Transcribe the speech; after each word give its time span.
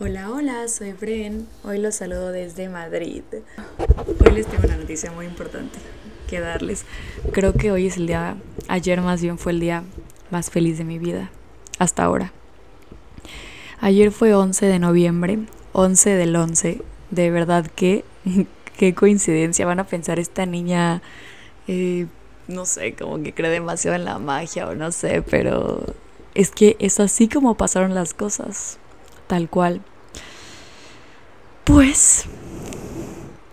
Hola, 0.00 0.28
hola, 0.28 0.66
soy 0.66 0.92
Bren. 0.92 1.46
Hoy 1.62 1.78
los 1.78 1.94
saludo 1.94 2.32
desde 2.32 2.68
Madrid. 2.68 3.22
Hoy 4.26 4.32
les 4.32 4.44
tengo 4.48 4.64
una 4.64 4.76
noticia 4.76 5.12
muy 5.12 5.24
importante 5.24 5.78
que 6.28 6.40
darles. 6.40 6.84
Creo 7.30 7.52
que 7.52 7.70
hoy 7.70 7.86
es 7.86 7.96
el 7.96 8.08
día, 8.08 8.36
ayer 8.66 9.00
más 9.02 9.22
bien 9.22 9.38
fue 9.38 9.52
el 9.52 9.60
día 9.60 9.84
más 10.32 10.50
feliz 10.50 10.78
de 10.78 10.84
mi 10.84 10.98
vida, 10.98 11.30
hasta 11.78 12.02
ahora. 12.02 12.32
Ayer 13.78 14.10
fue 14.10 14.34
11 14.34 14.66
de 14.66 14.80
noviembre, 14.80 15.38
11 15.74 16.10
del 16.10 16.34
11. 16.34 16.82
De 17.10 17.30
verdad 17.30 17.64
que, 17.64 18.04
qué 18.76 18.94
coincidencia. 18.96 19.64
Van 19.64 19.78
a 19.78 19.86
pensar 19.86 20.18
esta 20.18 20.44
niña, 20.44 21.02
eh, 21.68 22.08
no 22.48 22.66
sé, 22.66 22.96
como 22.96 23.22
que 23.22 23.32
cree 23.32 23.48
demasiado 23.48 23.94
en 23.94 24.04
la 24.04 24.18
magia 24.18 24.66
o 24.66 24.74
no 24.74 24.90
sé, 24.90 25.22
pero 25.22 25.86
es 26.34 26.50
que 26.50 26.74
es 26.80 26.98
así 26.98 27.28
como 27.28 27.54
pasaron 27.54 27.94
las 27.94 28.12
cosas 28.12 28.80
tal 29.26 29.48
cual. 29.48 29.82
Pues 31.64 32.26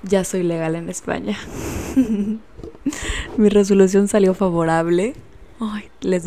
ya 0.03 0.23
soy 0.23 0.43
legal 0.43 0.75
en 0.75 0.89
España. 0.89 1.37
Mi 3.37 3.49
resolución 3.49 4.07
salió 4.07 4.33
favorable. 4.33 5.15
Ay, 5.59 5.89
les 6.01 6.23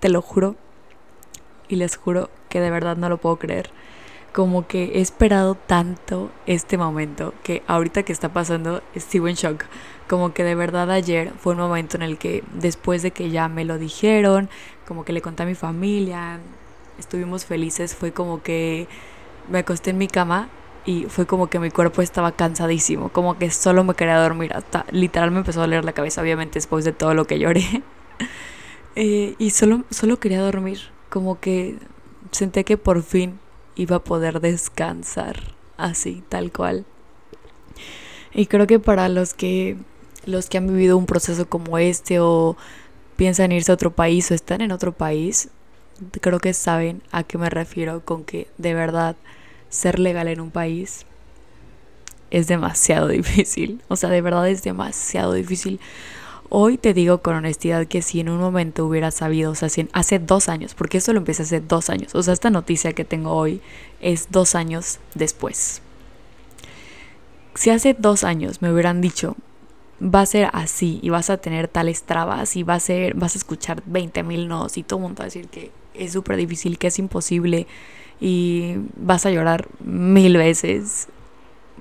te 0.00 0.08
lo 0.08 0.22
juro. 0.22 0.56
Y 1.68 1.76
les 1.76 1.96
juro 1.96 2.30
que 2.48 2.60
de 2.60 2.70
verdad 2.70 2.96
no 2.96 3.08
lo 3.08 3.18
puedo 3.18 3.36
creer. 3.36 3.70
Como 4.32 4.66
que 4.66 4.92
he 4.94 5.00
esperado 5.00 5.54
tanto 5.54 6.30
este 6.46 6.76
momento 6.76 7.34
que 7.42 7.62
ahorita 7.66 8.02
que 8.02 8.12
está 8.12 8.32
pasando 8.32 8.82
sigo 8.96 9.28
en 9.28 9.34
shock. 9.34 9.64
Como 10.08 10.34
que 10.34 10.44
de 10.44 10.54
verdad 10.54 10.90
ayer 10.90 11.32
fue 11.38 11.52
un 11.54 11.60
momento 11.60 11.96
en 11.96 12.02
el 12.02 12.18
que 12.18 12.42
después 12.54 13.02
de 13.02 13.12
que 13.12 13.30
ya 13.30 13.48
me 13.48 13.64
lo 13.64 13.78
dijeron, 13.78 14.48
como 14.86 15.04
que 15.04 15.12
le 15.12 15.22
conté 15.22 15.44
a 15.44 15.46
mi 15.46 15.54
familia, 15.54 16.40
estuvimos 17.00 17.44
felices, 17.44 17.94
fue 17.94 18.12
como 18.12 18.42
que 18.42 18.86
me 19.48 19.58
acosté 19.58 19.90
en 19.90 19.98
mi 19.98 20.06
cama 20.06 20.48
y 20.86 21.04
fue 21.04 21.26
como 21.26 21.48
que 21.48 21.58
mi 21.58 21.70
cuerpo 21.70 22.02
estaba 22.02 22.32
cansadísimo, 22.32 23.10
como 23.10 23.38
que 23.38 23.50
solo 23.50 23.84
me 23.84 23.94
quería 23.94 24.18
dormir, 24.20 24.52
hasta 24.54 24.86
literal 24.90 25.30
me 25.30 25.38
empezó 25.38 25.60
a 25.60 25.64
doler 25.64 25.84
la 25.84 25.92
cabeza, 25.92 26.22
obviamente 26.22 26.54
después 26.58 26.84
de 26.84 26.92
todo 26.92 27.14
lo 27.14 27.26
que 27.26 27.38
lloré. 27.38 27.64
Eh, 28.96 29.36
y 29.38 29.50
solo, 29.50 29.84
solo 29.90 30.18
quería 30.18 30.42
dormir, 30.42 30.80
como 31.10 31.38
que 31.38 31.78
senté 32.32 32.64
que 32.64 32.76
por 32.76 33.04
fin 33.04 33.38
iba 33.76 33.96
a 33.96 34.04
poder 34.04 34.40
descansar, 34.40 35.54
así, 35.76 36.24
tal 36.28 36.50
cual. 36.50 36.84
Y 38.34 38.46
creo 38.46 38.66
que 38.66 38.80
para 38.80 39.08
los 39.08 39.32
que 39.32 39.76
los 40.26 40.48
que 40.48 40.58
han 40.58 40.66
vivido 40.66 40.96
un 40.96 41.06
proceso 41.06 41.48
como 41.48 41.78
este 41.78 42.20
o 42.20 42.56
piensan 43.16 43.52
irse 43.52 43.70
a 43.70 43.74
otro 43.74 43.90
país 43.90 44.30
o 44.30 44.34
están 44.34 44.60
en 44.60 44.72
otro 44.72 44.92
país, 44.92 45.50
creo 46.20 46.40
que 46.40 46.54
saben 46.54 47.02
a 47.12 47.22
qué 47.22 47.38
me 47.38 47.50
refiero 47.50 48.04
con 48.04 48.24
que 48.24 48.48
de 48.58 48.74
verdad 48.74 49.16
ser 49.68 49.98
legal 49.98 50.28
en 50.28 50.40
un 50.40 50.50
país 50.50 51.06
es 52.30 52.46
demasiado 52.46 53.08
difícil. 53.08 53.82
O 53.88 53.96
sea, 53.96 54.10
de 54.10 54.20
verdad 54.20 54.48
es 54.48 54.62
demasiado 54.62 55.32
difícil. 55.34 55.80
Hoy 56.48 56.78
te 56.78 56.94
digo 56.94 57.22
con 57.22 57.36
honestidad 57.36 57.86
que 57.86 58.02
si 58.02 58.18
en 58.18 58.28
un 58.28 58.40
momento 58.40 58.84
hubiera 58.84 59.12
sabido, 59.12 59.52
o 59.52 59.54
sea, 59.54 59.68
si 59.68 59.88
hace 59.92 60.18
dos 60.18 60.48
años, 60.48 60.74
porque 60.74 60.98
eso 60.98 61.12
lo 61.12 61.18
empecé 61.18 61.44
hace 61.44 61.60
dos 61.60 61.90
años, 61.90 62.12
o 62.16 62.22
sea, 62.24 62.34
esta 62.34 62.50
noticia 62.50 62.92
que 62.92 63.04
tengo 63.04 63.30
hoy 63.30 63.60
es 64.00 64.32
dos 64.32 64.56
años 64.56 64.98
después. 65.14 65.80
Si 67.54 67.70
hace 67.70 67.94
dos 67.94 68.24
años 68.24 68.62
me 68.62 68.72
hubieran 68.72 69.00
dicho, 69.00 69.36
va 70.02 70.22
a 70.22 70.26
ser 70.26 70.50
así 70.52 70.98
y 71.02 71.10
vas 71.10 71.30
a 71.30 71.36
tener 71.36 71.68
tales 71.68 72.02
trabas 72.02 72.56
y 72.56 72.64
va 72.64 72.74
a 72.74 72.80
ser, 72.80 73.14
vas 73.14 73.36
a 73.36 73.38
escuchar 73.38 73.82
20 73.86 74.22
mil 74.24 74.48
nos 74.48 74.76
y 74.76 74.82
todo 74.82 74.98
el 74.98 75.02
mundo 75.02 75.20
va 75.20 75.24
a 75.24 75.26
decir 75.26 75.46
que 75.48 75.70
es 76.04 76.12
súper 76.12 76.36
difícil, 76.36 76.78
que 76.78 76.88
es 76.88 76.98
imposible 76.98 77.66
y 78.20 78.76
vas 78.96 79.26
a 79.26 79.30
llorar 79.30 79.68
mil 79.80 80.36
veces. 80.36 81.08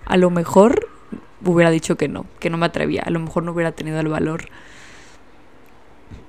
A 0.05 0.17
lo 0.17 0.29
mejor 0.29 0.87
hubiera 1.45 1.69
dicho 1.71 1.95
que 1.95 2.07
no, 2.07 2.25
que 2.39 2.49
no 2.49 2.57
me 2.57 2.65
atrevía, 2.65 3.03
a 3.05 3.09
lo 3.09 3.19
mejor 3.19 3.43
no 3.43 3.51
hubiera 3.51 3.71
tenido 3.71 3.99
el 3.99 4.07
valor. 4.07 4.45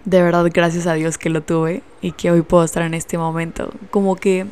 De 0.04 0.22
verdad, 0.22 0.46
gracias 0.52 0.86
a 0.86 0.94
Dios 0.94 1.18
que 1.18 1.30
lo 1.30 1.42
tuve 1.42 1.82
y 2.00 2.12
que 2.12 2.30
hoy 2.30 2.42
puedo 2.42 2.64
estar 2.64 2.82
en 2.82 2.94
este 2.94 3.18
momento. 3.18 3.72
Como 3.90 4.16
que 4.16 4.46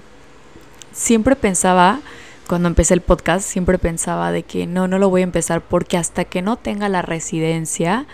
siempre 0.92 1.36
pensaba, 1.36 2.00
cuando 2.46 2.68
empecé 2.68 2.94
el 2.94 3.00
podcast, 3.00 3.48
siempre 3.48 3.78
pensaba 3.78 4.30
de 4.30 4.42
que 4.42 4.66
no, 4.66 4.88
no 4.88 4.98
lo 4.98 5.08
voy 5.08 5.22
a 5.22 5.24
empezar 5.24 5.62
porque 5.62 5.96
hasta 5.96 6.24
que 6.24 6.42
no 6.42 6.56
tenga 6.56 6.88
la 6.88 7.02
residencia, 7.02 8.06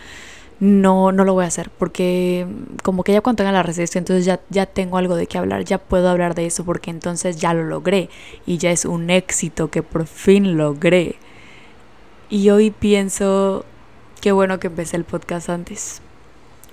no, 0.60 1.12
no 1.12 1.24
lo 1.24 1.34
voy 1.34 1.44
a 1.44 1.48
hacer 1.48 1.70
porque 1.70 2.46
como 2.82 3.02
que 3.02 3.12
ya 3.12 3.20
cuando 3.20 3.38
tenga 3.38 3.52
la 3.52 3.62
residencia 3.62 3.98
entonces 3.98 4.24
ya, 4.24 4.40
ya 4.50 4.66
tengo 4.66 4.98
algo 4.98 5.16
de 5.16 5.26
qué 5.26 5.38
hablar, 5.38 5.64
ya 5.64 5.78
puedo 5.78 6.08
hablar 6.08 6.34
de 6.34 6.46
eso 6.46 6.64
porque 6.64 6.90
entonces 6.90 7.36
ya 7.36 7.52
lo 7.54 7.64
logré 7.64 8.08
y 8.46 8.58
ya 8.58 8.70
es 8.70 8.84
un 8.84 9.10
éxito 9.10 9.68
que 9.68 9.82
por 9.82 10.06
fin 10.06 10.56
logré. 10.56 11.16
Y 12.30 12.50
hoy 12.50 12.70
pienso, 12.70 13.64
qué 14.20 14.32
bueno 14.32 14.58
que 14.58 14.68
empecé 14.68 14.96
el 14.96 15.04
podcast 15.04 15.50
antes, 15.50 16.00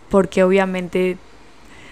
porque 0.09 0.43
obviamente 0.43 1.17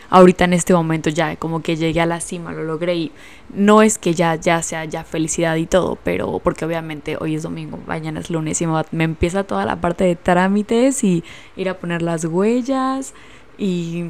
ahorita 0.09 0.45
en 0.45 0.53
este 0.53 0.73
momento 0.73 1.09
ya 1.09 1.35
como 1.35 1.61
que 1.61 1.75
llegué 1.75 2.01
a 2.01 2.05
la 2.05 2.19
cima, 2.19 2.51
lo 2.51 2.63
logré 2.63 2.95
y 2.95 3.11
no 3.53 3.81
es 3.81 3.97
que 3.97 4.13
ya, 4.13 4.35
ya 4.35 4.61
sea 4.61 4.85
ya 4.85 5.03
felicidad 5.03 5.55
y 5.55 5.65
todo, 5.65 5.97
pero 6.03 6.39
porque 6.39 6.65
obviamente 6.65 7.17
hoy 7.19 7.35
es 7.35 7.43
domingo, 7.43 7.79
mañana 7.87 8.19
es 8.19 8.29
lunes 8.29 8.61
y 8.61 8.67
me, 8.67 9.03
empieza 9.03 9.43
toda 9.43 9.65
la 9.65 9.79
parte 9.81 10.03
de 10.03 10.15
trámites 10.15 11.03
y 11.03 11.23
ir 11.55 11.69
a 11.69 11.77
poner 11.77 12.01
las 12.01 12.25
huellas 12.25 13.13
y 13.57 14.05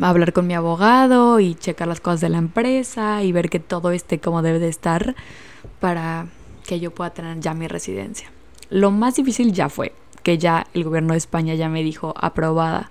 hablar 0.00 0.32
con 0.32 0.46
mi 0.46 0.54
abogado 0.54 1.40
y 1.40 1.54
checar 1.54 1.88
las 1.88 2.00
cosas 2.00 2.22
de 2.22 2.30
la 2.30 2.38
empresa 2.38 3.22
y 3.22 3.32
ver 3.32 3.50
que 3.50 3.60
todo 3.60 3.90
esté 3.90 4.18
como 4.20 4.42
debe 4.42 4.58
de 4.58 4.68
estar 4.68 5.14
para 5.80 6.26
que 6.66 6.80
yo 6.80 6.92
pueda 6.92 7.10
tener 7.10 7.40
ya 7.40 7.54
mi 7.54 7.68
residencia. 7.68 8.30
Lo 8.70 8.90
más 8.90 9.16
difícil 9.16 9.52
ya 9.52 9.68
fue 9.68 9.92
que 10.22 10.38
ya 10.38 10.66
el 10.72 10.84
gobierno 10.84 11.12
de 11.12 11.18
España 11.18 11.54
ya 11.54 11.68
me 11.68 11.82
dijo 11.82 12.14
aprobada 12.16 12.90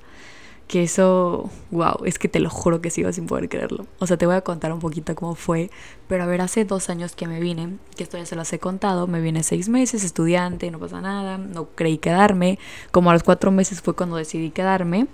que 0.72 0.84
eso, 0.84 1.50
wow, 1.72 2.06
es 2.06 2.18
que 2.18 2.30
te 2.30 2.40
lo 2.40 2.50
juro 2.50 2.80
que 2.80 2.90
sigo 2.92 3.12
sin 3.12 3.26
poder 3.26 3.50
creerlo. 3.50 3.88
O 4.00 4.08
sea, 4.08 4.16
te 4.16 4.26
voy 4.26 4.36
a 4.36 4.42
contar 4.42 4.72
un 4.72 4.80
poquito 4.80 5.14
cómo 5.16 5.36
fue, 5.36 5.70
pero 6.08 6.24
a 6.24 6.28
ver, 6.28 6.40
hace 6.40 6.64
dos 6.64 6.90
años 6.90 7.14
que 7.14 7.28
me 7.28 7.42
vine, 7.42 7.76
que 7.98 8.04
esto 8.04 8.18
ya 8.18 8.26
se 8.26 8.38
los 8.38 8.54
he 8.54 8.58
contado, 8.58 9.06
me 9.06 9.20
vine 9.20 9.44
seis 9.44 9.68
meses, 9.68 10.06
estudiante, 10.06 10.72
no 10.72 10.80
pasa 10.80 11.02
nada, 11.02 11.38
no 11.38 11.68
creí 11.76 11.98
quedarme, 11.98 12.58
como 12.92 13.10
a 13.10 13.14
los 13.14 13.24
cuatro 13.24 13.52
meses 13.52 13.82
fue 13.82 13.98
cuando 13.98 14.16
decidí 14.16 14.50
quedarme, 14.52 15.08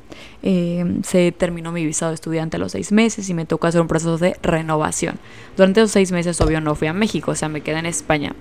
eh, 0.44 1.00
se 1.02 1.32
terminó 1.32 1.72
mi 1.72 1.84
visado 1.84 2.12
de 2.12 2.16
estudiante 2.16 2.58
a 2.58 2.60
los 2.60 2.74
seis 2.74 2.92
meses 2.92 3.28
y 3.28 3.34
me 3.34 3.48
tocó 3.48 3.66
hacer 3.66 3.82
un 3.82 3.88
proceso 3.88 4.20
de 4.20 4.38
renovación. 4.44 5.18
Durante 5.56 5.80
esos 5.82 5.90
seis 5.90 6.12
meses, 6.12 6.40
obvio, 6.40 6.62
no 6.62 6.76
fui 6.76 6.88
a 6.88 6.94
México, 6.94 7.32
o 7.32 7.36
sea, 7.36 7.50
me 7.50 7.62
quedé 7.62 7.80
en 7.80 7.88
España. 7.88 8.36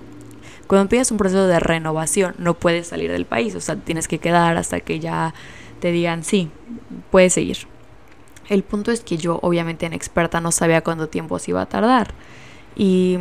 Cuando 0.67 0.83
empiezas 0.83 1.09
un 1.09 1.17
proceso 1.17 1.47
de 1.47 1.59
renovación, 1.59 2.35
no 2.37 2.53
puedes 2.53 2.85
salir 2.85 3.11
del 3.11 3.25
país, 3.25 3.55
o 3.55 3.59
sea, 3.59 3.75
tienes 3.75 4.07
que 4.07 4.19
quedar 4.19 4.55
hasta 4.57 4.81
que 4.81 4.99
ya 4.99 5.33
te 5.77 5.91
digan, 5.91 6.23
sí, 6.23 6.49
puedes 7.11 7.33
seguir. 7.33 7.57
El 8.49 8.63
punto 8.63 8.91
es 8.91 9.01
que 9.01 9.17
yo, 9.17 9.39
obviamente, 9.41 9.85
en 9.85 9.93
experta 9.93 10.41
no 10.41 10.51
sabía 10.51 10.81
cuánto 10.81 11.07
tiempo 11.09 11.39
se 11.39 11.51
iba 11.51 11.61
a 11.61 11.65
tardar. 11.65 12.13
Y 12.75 13.17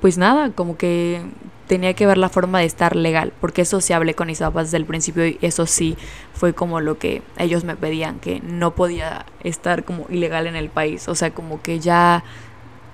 pues 0.00 0.18
nada, 0.18 0.50
como 0.50 0.76
que 0.76 1.22
tenía 1.66 1.94
que 1.94 2.06
ver 2.06 2.18
la 2.18 2.28
forma 2.28 2.60
de 2.60 2.66
estar 2.66 2.94
legal, 2.94 3.32
porque 3.40 3.62
eso 3.62 3.80
sí 3.80 3.92
hablé 3.92 4.14
con 4.14 4.26
mis 4.26 4.38
desde 4.38 4.76
el 4.76 4.84
principio 4.84 5.26
y 5.26 5.38
eso 5.40 5.66
sí 5.66 5.96
fue 6.34 6.52
como 6.52 6.80
lo 6.80 6.98
que 6.98 7.22
ellos 7.38 7.64
me 7.64 7.76
pedían, 7.76 8.18
que 8.20 8.40
no 8.40 8.74
podía 8.74 9.24
estar 9.42 9.84
como 9.84 10.06
ilegal 10.10 10.46
en 10.46 10.56
el 10.56 10.68
país, 10.68 11.08
o 11.08 11.14
sea, 11.14 11.30
como 11.30 11.62
que 11.62 11.80
ya 11.80 12.22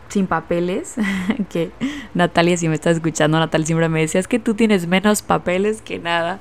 sin 0.09 0.27
papeles, 0.27 0.95
que 1.51 1.71
Natalia 2.15 2.57
si 2.57 2.69
me 2.69 2.75
está 2.75 2.91
escuchando, 2.91 3.39
Natalia 3.39 3.67
siempre 3.67 3.89
me 3.89 4.01
decía, 4.01 4.21
es 4.21 4.29
que 4.29 4.39
tú 4.39 4.55
tienes 4.55 4.87
menos 4.87 5.23
papeles 5.23 5.83
que 5.83 5.99
nada, 5.99 6.41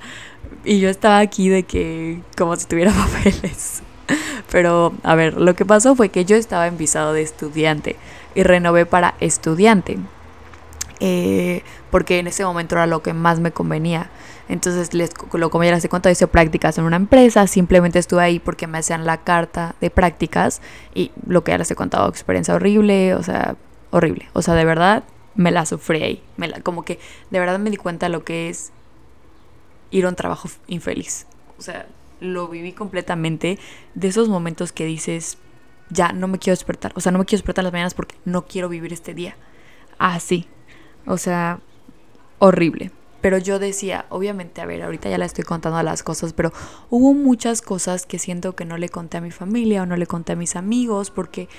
y 0.63 0.79
yo 0.79 0.89
estaba 0.89 1.19
aquí 1.19 1.49
de 1.49 1.63
que 1.63 2.21
como 2.37 2.55
si 2.55 2.65
tuviera 2.67 2.91
papeles. 3.13 3.81
Pero, 4.51 4.93
a 5.03 5.15
ver, 5.15 5.35
lo 5.35 5.55
que 5.55 5.65
pasó 5.65 5.95
fue 5.95 6.09
que 6.09 6.25
yo 6.25 6.35
estaba 6.35 6.67
en 6.67 6.77
visado 6.77 7.13
de 7.13 7.21
estudiante 7.21 7.95
y 8.35 8.43
renové 8.43 8.85
para 8.85 9.15
estudiante. 9.19 9.99
Eh, 10.99 11.63
porque 11.91 12.19
en 12.19 12.27
ese 12.27 12.43
momento 12.43 12.75
era 12.75 12.87
lo 12.87 13.01
que 13.01 13.13
más 13.13 13.39
me 13.39 13.51
convenía. 13.51 14.09
Entonces, 14.49 14.93
les, 14.95 15.11
lo 15.33 15.49
como 15.51 15.63
ya 15.63 15.71
les 15.71 15.85
he 15.85 15.89
contado, 15.89 16.11
hice 16.11 16.27
prácticas 16.27 16.77
en 16.79 16.85
una 16.85 16.95
empresa. 16.95 17.45
Simplemente 17.45 17.99
estuve 17.99 18.23
ahí 18.23 18.39
porque 18.39 18.65
me 18.65 18.79
hacían 18.79 19.05
la 19.05 19.17
carta 19.17 19.75
de 19.79 19.91
prácticas. 19.91 20.61
Y 20.95 21.11
lo 21.27 21.43
que 21.43 21.51
ya 21.51 21.59
les 21.59 21.69
he 21.69 21.75
contado, 21.75 22.09
experiencia 22.09 22.55
horrible, 22.55 23.13
o 23.13 23.21
sea, 23.21 23.55
horrible. 23.91 24.29
O 24.33 24.41
sea, 24.41 24.55
de 24.55 24.65
verdad, 24.65 25.03
me 25.35 25.51
la 25.51 25.67
sufrí 25.67 26.01
ahí. 26.01 26.23
Me 26.37 26.47
la, 26.47 26.61
como 26.61 26.83
que 26.83 26.99
de 27.29 27.39
verdad 27.39 27.59
me 27.59 27.69
di 27.69 27.77
cuenta 27.77 28.09
lo 28.09 28.23
que 28.23 28.49
es 28.49 28.71
ir 29.91 30.05
a 30.05 30.09
un 30.09 30.15
trabajo 30.15 30.49
infeliz. 30.67 31.25
O 31.57 31.61
sea, 31.61 31.87
lo 32.19 32.47
viví 32.47 32.73
completamente 32.73 33.59
de 33.95 34.07
esos 34.07 34.29
momentos 34.29 34.71
que 34.71 34.85
dices, 34.85 35.37
ya 35.89 36.11
no 36.11 36.27
me 36.27 36.39
quiero 36.39 36.55
despertar. 36.55 36.91
O 36.95 37.01
sea, 37.01 37.11
no 37.11 37.19
me 37.19 37.25
quiero 37.25 37.39
despertar 37.39 37.63
las 37.63 37.73
mañanas 37.73 37.93
porque 37.93 38.15
no 38.25 38.45
quiero 38.45 38.69
vivir 38.69 38.93
este 38.93 39.13
día. 39.13 39.35
Así. 39.97 40.47
o 41.05 41.17
sea, 41.17 41.59
horrible. 42.39 42.91
Pero 43.21 43.37
yo 43.37 43.59
decía, 43.59 44.05
obviamente, 44.09 44.61
a 44.61 44.65
ver, 44.65 44.81
ahorita 44.81 45.09
ya 45.09 45.17
le 45.17 45.25
estoy 45.25 45.43
contando 45.43 45.81
las 45.83 46.03
cosas, 46.03 46.31
pero 46.31 46.53
hubo 46.89 47.13
muchas 47.13 47.61
cosas 47.61 48.05
que 48.05 48.17
siento 48.17 48.55
que 48.55 48.63
no 48.63 48.77
le 48.77 48.87
conté 48.87 49.17
a 49.17 49.21
mi 49.21 49.31
familia 49.31 49.83
o 49.83 49.85
no 49.85 49.97
le 49.97 50.07
conté 50.07 50.33
a 50.33 50.35
mis 50.37 50.55
amigos 50.55 51.11
porque 51.11 51.49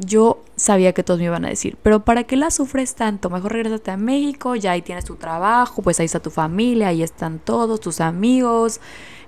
yo 0.00 0.42
sabía 0.56 0.92
que 0.92 1.02
todos 1.02 1.20
me 1.20 1.26
iban 1.26 1.44
a 1.44 1.48
decir, 1.48 1.76
pero 1.82 2.04
¿para 2.04 2.24
qué 2.24 2.36
la 2.36 2.50
sufres 2.50 2.94
tanto? 2.94 3.30
Mejor 3.30 3.52
regresate 3.52 3.90
a 3.90 3.96
México, 3.96 4.56
ya 4.56 4.72
ahí 4.72 4.82
tienes 4.82 5.04
tu 5.04 5.16
trabajo, 5.16 5.82
pues 5.82 6.00
ahí 6.00 6.06
está 6.06 6.20
tu 6.20 6.30
familia, 6.30 6.88
ahí 6.88 7.02
están 7.02 7.38
todos 7.38 7.80
tus 7.80 8.00
amigos, 8.00 8.80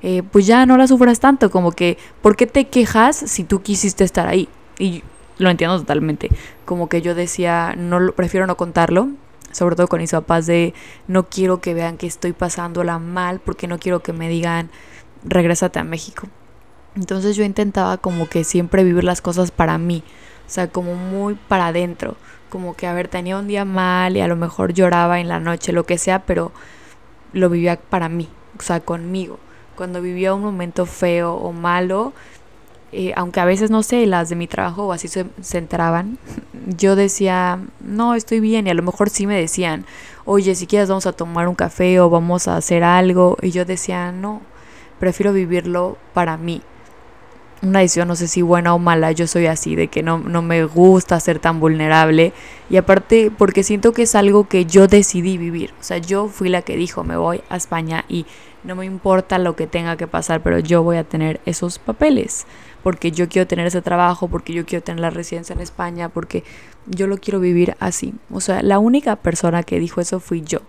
eh, 0.03 0.23
pues 0.23 0.47
ya 0.47 0.67
no 0.67 0.77
la 0.77 0.87
sufras 0.87 1.21
tanto, 1.21 1.51
como 1.51 1.73
que, 1.73 1.99
¿por 2.21 2.37
qué 2.37 2.47
te 2.47 2.69
quejas 2.69 3.17
si 3.17 3.45
tú 3.45 3.63
quisiste 3.63 4.05
estar 4.05 4.27
ahí? 4.27 4.49
Y 4.79 5.03
lo 5.39 5.51
entiendo 5.51 5.79
totalmente, 5.79 6.31
como 6.65 6.89
que 6.89 7.03
yo 7.03 7.15
decía, 7.15 7.75
no 7.77 8.13
prefiero 8.13 8.47
no 8.47 8.57
contarlo, 8.57 9.09
sobre 9.53 9.77
todo 9.77 9.89
con 9.89 10.01
mis 10.01 10.13
papás 10.13 10.47
de 10.47 10.75
no 11.07 11.29
quiero 11.29 11.61
que 11.61 11.75
vean 11.75 11.99
que 11.99 12.07
estoy 12.07 12.33
pasándola 12.33 12.99
mal 12.99 13.41
porque 13.41 13.69
no 13.69 13.79
quiero 13.79 14.03
que 14.03 14.13
me 14.13 14.29
digan 14.29 14.71
regrésate 15.25 15.79
a 15.79 15.85
México. 15.85 16.29
Entonces 16.95 17.37
yo 17.37 17.45
intentaba 17.45 17.97
como 17.99 18.29
que 18.29 18.45
siempre 18.45 18.85
vivir 18.85 19.05
las 19.05 19.21
cosas 19.21 19.51
para 19.51 19.79
mí, 19.79 20.03
o 20.47 20.51
sea, 20.51 20.69
como 20.69 20.95
muy 20.95 21.35
para 21.35 21.69
adentro, 21.69 22.17
como 22.51 22.75
que 22.75 22.87
a 22.87 22.93
ver, 22.93 23.09
tenía 23.09 23.39
un 23.39 23.49
día 23.49 23.65
mal 23.65 24.17
y 24.17 24.21
a 24.21 24.29
lo 24.29 24.37
mejor 24.37 24.75
lloraba 24.75 25.21
en 25.21 25.29
la 25.29 25.41
noche, 25.41 25.73
lo 25.73 25.85
que 25.87 25.99
sea, 25.99 26.21
pero 26.21 26.53
lo 27.33 27.49
vivía 27.49 27.81
para 27.81 28.09
mí, 28.09 28.29
o 28.59 28.63
sea, 28.63 28.81
conmigo. 28.81 29.39
Cuando 29.77 30.03
vivía 30.03 30.35
un 30.35 30.43
momento 30.43 30.85
feo 30.85 31.35
o 31.35 31.53
malo, 31.53 32.13
eh, 32.93 33.15
aunque 33.17 33.41
a 33.41 33.47
veces 33.47 33.71
no 33.71 33.83
sé, 33.83 34.07
las 34.07 34.29
de 34.29 34.37
mi 34.37 34.47
trabajo 34.47 34.87
o 34.87 34.93
así 34.93 35.09
se, 35.09 35.25
se 35.41 35.57
enteraban, 35.57 36.19
yo 36.67 36.95
decía, 36.95 37.59
no, 37.81 38.15
estoy 38.15 38.41
bien, 38.41 38.67
y 38.67 38.71
a 38.71 38.75
lo 38.75 38.83
mejor 38.83 39.09
sí 39.09 39.27
me 39.27 39.41
decían, 39.41 39.87
oye, 40.27 40.55
si 40.55 40.67
quieres 40.67 40.91
vamos 40.91 41.07
a 41.07 41.13
tomar 41.13 41.49
un 41.49 41.55
café 41.55 42.01
o 42.01 42.11
vamos 42.11 42.49
a 42.49 42.57
hacer 42.57 42.85
algo, 42.85 43.39
y 43.41 43.51
yo 43.51 43.65
decía, 43.65 44.13
no, 44.13 44.43
prefiero 45.01 45.33
vivirlo 45.33 45.97
para 46.13 46.37
mí. 46.37 46.63
Una 47.63 47.79
decisión, 47.79 48.09
no 48.09 48.17
sé 48.17 48.27
si 48.27 48.43
buena 48.43 48.75
o 48.75 48.79
mala, 48.79 49.13
yo 49.13 49.27
soy 49.27 49.47
así, 49.47 49.77
de 49.77 49.89
que 49.89 50.03
no, 50.03 50.19
no 50.19 50.43
me 50.43 50.65
gusta 50.65 51.19
ser 51.21 51.39
tan 51.39 51.61
vulnerable, 51.61 52.33
y 52.69 52.77
aparte 52.77 53.31
porque 53.31 53.63
siento 53.63 53.93
que 53.93 54.03
es 54.03 54.17
algo 54.17 54.49
que 54.49 54.65
yo 54.65 54.89
decidí 54.89 55.39
vivir, 55.39 55.73
o 55.81 55.83
sea, 55.83 55.99
yo 55.99 56.27
fui 56.29 56.49
la 56.49 56.63
que 56.63 56.77
dijo, 56.77 57.05
me 57.05 57.17
voy 57.17 57.41
a 57.49 57.57
España 57.57 58.05
y 58.09 58.27
no 58.65 58.75
me 58.75 58.85
importa 58.85 59.39
lo 59.39 59.55
que 59.55 59.69
tenga 59.69 59.97
que 59.97 60.09
pasar, 60.09 60.43
pero 60.43 60.59
yo 60.59 60.83
voy 60.83 60.97
a 60.97 61.05
tener 61.05 61.41
esos 61.47 61.79
papeles 61.79 62.47
porque 62.83 63.13
yo 63.13 63.29
quiero 63.29 63.47
tener 63.47 63.67
ese 63.67 63.83
trabajo, 63.83 64.29
porque 64.29 64.53
yo 64.53 64.67
quiero 64.67 64.83
tener 64.83 65.01
la 65.01 65.11
residencia 65.11 65.55
en 65.55 65.61
España, 65.61 66.09
porque 66.09 66.45
yo 66.87 67.07
lo 67.07 67.19
quiero 67.19 67.39
vivir 67.41 67.77
así. 67.79 68.15
O 68.31 68.41
sea, 68.41 68.63
la 68.63 68.79
única 68.79 69.17
persona 69.17 69.63
que 69.63 69.79
dijo 69.79 70.01
eso 70.01 70.21
fui 70.21 70.43
yo. 70.43 70.61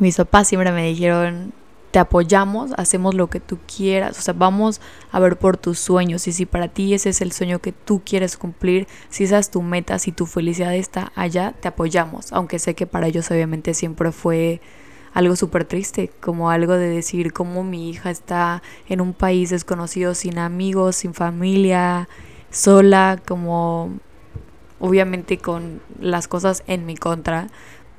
Mis 0.00 0.16
papás 0.16 0.48
siempre 0.48 0.72
me 0.72 0.86
dijeron, 0.86 1.52
te 1.92 1.98
apoyamos, 1.98 2.72
hacemos 2.78 3.14
lo 3.14 3.28
que 3.28 3.38
tú 3.38 3.58
quieras, 3.66 4.18
o 4.18 4.22
sea, 4.22 4.34
vamos 4.34 4.80
a 5.10 5.20
ver 5.20 5.38
por 5.38 5.58
tus 5.58 5.78
sueños 5.78 6.26
y 6.26 6.32
si 6.32 6.46
para 6.46 6.68
ti 6.68 6.94
ese 6.94 7.10
es 7.10 7.20
el 7.20 7.32
sueño 7.32 7.60
que 7.60 7.72
tú 7.72 8.00
quieres 8.04 8.38
cumplir, 8.38 8.88
si 9.10 9.24
esa 9.24 9.38
es 9.38 9.50
tu 9.50 9.60
meta, 9.60 9.98
si 9.98 10.10
tu 10.10 10.24
felicidad 10.24 10.74
está 10.74 11.12
allá, 11.14 11.54
te 11.60 11.68
apoyamos, 11.68 12.32
aunque 12.32 12.58
sé 12.58 12.74
que 12.74 12.86
para 12.86 13.06
ellos 13.08 13.30
obviamente 13.30 13.74
siempre 13.74 14.10
fue 14.10 14.62
algo 15.12 15.36
súper 15.36 15.66
triste, 15.66 16.10
como 16.20 16.50
algo 16.50 16.72
de 16.72 16.88
decir 16.88 17.34
cómo 17.34 17.62
mi 17.62 17.90
hija 17.90 18.10
está 18.10 18.62
en 18.88 19.02
un 19.02 19.12
país 19.12 19.50
desconocido, 19.50 20.14
sin 20.14 20.38
amigos, 20.38 20.96
sin 20.96 21.12
familia, 21.12 22.08
sola, 22.50 23.20
como 23.28 23.90
obviamente 24.80 25.36
con 25.36 25.82
las 26.00 26.26
cosas 26.26 26.64
en 26.66 26.86
mi 26.86 26.96
contra, 26.96 27.48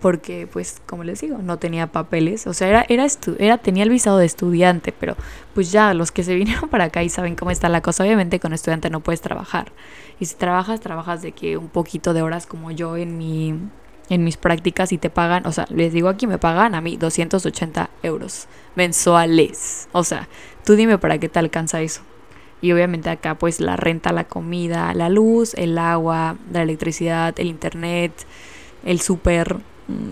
porque 0.04 0.50
pues 0.52 0.82
como 0.86 1.06
les 1.06 1.22
digo, 1.22 1.38
no 1.38 1.60
tenía 1.60 1.88
papeles, 1.88 2.46
o 2.46 2.54
sea, 2.54 2.68
era 2.68 2.86
era 2.90 3.08
era 3.40 3.58
tenía 3.58 3.84
el 3.84 3.90
visado 3.90 4.18
de 4.18 4.26
estudiante, 4.26 4.92
pero 4.92 5.16
pues 5.54 5.72
ya 5.72 5.94
los 5.94 6.12
que 6.12 6.26
se 6.26 6.36
vinieron 6.36 6.68
para 6.68 6.84
acá 6.84 7.04
y 7.04 7.10
saben 7.10 7.38
cómo 7.38 7.52
está 7.52 7.70
la 7.70 7.80
cosa, 7.80 8.04
obviamente 8.04 8.42
con 8.42 8.52
estudiante 8.52 8.90
no 8.90 9.00
puedes 9.00 9.22
trabajar. 9.22 9.72
Y 10.20 10.26
si 10.26 10.36
trabajas, 10.36 10.82
trabajas 10.82 11.22
de 11.22 11.32
que 11.32 11.56
un 11.56 11.70
poquito 11.70 12.14
de 12.14 12.22
horas 12.22 12.46
como 12.46 12.70
yo 12.72 12.98
en 12.98 13.18
mi 13.18 13.58
en 14.10 14.26
mis 14.26 14.36
prácticas 14.36 14.92
y 14.92 14.98
te 14.98 15.10
pagan, 15.10 15.48
o 15.48 15.54
sea, 15.54 15.68
les 15.70 15.94
digo 15.94 16.10
aquí, 16.10 16.28
me 16.28 16.38
pagan 16.38 16.76
a 16.76 16.82
mí 16.82 16.98
280 16.98 17.90
euros 18.04 18.50
mensuales. 18.76 19.88
O 19.94 20.04
sea, 20.04 20.28
tú 20.66 20.76
dime 20.76 20.98
para 20.98 21.18
qué 21.18 21.30
te 21.30 21.40
alcanza 21.40 21.82
eso. 21.82 22.02
Y 22.62 22.74
obviamente 22.74 23.10
acá 23.10 23.36
pues 23.36 23.62
la 23.62 23.78
renta, 23.78 24.12
la 24.12 24.26
comida, 24.26 24.94
la 24.96 25.08
luz, 25.08 25.54
el 25.54 25.78
agua, 25.78 26.36
la 26.52 26.62
electricidad, 26.62 27.34
el 27.40 27.48
internet, 27.48 28.12
el 28.84 29.00
súper, 29.00 29.62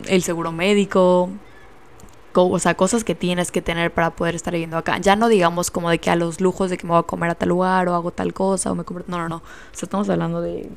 el 0.08 0.24
seguro 0.24 0.52
médico, 0.52 1.30
o 2.34 2.60
sea, 2.60 2.76
cosas 2.76 3.04
que 3.04 3.16
tienes 3.16 3.52
que 3.52 3.62
tener 3.62 3.92
para 3.92 4.12
poder 4.12 4.36
estar 4.36 4.54
viviendo 4.54 4.78
acá. 4.78 4.98
Ya 5.00 5.16
no 5.16 5.28
digamos 5.28 5.72
como 5.72 5.90
de 5.90 6.00
que 6.00 6.10
a 6.10 6.16
los 6.16 6.40
lujos 6.42 6.70
de 6.70 6.78
que 6.78 6.86
me 6.86 6.92
voy 6.92 7.00
a 7.00 7.04
comer 7.04 7.30
a 7.30 7.36
tal 7.36 7.50
lugar 7.50 7.88
o 7.90 7.96
hago 7.96 8.12
tal 8.12 8.34
cosa 8.34 8.72
o 8.72 8.76
me 8.76 8.84
compro... 8.84 9.04
No, 9.08 9.18
no, 9.18 9.28
no. 9.28 9.38
O 9.38 9.74
sea, 9.74 9.86
estamos 9.86 10.10
hablando 10.10 10.42
de 10.42 10.70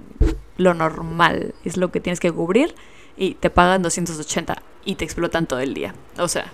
lo 0.56 0.75
normal. 0.75 1.55
Es 1.65 1.77
lo 1.77 1.91
que 1.91 2.01
tienes 2.01 2.21
que 2.21 2.33
cubrir 2.33 2.75
y 3.17 3.35
te 3.35 3.51
pagan 3.51 3.83
280 3.83 4.62
y 4.85 4.97
te 4.97 5.05
explotan 5.05 5.47
todo 5.47 5.61
el 5.61 5.75
día. 5.75 5.95
O 6.19 6.29
sea, 6.29 6.53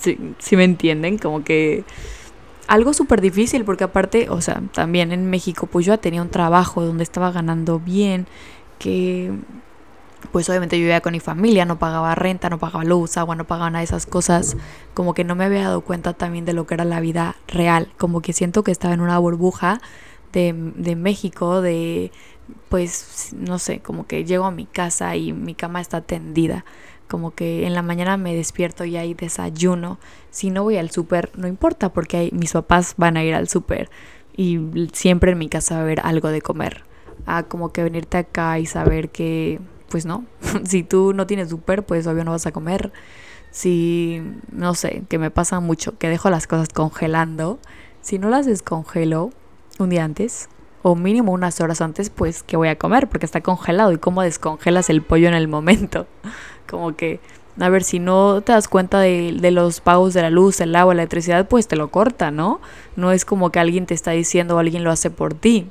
si 0.00 0.18
sí 0.38 0.56
me 0.56 0.64
entienden, 0.64 1.18
como 1.18 1.44
que 1.44 1.84
algo 2.66 2.94
súper 2.94 3.20
difícil 3.20 3.64
porque 3.64 3.84
aparte, 3.84 4.30
o 4.30 4.40
sea, 4.40 4.62
también 4.72 5.12
en 5.12 5.28
México 5.28 5.66
pues 5.66 5.84
yo 5.84 5.98
tenía 5.98 6.22
un 6.22 6.30
trabajo 6.30 6.84
donde 6.84 7.02
estaba 7.02 7.32
ganando 7.32 7.78
bien, 7.78 8.26
que 8.78 9.32
pues 10.32 10.48
obviamente 10.48 10.76
yo 10.76 10.82
vivía 10.82 11.00
con 11.00 11.12
mi 11.12 11.20
familia, 11.20 11.64
no 11.64 11.78
pagaba 11.78 12.14
renta, 12.14 12.50
no 12.50 12.58
pagaba 12.58 12.84
luz, 12.84 13.16
agua, 13.16 13.36
no 13.36 13.46
pagaba 13.46 13.70
nada 13.70 13.80
de 13.80 13.84
esas 13.84 14.06
cosas, 14.06 14.56
como 14.94 15.14
que 15.14 15.24
no 15.24 15.34
me 15.34 15.44
había 15.44 15.62
dado 15.62 15.80
cuenta 15.80 16.12
también 16.12 16.44
de 16.44 16.52
lo 16.52 16.66
que 16.66 16.74
era 16.74 16.84
la 16.84 17.00
vida 17.00 17.36
real, 17.48 17.88
como 17.98 18.20
que 18.20 18.32
siento 18.32 18.62
que 18.62 18.72
estaba 18.72 18.94
en 18.94 19.00
una 19.00 19.18
burbuja 19.18 19.80
de, 20.32 20.54
de 20.76 20.96
México, 20.96 21.60
de 21.60 22.12
pues 22.68 23.30
no 23.36 23.58
sé, 23.58 23.80
como 23.80 24.06
que 24.06 24.24
llego 24.24 24.44
a 24.44 24.50
mi 24.50 24.66
casa 24.66 25.16
y 25.16 25.32
mi 25.32 25.54
cama 25.54 25.80
está 25.80 26.00
tendida, 26.00 26.64
como 27.08 27.32
que 27.32 27.66
en 27.66 27.74
la 27.74 27.82
mañana 27.82 28.16
me 28.16 28.34
despierto 28.34 28.84
y 28.84 28.96
hay 28.96 29.14
desayuno, 29.14 29.98
si 30.30 30.50
no 30.50 30.62
voy 30.62 30.76
al 30.76 30.90
súper, 30.90 31.30
no 31.36 31.48
importa 31.48 31.92
porque 31.92 32.16
hay, 32.16 32.30
mis 32.32 32.52
papás 32.52 32.94
van 32.96 33.16
a 33.16 33.24
ir 33.24 33.34
al 33.34 33.48
súper 33.48 33.90
y 34.36 34.88
siempre 34.92 35.32
en 35.32 35.38
mi 35.38 35.48
casa 35.48 35.74
va 35.74 35.80
a 35.80 35.84
haber 35.84 36.00
algo 36.00 36.28
de 36.28 36.40
comer, 36.40 36.84
a 37.26 37.42
como 37.42 37.70
que 37.72 37.82
venirte 37.82 38.18
acá 38.18 38.58
y 38.58 38.66
saber 38.66 39.10
que, 39.10 39.60
pues 39.90 40.06
no, 40.06 40.24
si 40.64 40.82
tú 40.82 41.12
no 41.12 41.26
tienes 41.26 41.50
súper, 41.50 41.82
pues 41.84 42.06
obvio 42.06 42.24
no 42.24 42.30
vas 42.30 42.46
a 42.46 42.52
comer, 42.52 42.92
si, 43.50 44.22
no 44.52 44.74
sé, 44.74 45.02
que 45.08 45.18
me 45.18 45.30
pasa 45.30 45.60
mucho, 45.60 45.98
que 45.98 46.08
dejo 46.08 46.30
las 46.30 46.46
cosas 46.46 46.68
congelando, 46.68 47.58
si 48.00 48.18
no 48.18 48.30
las 48.30 48.46
descongelo 48.46 49.30
un 49.78 49.90
día 49.90 50.04
antes, 50.04 50.48
o 50.82 50.94
mínimo 50.94 51.32
unas 51.32 51.60
horas 51.60 51.80
antes, 51.80 52.08
pues 52.10 52.42
que 52.42 52.56
voy 52.56 52.68
a 52.68 52.78
comer 52.78 53.08
porque 53.08 53.26
está 53.26 53.40
congelado 53.40 53.92
y 53.92 53.98
cómo 53.98 54.22
descongelas 54.22 54.88
el 54.88 55.02
pollo 55.02 55.28
en 55.28 55.34
el 55.34 55.48
momento. 55.48 56.06
Como 56.68 56.96
que, 56.96 57.20
a 57.58 57.68
ver, 57.68 57.82
si 57.82 57.98
no 57.98 58.40
te 58.40 58.52
das 58.52 58.68
cuenta 58.68 59.00
de, 59.00 59.36
de, 59.38 59.50
los 59.50 59.80
pagos 59.80 60.14
de 60.14 60.22
la 60.22 60.30
luz, 60.30 60.60
el 60.60 60.74
agua, 60.76 60.94
la 60.94 61.02
electricidad, 61.02 61.48
pues 61.48 61.68
te 61.68 61.76
lo 61.76 61.90
corta, 61.90 62.30
¿no? 62.30 62.60
No 62.96 63.12
es 63.12 63.24
como 63.24 63.50
que 63.50 63.58
alguien 63.58 63.86
te 63.86 63.94
está 63.94 64.12
diciendo 64.12 64.56
o 64.56 64.58
alguien 64.58 64.84
lo 64.84 64.90
hace 64.90 65.10
por 65.10 65.34
ti. 65.34 65.68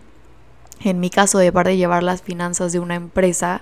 En 0.81 0.99
mi 0.99 1.09
caso, 1.09 1.39
de 1.39 1.51
parte 1.51 1.71
de 1.71 1.77
llevar 1.77 2.03
las 2.03 2.21
finanzas 2.21 2.73
de 2.73 2.79
una 2.79 2.95
empresa, 2.95 3.61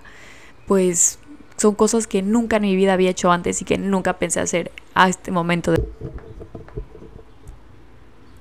pues 0.68 1.20
son 1.58 1.74
cosas 1.74 2.06
que 2.06 2.22
nunca 2.22 2.58
en 2.58 2.64
mi 2.64 2.76
vida 2.76 2.94
había 2.94 3.10
hecho 3.10 3.32
antes 3.32 3.62
y 3.62 3.66
que 3.66 3.78
nunca 3.78 4.14
pensé 4.14 4.40
hacer 4.40 4.72
a 4.94 5.10
este 5.10 5.32
momento 5.32 5.72
de... 5.72 5.84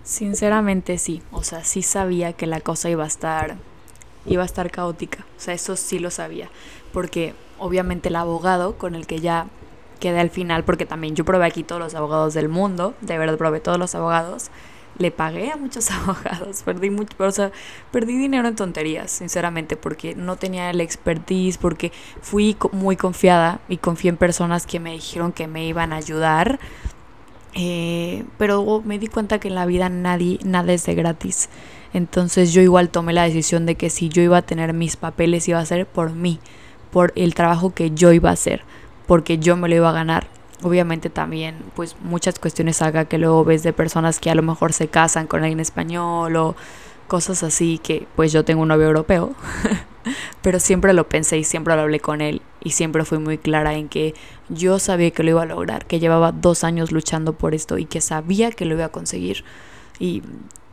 Sinceramente 0.04 0.99
sí, 0.99 1.23
o 1.33 1.42
sea, 1.42 1.64
sí 1.64 1.83
sabía 1.83 2.33
que 2.33 2.47
la 2.47 2.61
cosa 2.61 2.90
iba 2.90 3.04
a 3.04 3.09
estar 3.09 3.56
iba 4.26 4.42
a 4.42 4.47
estar 4.47 4.71
caótica, 4.71 5.25
o 5.37 5.40
sea, 5.40 5.54
eso 5.54 5.76
sí 5.76 5.99
lo 5.99 6.11
sabía, 6.11 6.50
porque 6.92 7.35
obviamente 7.59 8.09
el 8.09 8.16
abogado 8.16 8.76
con 8.76 8.95
el 8.97 9.06
que 9.06 9.21
ya 9.21 9.47
quedé 10.00 10.18
al 10.21 10.30
final, 10.30 10.64
porque 10.64 10.85
también 10.85 11.14
yo 11.14 11.25
probé 11.25 11.47
aquí 11.47 11.62
todos 11.62 11.80
los 11.80 11.95
abogados 11.95 12.35
del 12.35 12.49
mundo, 12.49 12.95
de 13.00 13.18
verdad 13.18 13.38
probé 13.38 13.61
todos 13.61 13.78
los 13.78 13.95
abogados, 13.95 14.50
le 14.99 15.11
pagué 15.11 15.50
a 15.50 15.57
muchos 15.57 15.91
abogados, 15.91 16.62
perdí 16.62 16.91
mucho, 16.91 17.15
o 17.19 17.31
sea, 17.31 17.53
perdí 17.91 18.17
dinero 18.17 18.49
en 18.49 18.57
tonterías, 18.57 19.11
sinceramente, 19.11 19.76
porque 19.76 20.15
no 20.15 20.37
tenía 20.37 20.71
el 20.71 20.81
expertise, 20.81 21.59
porque 21.59 21.93
fui 22.21 22.57
muy 22.73 22.97
confiada 22.97 23.61
y 23.69 23.79
confié 23.79 24.11
en 24.11 24.17
personas 24.17 24.67
que 24.67 24.81
me 24.81 24.93
dijeron 24.93 25.33
que 25.33 25.47
me 25.47 25.67
iban 25.67 25.93
a 25.93 25.97
ayudar 25.97 26.59
eh, 27.59 28.25
pero 28.37 28.83
me 28.85 28.99
di 28.99 29.09
cuenta 29.09 29.38
que 29.38 29.49
en 29.49 29.55
la 29.55 29.65
vida 29.65 29.88
nadie, 29.88 30.38
nada 30.45 30.75
es 30.75 30.85
de 30.85 30.95
gratis. 30.95 31.49
Entonces 31.95 32.53
yo 32.53 32.61
igual 32.61 32.91
tomé 32.91 33.15
la 33.15 33.23
decisión 33.23 33.65
de 33.65 33.76
que 33.76 33.88
si 33.88 34.11
yo 34.11 34.21
iba 34.21 34.37
a 34.37 34.43
tener 34.43 34.75
mis 34.75 34.97
papeles 34.97 35.49
iba 35.49 35.59
a 35.59 35.65
ser 35.65 35.87
por 35.87 36.12
mí, 36.12 36.38
por 36.91 37.15
el 37.17 37.35
trabajo 37.35 37.73
que 37.73 37.93
yo 37.93 38.12
iba 38.12 38.29
a 38.29 38.35
hacer, 38.35 38.62
porque 39.07 39.38
yo 39.38 39.57
me 39.57 39.71
lo 39.71 39.76
iba 39.76 39.88
a 39.88 39.95
ganar. 39.95 40.26
Obviamente 40.63 41.11
también 41.11 41.57
pues 41.75 41.97
muchas 42.03 42.39
cuestiones 42.39 42.81
haga 42.83 43.05
que 43.05 43.19
luego 43.19 43.45
ves 43.45 43.63
de 43.63 43.73
personas 43.73 44.19
que 44.19 44.31
a 44.31 44.35
lo 44.35 44.43
mejor 44.43 44.73
se 44.73 44.89
casan 44.89 45.27
con 45.27 45.43
alguien 45.43 45.61
español 45.61 46.35
o 46.37 46.57
cosas 47.09 47.43
así 47.43 47.79
que 47.79 48.07
pues 48.17 48.33
yo 48.33 48.45
tengo 48.45 48.63
un 48.63 48.69
novio 48.69 48.87
europeo. 48.87 49.35
pero 50.43 50.61
siempre 50.61 50.93
lo 50.93 51.09
pensé 51.09 51.39
y 51.39 51.45
siempre 51.45 51.75
lo 51.75 51.83
hablé 51.83 52.01
con 52.01 52.21
él 52.21 52.43
y 52.63 52.71
siempre 52.71 53.05
fui 53.05 53.19
muy 53.19 53.39
clara 53.39 53.75
en 53.75 53.89
que 53.89 54.15
Yo 54.49 54.79
sabía 54.79 55.11
que 55.11 55.23
lo 55.25 55.31
iba 55.31 55.43
a 55.43 55.47
lograr, 55.47 55.87
que 55.87 55.99
llevaba 55.99 56.31
dos 56.33 56.63
años 56.65 56.93
luchando 56.93 57.33
por 57.33 57.55
esto 57.55 57.79
y 57.79 57.85
que 57.85 58.01
sabía 58.01 58.53
que 58.53 58.65
lo 58.65 58.75
iba 58.75 58.85
a 58.85 58.91
conseguir. 58.91 59.45
Y, 59.99 60.23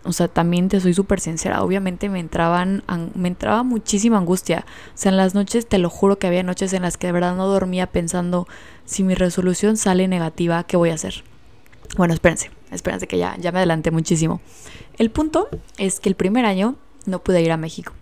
o 0.03 0.11
sea, 0.11 0.27
también 0.27 0.69
te 0.69 0.79
soy 0.79 0.93
súper 0.93 1.19
sincera, 1.19 1.63
obviamente 1.63 2.09
me 2.09 2.19
entraban, 2.19 2.83
me 3.15 3.27
entraba 3.27 3.63
muchísima 3.63 4.17
angustia. 4.17 4.65
O 4.89 4.97
sea, 4.97 5.11
en 5.11 5.17
las 5.17 5.33
noches, 5.33 5.67
te 5.67 5.77
lo 5.77 5.89
juro 5.89 6.19
que 6.19 6.27
había 6.27 6.43
noches 6.43 6.73
en 6.73 6.81
las 6.81 6.97
que 6.97 7.07
de 7.07 7.13
verdad 7.13 7.35
no 7.35 7.47
dormía 7.47 7.87
pensando, 7.87 8.47
si 8.85 9.03
mi 9.03 9.15
resolución 9.15 9.77
sale 9.77 10.07
negativa, 10.07 10.63
¿qué 10.63 10.77
voy 10.77 10.89
a 10.89 10.95
hacer? 10.95 11.23
Bueno, 11.97 12.13
espérense, 12.13 12.51
espérense 12.71 13.07
que 13.07 13.17
ya, 13.17 13.37
ya 13.37 13.51
me 13.51 13.59
adelanté 13.59 13.91
muchísimo. 13.91 14.41
El 14.97 15.09
punto 15.09 15.47
es 15.77 15.99
que 15.99 16.09
el 16.09 16.15
primer 16.15 16.45
año 16.45 16.75
no 17.05 17.19
pude 17.19 17.41
ir 17.41 17.51
a 17.51 17.57
México 17.57 17.93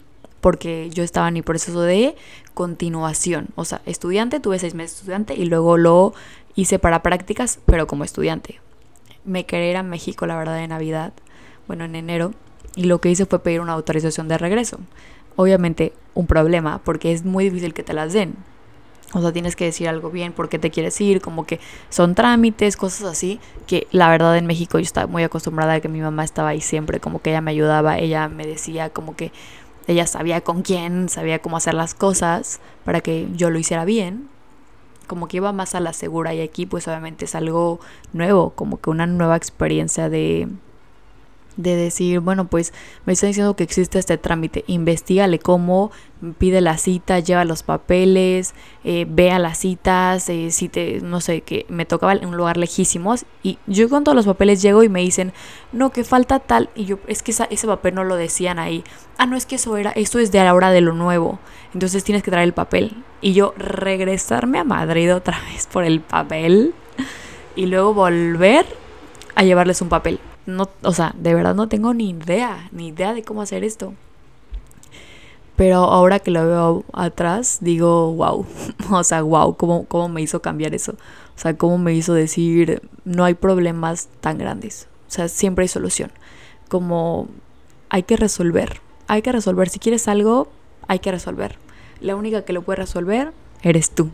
porque 0.41 0.89
yo 0.91 1.03
estaba 1.03 1.27
en 1.27 1.35
mi 1.35 1.41
proceso 1.43 1.81
de 1.81 2.15
continuación. 2.53 3.49
O 3.55 3.63
sea, 3.63 3.81
estudiante, 3.85 4.39
tuve 4.39 4.59
seis 4.59 4.73
meses 4.73 4.97
estudiante 4.97 5.35
y 5.35 5.45
luego 5.45 5.77
lo 5.77 6.13
hice 6.55 6.79
para 6.79 7.03
prácticas, 7.03 7.59
pero 7.65 7.87
como 7.87 8.03
estudiante. 8.03 8.59
Me 9.23 9.45
quería 9.45 9.69
ir 9.69 9.77
a 9.77 9.83
México, 9.83 10.25
la 10.25 10.35
verdad, 10.35 10.55
de 10.55 10.67
Navidad, 10.67 11.13
bueno, 11.71 11.85
en 11.85 11.95
enero, 11.95 12.33
y 12.75 12.83
lo 12.83 12.99
que 12.99 13.09
hice 13.09 13.25
fue 13.25 13.39
pedir 13.39 13.61
una 13.61 13.71
autorización 13.71 14.27
de 14.27 14.37
regreso. 14.37 14.77
Obviamente, 15.37 15.93
un 16.13 16.27
problema, 16.27 16.81
porque 16.83 17.13
es 17.13 17.23
muy 17.23 17.45
difícil 17.45 17.73
que 17.73 17.81
te 17.81 17.93
las 17.93 18.11
den. 18.11 18.35
O 19.13 19.21
sea, 19.21 19.31
tienes 19.31 19.55
que 19.55 19.63
decir 19.63 19.87
algo 19.87 20.09
bien, 20.09 20.33
por 20.33 20.49
qué 20.49 20.59
te 20.59 20.69
quieres 20.69 20.99
ir, 20.99 21.21
como 21.21 21.45
que 21.45 21.61
son 21.89 22.13
trámites, 22.13 22.75
cosas 22.75 23.03
así, 23.09 23.39
que 23.67 23.87
la 23.91 24.09
verdad 24.09 24.35
en 24.37 24.47
México 24.47 24.79
yo 24.79 24.83
estaba 24.83 25.07
muy 25.07 25.23
acostumbrada 25.23 25.75
a 25.75 25.79
que 25.79 25.87
mi 25.87 26.01
mamá 26.01 26.25
estaba 26.25 26.49
ahí 26.49 26.59
siempre, 26.59 26.99
como 26.99 27.21
que 27.21 27.29
ella 27.29 27.39
me 27.39 27.51
ayudaba, 27.51 27.97
ella 27.97 28.27
me 28.27 28.45
decía 28.45 28.89
como 28.89 29.15
que 29.15 29.31
ella 29.87 30.05
sabía 30.05 30.41
con 30.41 30.63
quién, 30.63 31.07
sabía 31.07 31.39
cómo 31.39 31.55
hacer 31.55 31.73
las 31.73 31.93
cosas 31.93 32.59
para 32.83 32.99
que 32.99 33.29
yo 33.33 33.49
lo 33.49 33.59
hiciera 33.59 33.85
bien. 33.85 34.27
Como 35.07 35.29
que 35.29 35.37
iba 35.37 35.53
más 35.53 35.73
a 35.73 35.79
la 35.79 35.93
segura 35.93 36.33
y 36.33 36.41
aquí 36.41 36.65
pues 36.65 36.89
obviamente 36.89 37.23
es 37.23 37.33
algo 37.33 37.79
nuevo, 38.11 38.49
como 38.49 38.81
que 38.81 38.89
una 38.89 39.07
nueva 39.07 39.37
experiencia 39.37 40.09
de 40.09 40.49
de 41.57 41.75
decir, 41.75 42.19
bueno, 42.19 42.47
pues 42.47 42.73
me 43.05 43.13
está 43.13 43.27
diciendo 43.27 43.55
que 43.55 43.63
existe 43.63 43.99
este 43.99 44.17
trámite, 44.17 44.63
investigale 44.67 45.39
cómo, 45.39 45.91
pide 46.37 46.61
la 46.61 46.77
cita, 46.77 47.19
lleva 47.19 47.45
los 47.45 47.63
papeles, 47.63 48.53
eh, 48.83 49.05
vea 49.09 49.39
las 49.39 49.57
citas, 49.57 50.29
eh, 50.29 50.51
si 50.51 50.69
te, 50.69 51.01
no 51.01 51.19
sé, 51.19 51.41
que 51.41 51.65
me 51.69 51.85
tocaba 51.85 52.13
en 52.13 52.25
un 52.25 52.37
lugar 52.37 52.57
lejísimos 52.57 53.25
y 53.43 53.57
yo 53.67 53.89
con 53.89 54.03
todos 54.03 54.15
los 54.15 54.25
papeles 54.25 54.61
llego 54.61 54.83
y 54.83 54.89
me 54.89 55.01
dicen, 55.01 55.33
no, 55.71 55.91
que 55.91 56.03
falta 56.03 56.39
tal, 56.39 56.69
y 56.75 56.85
yo, 56.85 56.99
es 57.07 57.23
que 57.23 57.31
ese 57.31 57.67
papel 57.67 57.95
no 57.95 58.03
lo 58.03 58.15
decían 58.15 58.59
ahí, 58.59 58.83
ah, 59.17 59.25
no, 59.25 59.35
es 59.35 59.45
que 59.45 59.55
eso 59.55 59.75
era, 59.77 59.91
esto 59.91 60.19
es 60.19 60.31
de 60.31 60.43
la 60.43 60.53
hora 60.53 60.71
de 60.71 60.81
lo 60.81 60.93
nuevo, 60.93 61.39
entonces 61.73 62.03
tienes 62.03 62.23
que 62.23 62.31
traer 62.31 62.45
el 62.45 62.53
papel, 62.53 62.95
y 63.21 63.33
yo 63.33 63.53
regresarme 63.57 64.59
a 64.59 64.63
Madrid 64.63 65.13
otra 65.13 65.39
vez 65.51 65.67
por 65.67 65.83
el 65.83 66.01
papel 66.01 66.73
y 67.55 67.65
luego 67.65 67.93
volver 67.93 68.65
a 69.35 69.43
llevarles 69.43 69.81
un 69.81 69.89
papel 69.89 70.19
no, 70.45 70.69
o 70.83 70.93
sea, 70.93 71.13
de 71.17 71.33
verdad 71.33 71.55
no 71.55 71.67
tengo 71.67 71.93
ni 71.93 72.09
idea, 72.09 72.69
ni 72.71 72.87
idea 72.87 73.13
de 73.13 73.23
cómo 73.23 73.41
hacer 73.41 73.63
esto. 73.63 73.93
Pero 75.55 75.77
ahora 75.77 76.19
que 76.19 76.31
lo 76.31 76.47
veo 76.47 76.85
atrás, 76.93 77.59
digo, 77.61 78.13
wow, 78.13 78.45
o 78.91 79.03
sea, 79.03 79.21
wow, 79.21 79.55
¿cómo, 79.55 79.85
cómo 79.85 80.09
me 80.09 80.21
hizo 80.21 80.41
cambiar 80.41 80.73
eso. 80.73 80.93
O 80.93 81.39
sea, 81.39 81.57
cómo 81.57 81.77
me 81.77 81.93
hizo 81.93 82.13
decir, 82.13 82.81
no 83.05 83.23
hay 83.25 83.33
problemas 83.33 84.09
tan 84.21 84.37
grandes. 84.37 84.87
O 85.07 85.11
sea, 85.11 85.27
siempre 85.27 85.63
hay 85.63 85.69
solución. 85.69 86.11
Como 86.69 87.27
hay 87.89 88.03
que 88.03 88.17
resolver, 88.17 88.81
hay 89.07 89.21
que 89.21 89.31
resolver. 89.31 89.69
Si 89.69 89.79
quieres 89.79 90.07
algo, 90.07 90.47
hay 90.87 90.99
que 90.99 91.11
resolver. 91.11 91.57
La 91.99 92.15
única 92.15 92.43
que 92.43 92.53
lo 92.53 92.61
puede 92.63 92.77
resolver 92.77 93.33
eres 93.61 93.91
tú 93.91 94.09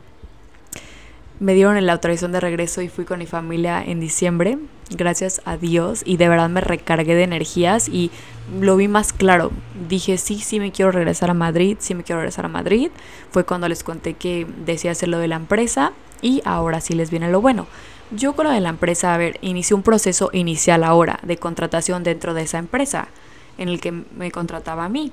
me 1.40 1.54
dieron 1.54 1.84
la 1.86 1.94
autorización 1.94 2.32
de 2.32 2.40
regreso 2.40 2.82
y 2.82 2.90
fui 2.90 3.06
con 3.06 3.20
mi 3.20 3.26
familia 3.26 3.84
en 3.84 4.00
diciembre, 4.00 4.58
gracias 4.90 5.42
a 5.46 5.58
Dios, 5.58 6.02
y 6.06 6.18
de 6.18 6.30
verdad 6.30 6.50
me 6.50 6.62
recargué 6.62 7.16
de 7.16 7.24
energías 7.24 7.90
y 7.90 8.12
lo 8.60 8.76
vi 8.78 8.88
más 8.88 9.14
claro. 9.14 9.52
Dije, 9.88 10.18
sí, 10.18 10.40
sí 10.40 10.60
me 10.60 10.72
quiero 10.72 10.92
regresar 10.92 11.30
a 11.30 11.34
Madrid, 11.34 11.78
sí 11.80 11.94
me 11.94 12.04
quiero 12.04 12.22
regresar 12.22 12.46
a 12.46 12.50
Madrid. 12.50 12.90
Fue 13.32 13.46
cuando 13.46 13.68
les 13.68 13.84
conté 13.84 14.14
que 14.16 14.48
decía 14.66 14.92
hacer 14.92 15.10
lo 15.10 15.20
de 15.20 15.28
la 15.28 15.36
empresa 15.36 15.92
y 16.22 16.42
ahora 16.46 16.82
sí 16.82 16.94
les 16.94 17.12
viene 17.12 17.30
lo 17.30 17.42
bueno. 17.42 17.68
Yo 18.12 18.36
con 18.36 18.46
lo 18.46 18.52
de 18.52 18.62
la 18.62 18.70
empresa, 18.70 19.14
a 19.14 19.18
ver, 19.18 19.38
inicié 19.42 19.76
un 19.76 19.84
proceso 19.84 20.30
inicial 20.32 20.84
ahora 20.84 21.20
de 21.24 21.38
contratación 21.38 22.04
dentro 22.04 22.34
de 22.34 22.44
esa 22.44 22.58
empresa 22.58 23.10
en 23.58 23.70
el 23.70 23.82
que 23.82 23.92
me 23.92 24.32
contrataba 24.32 24.86
a 24.86 24.90
mí. 24.90 25.12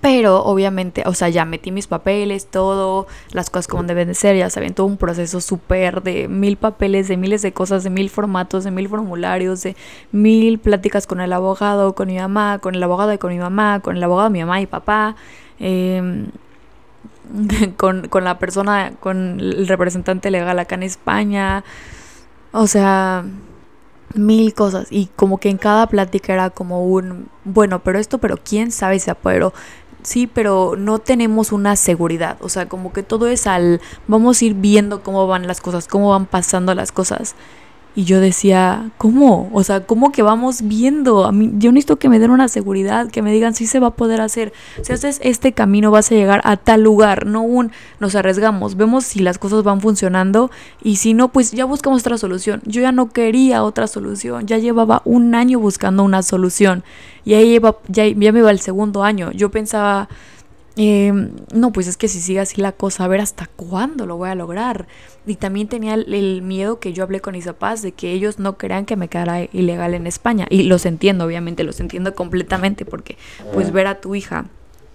Pero 0.00 0.42
obviamente, 0.44 1.02
o 1.04 1.12
sea, 1.12 1.28
ya 1.28 1.44
metí 1.44 1.72
mis 1.72 1.86
papeles, 1.86 2.46
todo, 2.46 3.06
las 3.32 3.50
cosas 3.50 3.68
como 3.68 3.82
deben 3.82 4.08
de 4.08 4.14
ser, 4.14 4.34
ya 4.34 4.48
saben, 4.48 4.72
todo 4.72 4.86
un 4.86 4.96
proceso 4.96 5.42
súper 5.42 6.02
de 6.02 6.26
mil 6.26 6.56
papeles, 6.56 7.06
de 7.08 7.18
miles 7.18 7.42
de 7.42 7.52
cosas, 7.52 7.84
de 7.84 7.90
mil 7.90 8.08
formatos, 8.08 8.64
de 8.64 8.70
mil 8.70 8.88
formularios, 8.88 9.62
de 9.62 9.76
mil 10.10 10.58
pláticas 10.58 11.06
con 11.06 11.20
el 11.20 11.32
abogado, 11.34 11.94
con 11.94 12.08
mi 12.08 12.16
mamá, 12.16 12.60
con 12.60 12.74
el 12.74 12.82
abogado 12.82 13.12
y 13.12 13.18
con 13.18 13.30
mi 13.30 13.38
mamá, 13.38 13.80
con 13.80 13.96
el 13.96 14.02
abogado 14.02 14.30
de 14.30 14.32
mi 14.32 14.40
mamá 14.40 14.62
y 14.62 14.66
papá, 14.66 15.16
em, 15.58 16.28
con, 17.76 18.08
con 18.08 18.24
la 18.24 18.38
persona, 18.38 18.92
con 19.00 19.38
el 19.40 19.68
representante 19.68 20.30
legal 20.30 20.58
acá 20.58 20.76
en 20.76 20.82
España. 20.84 21.62
O 22.52 22.66
sea, 22.66 23.24
mil 24.14 24.54
cosas 24.54 24.88
y 24.90 25.06
como 25.16 25.38
que 25.38 25.50
en 25.50 25.58
cada 25.58 25.86
plática 25.86 26.32
era 26.32 26.50
como 26.50 26.84
un 26.84 27.28
bueno 27.44 27.80
pero 27.80 27.98
esto 27.98 28.18
pero 28.18 28.36
quién 28.36 28.72
sabe 28.72 28.98
si 28.98 29.10
apoderó 29.10 29.52
sí, 30.02 30.26
pero 30.26 30.74
no 30.76 30.98
tenemos 30.98 31.52
una 31.52 31.76
seguridad. 31.76 32.36
O 32.40 32.48
sea, 32.48 32.68
como 32.68 32.92
que 32.92 33.02
todo 33.02 33.26
es 33.26 33.46
al, 33.46 33.80
vamos 34.06 34.40
a 34.40 34.44
ir 34.44 34.54
viendo 34.54 35.02
cómo 35.02 35.26
van 35.26 35.46
las 35.46 35.60
cosas, 35.60 35.88
cómo 35.88 36.10
van 36.10 36.26
pasando 36.26 36.74
las 36.74 36.92
cosas. 36.92 37.34
Y 37.96 38.04
yo 38.04 38.20
decía, 38.20 38.90
¿cómo? 38.98 39.50
O 39.52 39.64
sea, 39.64 39.84
¿cómo 39.84 40.12
que 40.12 40.22
vamos 40.22 40.62
viendo? 40.62 41.24
A 41.24 41.32
mí, 41.32 41.50
yo 41.58 41.72
necesito 41.72 41.96
que 41.96 42.08
me 42.08 42.20
den 42.20 42.30
una 42.30 42.46
seguridad, 42.46 43.10
que 43.10 43.20
me 43.20 43.32
digan 43.32 43.54
si 43.54 43.66
se 43.66 43.80
va 43.80 43.88
a 43.88 43.94
poder 43.94 44.20
hacer. 44.20 44.52
Si 44.82 44.92
haces 44.92 45.20
este 45.24 45.52
camino 45.52 45.90
vas 45.90 46.12
a 46.12 46.14
llegar 46.14 46.40
a 46.44 46.56
tal 46.56 46.82
lugar, 46.82 47.26
no 47.26 47.42
un 47.42 47.72
nos 47.98 48.14
arriesgamos, 48.14 48.76
vemos 48.76 49.04
si 49.04 49.18
las 49.18 49.38
cosas 49.38 49.64
van 49.64 49.80
funcionando 49.80 50.50
y 50.82 50.96
si 50.96 51.14
no, 51.14 51.32
pues 51.32 51.50
ya 51.50 51.64
buscamos 51.64 52.00
otra 52.00 52.16
solución. 52.16 52.62
Yo 52.64 52.80
ya 52.80 52.92
no 52.92 53.10
quería 53.10 53.64
otra 53.64 53.88
solución, 53.88 54.46
ya 54.46 54.58
llevaba 54.58 55.02
un 55.04 55.34
año 55.34 55.58
buscando 55.58 56.04
una 56.04 56.22
solución 56.22 56.84
y 57.24 57.34
ahí 57.34 57.58
ya, 57.88 58.06
ya 58.06 58.32
me 58.32 58.38
iba 58.38 58.50
el 58.50 58.60
segundo 58.60 59.02
año. 59.02 59.32
Yo 59.32 59.50
pensaba, 59.50 60.08
Em, 60.82 61.32
no, 61.52 61.72
pues 61.72 61.88
es 61.88 61.98
que 61.98 62.08
si 62.08 62.22
sigue 62.22 62.40
así 62.40 62.58
la 62.58 62.72
cosa, 62.72 63.04
a 63.04 63.08
ver 63.08 63.20
hasta 63.20 63.46
cuándo 63.54 64.06
lo 64.06 64.16
voy 64.16 64.30
a 64.30 64.34
lograr. 64.34 64.86
Y 65.26 65.34
también 65.34 65.68
tenía 65.68 65.92
el, 65.92 66.40
miedo 66.40 66.80
que 66.80 66.94
yo 66.94 67.04
hablé 67.04 67.20
con 67.20 67.34
mis 67.34 67.44
papás 67.44 67.82
de 67.82 67.92
que 67.92 68.12
ellos 68.12 68.38
no 68.38 68.56
crean 68.56 68.86
que 68.86 68.96
me 68.96 69.08
quedara 69.08 69.42
ilegal 69.52 69.92
en 69.92 70.06
España. 70.06 70.46
Y 70.48 70.62
los 70.62 70.86
entiendo, 70.86 71.26
obviamente, 71.26 71.64
los 71.64 71.80
entiendo 71.80 72.14
completamente 72.14 72.86
porque 72.86 73.18
pues 73.52 73.72
ver 73.72 73.88
a 73.88 74.00
tu 74.00 74.14
hija 74.14 74.46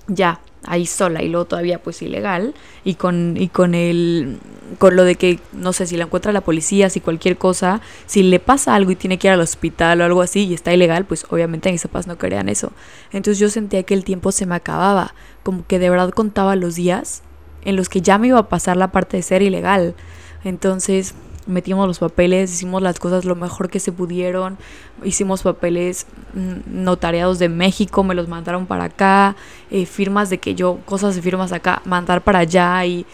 ya 0.07 0.41
ahí 0.67 0.85
sola 0.85 1.21
y 1.23 1.29
luego 1.29 1.45
todavía 1.45 1.81
pues 1.81 2.01
ilegal 2.01 2.53
y 2.83 2.95
con 2.95 3.37
y 3.37 3.49
con 3.49 3.75
el 3.75 4.37
con 4.79 4.95
lo 4.95 5.03
de 5.03 5.15
que 5.15 5.39
no 5.53 5.73
sé 5.73 5.87
si 5.87 5.97
la 5.97 6.05
encuentra 6.05 6.31
la 6.31 6.41
policía 6.41 6.89
si 6.89 6.99
cualquier 6.99 7.37
cosa 7.37 7.81
si 8.05 8.23
le 8.23 8.39
pasa 8.39 8.75
algo 8.75 8.91
y 8.91 8.95
tiene 8.95 9.17
que 9.17 9.27
ir 9.27 9.33
al 9.33 9.41
hospital 9.41 10.01
o 10.01 10.03
algo 10.03 10.21
así 10.21 10.45
y 10.45 10.53
está 10.53 10.73
ilegal 10.73 11.05
pues 11.05 11.25
obviamente 11.29 11.71
mis 11.71 11.83
papás 11.83 12.07
no 12.07 12.17
querían 12.17 12.49
eso. 12.49 12.71
Entonces 13.11 13.39
yo 13.39 13.49
sentía 13.49 13.83
que 13.83 13.93
el 13.93 14.03
tiempo 14.03 14.31
se 14.31 14.45
me 14.45 14.55
acababa 14.55 15.13
como 15.43 15.65
que 15.65 15.79
de 15.79 15.89
verdad 15.89 16.09
contaba 16.11 16.55
los 16.55 16.75
días 16.75 17.21
en 17.63 17.75
los 17.75 17.89
que 17.89 18.01
ya 18.01 18.17
me 18.17 18.27
iba 18.27 18.39
a 18.39 18.49
pasar 18.49 18.77
la 18.77 18.91
parte 18.91 19.17
de 19.17 19.23
ser 19.23 19.41
ilegal. 19.41 19.95
Entonces 20.43 21.15
metimos 21.45 21.87
los 21.87 21.99
papeles, 21.99 22.53
hicimos 22.53 22.81
las 22.81 22.99
cosas 22.99 23.25
lo 23.25 23.35
mejor 23.35 23.69
que 23.69 23.79
se 23.79 23.91
pudieron, 23.91 24.57
hicimos 25.03 25.43
papeles 25.43 26.07
mm, 26.33 26.83
notariados 26.83 27.39
de 27.39 27.49
México, 27.49 28.03
me 28.03 28.15
los 28.15 28.27
mandaron 28.27 28.65
para 28.65 28.85
acá, 28.85 29.35
eh, 29.71 29.85
firmas 29.85 30.29
de 30.29 30.39
que 30.39 30.55
yo, 30.55 30.79
cosas 30.85 31.15
de 31.15 31.21
firmas 31.21 31.51
acá, 31.51 31.81
mandar 31.85 32.21
para 32.21 32.39
allá 32.39 32.85
y, 32.85 33.05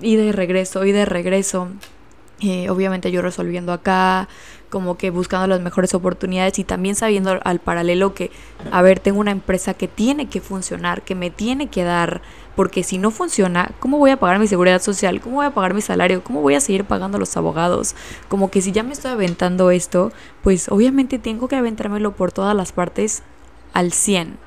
y 0.00 0.16
de 0.16 0.32
regreso, 0.32 0.84
y 0.84 0.92
de 0.92 1.04
regreso. 1.04 1.68
Eh, 2.40 2.68
obviamente 2.68 3.10
yo 3.12 3.22
resolviendo 3.22 3.72
acá, 3.72 4.28
como 4.68 4.98
que 4.98 5.10
buscando 5.10 5.46
las 5.46 5.60
mejores 5.60 5.94
oportunidades 5.94 6.58
y 6.58 6.64
también 6.64 6.96
sabiendo 6.96 7.38
al 7.44 7.60
paralelo 7.60 8.12
que, 8.12 8.32
a 8.72 8.82
ver, 8.82 8.98
tengo 8.98 9.20
una 9.20 9.30
empresa 9.30 9.74
que 9.74 9.86
tiene 9.86 10.26
que 10.26 10.40
funcionar, 10.40 11.02
que 11.02 11.14
me 11.14 11.30
tiene 11.30 11.68
que 11.68 11.84
dar, 11.84 12.22
porque 12.56 12.82
si 12.82 12.98
no 12.98 13.10
funciona, 13.10 13.72
¿cómo 13.80 13.98
voy 13.98 14.10
a 14.10 14.18
pagar 14.18 14.38
mi 14.38 14.46
seguridad 14.46 14.80
social? 14.80 15.20
¿Cómo 15.20 15.36
voy 15.36 15.46
a 15.46 15.54
pagar 15.54 15.74
mi 15.74 15.80
salario? 15.80 16.22
¿Cómo 16.22 16.40
voy 16.40 16.54
a 16.54 16.60
seguir 16.60 16.84
pagando 16.84 17.18
los 17.18 17.36
abogados? 17.36 17.94
Como 18.28 18.50
que 18.50 18.62
si 18.62 18.72
ya 18.72 18.82
me 18.82 18.92
estoy 18.92 19.12
aventando 19.12 19.70
esto, 19.70 20.12
pues 20.42 20.68
obviamente 20.68 21.18
tengo 21.18 21.48
que 21.48 21.56
aventármelo 21.56 22.14
por 22.14 22.32
todas 22.32 22.54
las 22.54 22.72
partes 22.72 23.22
al 23.72 23.92
100. 23.92 24.38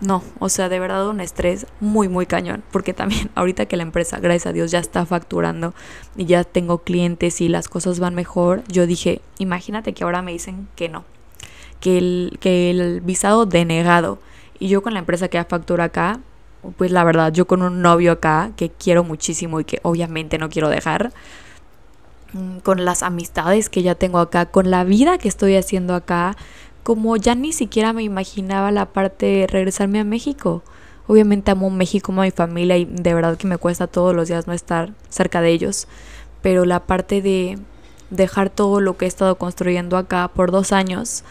No, 0.00 0.22
o 0.38 0.48
sea, 0.48 0.70
de 0.70 0.80
verdad 0.80 1.08
un 1.08 1.20
estrés 1.20 1.66
muy, 1.78 2.08
muy 2.08 2.24
cañón. 2.26 2.62
Porque 2.70 2.94
también 2.94 3.30
ahorita 3.34 3.66
que 3.66 3.76
la 3.76 3.82
empresa, 3.82 4.18
gracias 4.18 4.46
a 4.46 4.52
Dios, 4.52 4.70
ya 4.70 4.78
está 4.78 5.04
facturando 5.06 5.74
y 6.16 6.24
ya 6.24 6.44
tengo 6.44 6.78
clientes 6.78 7.40
y 7.40 7.48
las 7.48 7.68
cosas 7.68 8.00
van 8.00 8.14
mejor, 8.14 8.62
yo 8.68 8.86
dije, 8.86 9.20
imagínate 9.38 9.92
que 9.92 10.04
ahora 10.04 10.22
me 10.22 10.32
dicen 10.32 10.68
que 10.74 10.88
no, 10.88 11.04
que 11.80 11.98
el, 11.98 12.38
que 12.40 12.70
el 12.70 13.00
visado 13.00 13.46
denegado. 13.46 14.18
Y 14.58 14.68
yo 14.68 14.82
con 14.82 14.92
la 14.92 15.00
empresa 15.00 15.28
que 15.28 15.38
ya 15.38 15.44
factura 15.44 15.84
acá, 15.84 16.20
pues 16.76 16.90
la 16.90 17.04
verdad, 17.04 17.32
yo 17.32 17.46
con 17.46 17.62
un 17.62 17.82
novio 17.82 18.12
acá 18.12 18.52
que 18.56 18.70
quiero 18.70 19.04
muchísimo 19.04 19.60
y 19.60 19.64
que 19.64 19.80
obviamente 19.82 20.38
no 20.38 20.48
quiero 20.48 20.68
dejar, 20.68 21.12
mm, 22.32 22.58
con 22.58 22.84
las 22.84 23.02
amistades 23.02 23.68
que 23.70 23.82
ya 23.82 23.94
tengo 23.94 24.18
acá, 24.18 24.46
con 24.46 24.70
la 24.70 24.84
vida 24.84 25.18
que 25.18 25.28
estoy 25.28 25.56
haciendo 25.56 25.94
acá, 25.94 26.36
como 26.82 27.16
ya 27.16 27.34
ni 27.34 27.52
siquiera 27.52 27.92
me 27.92 28.02
imaginaba 28.02 28.70
la 28.70 28.86
parte 28.86 29.26
de 29.26 29.46
regresarme 29.46 30.00
a 30.00 30.04
México. 30.04 30.62
Obviamente 31.06 31.50
amo 31.50 31.70
México, 31.70 32.12
amo 32.12 32.22
a 32.22 32.24
mi 32.24 32.30
familia 32.30 32.76
y 32.76 32.84
de 32.84 33.14
verdad 33.14 33.36
que 33.36 33.46
me 33.46 33.58
cuesta 33.58 33.86
todos 33.86 34.14
los 34.14 34.28
días 34.28 34.46
no 34.46 34.52
estar 34.52 34.92
cerca 35.08 35.40
de 35.40 35.50
ellos. 35.50 35.88
Pero 36.42 36.64
la 36.64 36.80
parte 36.86 37.22
de 37.22 37.58
dejar 38.10 38.50
todo 38.50 38.80
lo 38.80 38.96
que 38.96 39.04
he 39.06 39.08
estado 39.08 39.36
construyendo 39.36 39.96
acá 39.96 40.28
por 40.28 40.50
dos 40.50 40.72
años, 40.72 41.24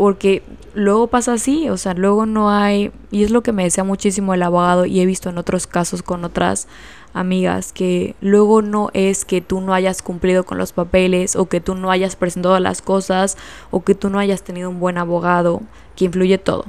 porque 0.00 0.42
luego 0.72 1.08
pasa 1.08 1.34
así, 1.34 1.68
o 1.68 1.76
sea, 1.76 1.92
luego 1.92 2.24
no 2.24 2.48
hay, 2.48 2.90
y 3.10 3.22
es 3.22 3.30
lo 3.30 3.42
que 3.42 3.52
me 3.52 3.64
decía 3.64 3.84
muchísimo 3.84 4.32
el 4.32 4.42
abogado 4.42 4.86
y 4.86 4.98
he 4.98 5.04
visto 5.04 5.28
en 5.28 5.36
otros 5.36 5.66
casos 5.66 6.02
con 6.02 6.24
otras 6.24 6.68
amigas, 7.12 7.74
que 7.74 8.14
luego 8.22 8.62
no 8.62 8.88
es 8.94 9.26
que 9.26 9.42
tú 9.42 9.60
no 9.60 9.74
hayas 9.74 10.00
cumplido 10.00 10.44
con 10.44 10.56
los 10.56 10.72
papeles 10.72 11.36
o 11.36 11.50
que 11.50 11.60
tú 11.60 11.74
no 11.74 11.90
hayas 11.90 12.16
presentado 12.16 12.58
las 12.60 12.80
cosas 12.80 13.36
o 13.70 13.84
que 13.84 13.94
tú 13.94 14.08
no 14.08 14.18
hayas 14.18 14.42
tenido 14.42 14.70
un 14.70 14.80
buen 14.80 14.96
abogado, 14.96 15.60
que 15.96 16.06
influye 16.06 16.38
todo. 16.38 16.64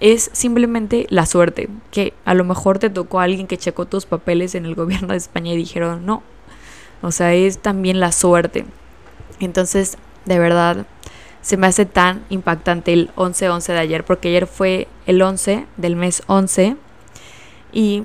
Es 0.00 0.28
simplemente 0.32 1.06
la 1.08 1.26
suerte, 1.26 1.68
que 1.92 2.14
a 2.24 2.34
lo 2.34 2.42
mejor 2.42 2.80
te 2.80 2.90
tocó 2.90 3.20
a 3.20 3.22
alguien 3.22 3.46
que 3.46 3.58
checó 3.58 3.86
tus 3.86 4.06
papeles 4.06 4.56
en 4.56 4.66
el 4.66 4.74
gobierno 4.74 5.12
de 5.12 5.18
España 5.18 5.52
y 5.52 5.56
dijeron 5.56 6.04
no. 6.04 6.24
O 7.00 7.12
sea, 7.12 7.32
es 7.32 7.58
también 7.58 8.00
la 8.00 8.10
suerte. 8.10 8.64
Entonces, 9.38 9.98
de 10.24 10.40
verdad, 10.40 10.84
se 11.42 11.56
me 11.56 11.66
hace 11.66 11.86
tan 11.86 12.24
impactante 12.28 12.92
el 12.92 13.10
11-11 13.16 13.66
de 13.72 13.78
ayer, 13.78 14.04
porque 14.04 14.28
ayer 14.28 14.46
fue 14.46 14.88
el 15.06 15.22
11 15.22 15.66
del 15.76 15.96
mes 15.96 16.22
11 16.26 16.76
y 17.72 18.04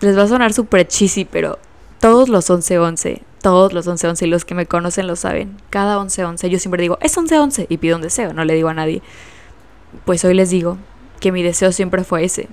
les 0.00 0.18
va 0.18 0.22
a 0.22 0.28
sonar 0.28 0.52
súper 0.52 0.86
cheesy, 0.86 1.24
pero 1.24 1.58
todos 2.00 2.28
los 2.28 2.50
11-11, 2.50 3.22
todos 3.40 3.72
los 3.72 3.86
11-11 3.86 4.22
y 4.22 4.26
los 4.26 4.44
que 4.44 4.54
me 4.54 4.66
conocen 4.66 5.06
lo 5.06 5.16
saben, 5.16 5.56
cada 5.70 5.98
11-11 5.98 6.48
yo 6.48 6.58
siempre 6.58 6.82
digo, 6.82 6.98
es 7.00 7.16
11-11 7.16 7.66
y 7.68 7.78
pido 7.78 7.96
un 7.96 8.02
deseo, 8.02 8.32
no 8.34 8.44
le 8.44 8.54
digo 8.54 8.68
a 8.68 8.74
nadie. 8.74 9.02
Pues 10.04 10.24
hoy 10.24 10.34
les 10.34 10.50
digo 10.50 10.76
que 11.20 11.32
mi 11.32 11.42
deseo 11.42 11.72
siempre 11.72 12.04
fue 12.04 12.24
ese. 12.24 12.48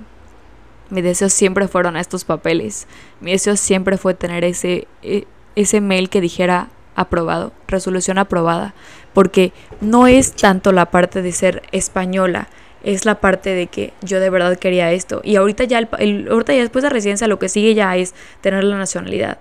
Mi 0.89 1.01
deseo 1.01 1.29
siempre 1.29 1.67
fueron 1.67 1.98
estos 1.98 2.24
papeles. 2.24 2.88
Mi 3.19 3.31
deseo 3.31 3.55
siempre 3.57 3.98
fue 3.98 4.13
tener 4.13 4.43
ese, 4.43 4.88
e, 5.01 5.25
ese 5.55 5.81
mail 5.81 6.10
que 6.10 6.21
dijera 6.21 6.69
aprobado, 6.95 7.53
resolución 7.67 8.17
aprobada, 8.17 8.74
porque 9.13 9.53
no 9.79 10.07
es 10.07 10.33
tanto 10.33 10.71
la 10.71 10.88
parte 10.88 11.21
de 11.21 11.31
ser 11.31 11.63
española, 11.71 12.48
es 12.83 13.05
la 13.05 13.15
parte 13.15 13.51
de 13.51 13.67
que 13.67 13.93
yo 14.01 14.19
de 14.19 14.29
verdad 14.29 14.57
quería 14.57 14.91
esto. 14.91 15.21
Y 15.24 15.36
ahorita 15.36 15.65
ya, 15.65 15.79
el, 16.00 16.27
ahorita 16.29 16.53
ya 16.53 16.62
después 16.62 16.83
de 16.83 16.89
residencia 16.89 17.27
lo 17.27 17.39
que 17.39 17.50
sigue 17.50 17.74
ya 17.74 17.95
es 17.95 18.13
tener 18.41 18.63
la 18.63 18.77
nacionalidad. 18.77 19.39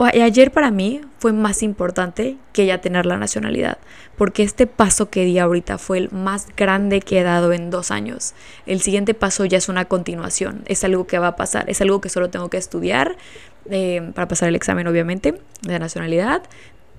Ayer 0.00 0.52
para 0.52 0.70
mí 0.70 1.00
fue 1.18 1.32
más 1.32 1.62
importante 1.64 2.36
que 2.52 2.66
ya 2.66 2.80
tener 2.80 3.04
la 3.04 3.16
nacionalidad, 3.16 3.78
porque 4.16 4.44
este 4.44 4.68
paso 4.68 5.10
que 5.10 5.24
di 5.24 5.38
ahorita 5.38 5.76
fue 5.76 5.98
el 5.98 6.10
más 6.12 6.46
grande 6.56 7.00
que 7.00 7.18
he 7.18 7.22
dado 7.24 7.52
en 7.52 7.70
dos 7.70 7.90
años. 7.90 8.34
El 8.66 8.80
siguiente 8.80 9.14
paso 9.14 9.44
ya 9.44 9.58
es 9.58 9.68
una 9.68 9.86
continuación, 9.86 10.62
es 10.66 10.84
algo 10.84 11.08
que 11.08 11.18
va 11.18 11.28
a 11.28 11.36
pasar, 11.36 11.68
es 11.68 11.80
algo 11.80 12.00
que 12.00 12.10
solo 12.10 12.30
tengo 12.30 12.48
que 12.48 12.58
estudiar 12.58 13.16
eh, 13.70 14.12
para 14.14 14.28
pasar 14.28 14.48
el 14.48 14.54
examen 14.54 14.86
obviamente 14.86 15.40
de 15.62 15.78
nacionalidad, 15.80 16.42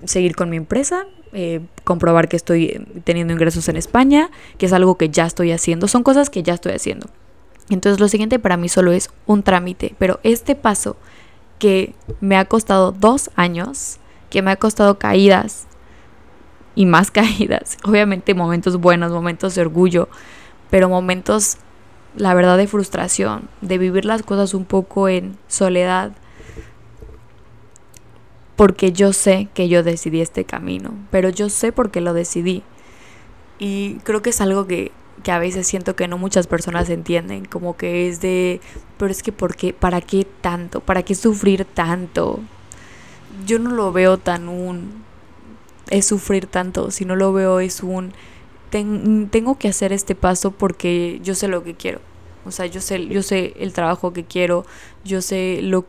seguir 0.04 0.36
con 0.36 0.50
mi 0.50 0.58
empresa, 0.58 1.06
eh, 1.32 1.60
comprobar 1.84 2.28
que 2.28 2.36
estoy 2.36 2.64
eh, 2.66 2.84
teniendo 3.04 3.32
ingresos 3.32 3.68
en 3.70 3.76
España, 3.76 4.30
que 4.58 4.66
es 4.66 4.74
algo 4.74 4.98
que 4.98 5.08
ya 5.08 5.24
estoy 5.24 5.52
haciendo, 5.52 5.88
son 5.88 6.02
cosas 6.02 6.28
que 6.28 6.42
ya 6.42 6.52
estoy 6.52 6.72
haciendo. 6.72 7.08
Entonces 7.70 7.98
lo 7.98 8.08
siguiente 8.08 8.38
para 8.38 8.58
mí 8.58 8.68
solo 8.68 8.92
es 8.92 9.10
un 9.26 9.42
trámite, 9.42 9.94
pero 9.98 10.20
este 10.22 10.54
paso 10.54 10.96
que 11.60 11.94
me 12.20 12.36
ha 12.36 12.46
costado 12.46 12.90
dos 12.90 13.30
años, 13.36 13.98
que 14.30 14.42
me 14.42 14.50
ha 14.50 14.56
costado 14.56 14.98
caídas 14.98 15.68
y 16.74 16.86
más 16.86 17.10
caídas, 17.12 17.76
obviamente 17.84 18.34
momentos 18.34 18.78
buenos, 18.78 19.12
momentos 19.12 19.54
de 19.54 19.60
orgullo, 19.60 20.08
pero 20.70 20.88
momentos, 20.88 21.58
la 22.16 22.34
verdad, 22.34 22.56
de 22.56 22.66
frustración, 22.66 23.48
de 23.60 23.78
vivir 23.78 24.04
las 24.04 24.24
cosas 24.24 24.54
un 24.54 24.64
poco 24.64 25.08
en 25.08 25.36
soledad, 25.46 26.12
porque 28.56 28.92
yo 28.92 29.12
sé 29.12 29.48
que 29.54 29.68
yo 29.68 29.82
decidí 29.82 30.20
este 30.20 30.44
camino, 30.44 30.94
pero 31.10 31.28
yo 31.28 31.48
sé 31.48 31.72
por 31.72 31.90
qué 31.90 32.00
lo 32.00 32.12
decidí. 32.12 32.62
Y 33.58 33.96
creo 34.04 34.22
que 34.22 34.30
es 34.30 34.40
algo 34.40 34.66
que, 34.66 34.92
que 35.20 35.32
a 35.32 35.38
veces 35.38 35.66
siento 35.66 35.96
que 35.96 36.08
no 36.08 36.18
muchas 36.18 36.46
personas 36.46 36.90
entienden, 36.90 37.44
como 37.44 37.76
que 37.76 38.08
es 38.08 38.20
de, 38.20 38.60
pero 38.98 39.10
es 39.10 39.22
que 39.22 39.32
¿por 39.32 39.56
qué? 39.56 39.72
¿Para 39.72 40.00
qué 40.00 40.26
tanto? 40.40 40.80
¿Para 40.80 41.02
qué 41.02 41.14
sufrir 41.14 41.64
tanto? 41.64 42.40
Yo 43.46 43.58
no 43.58 43.70
lo 43.70 43.92
veo 43.92 44.18
tan 44.18 44.48
un, 44.48 45.02
es 45.90 46.06
sufrir 46.06 46.46
tanto, 46.46 46.90
si 46.90 47.04
no 47.04 47.16
lo 47.16 47.32
veo 47.32 47.60
es 47.60 47.82
un, 47.82 48.12
tengo 48.70 49.58
que 49.58 49.68
hacer 49.68 49.92
este 49.92 50.14
paso 50.14 50.52
porque 50.52 51.20
yo 51.22 51.34
sé 51.34 51.48
lo 51.48 51.64
que 51.64 51.74
quiero. 51.74 52.00
O 52.44 52.50
sea, 52.50 52.66
yo 52.66 52.80
sé, 52.80 53.06
yo 53.06 53.22
sé 53.22 53.54
el 53.58 53.72
trabajo 53.72 54.12
que 54.12 54.24
quiero, 54.24 54.64
yo 55.04 55.20
sé 55.20 55.60
lo 55.62 55.84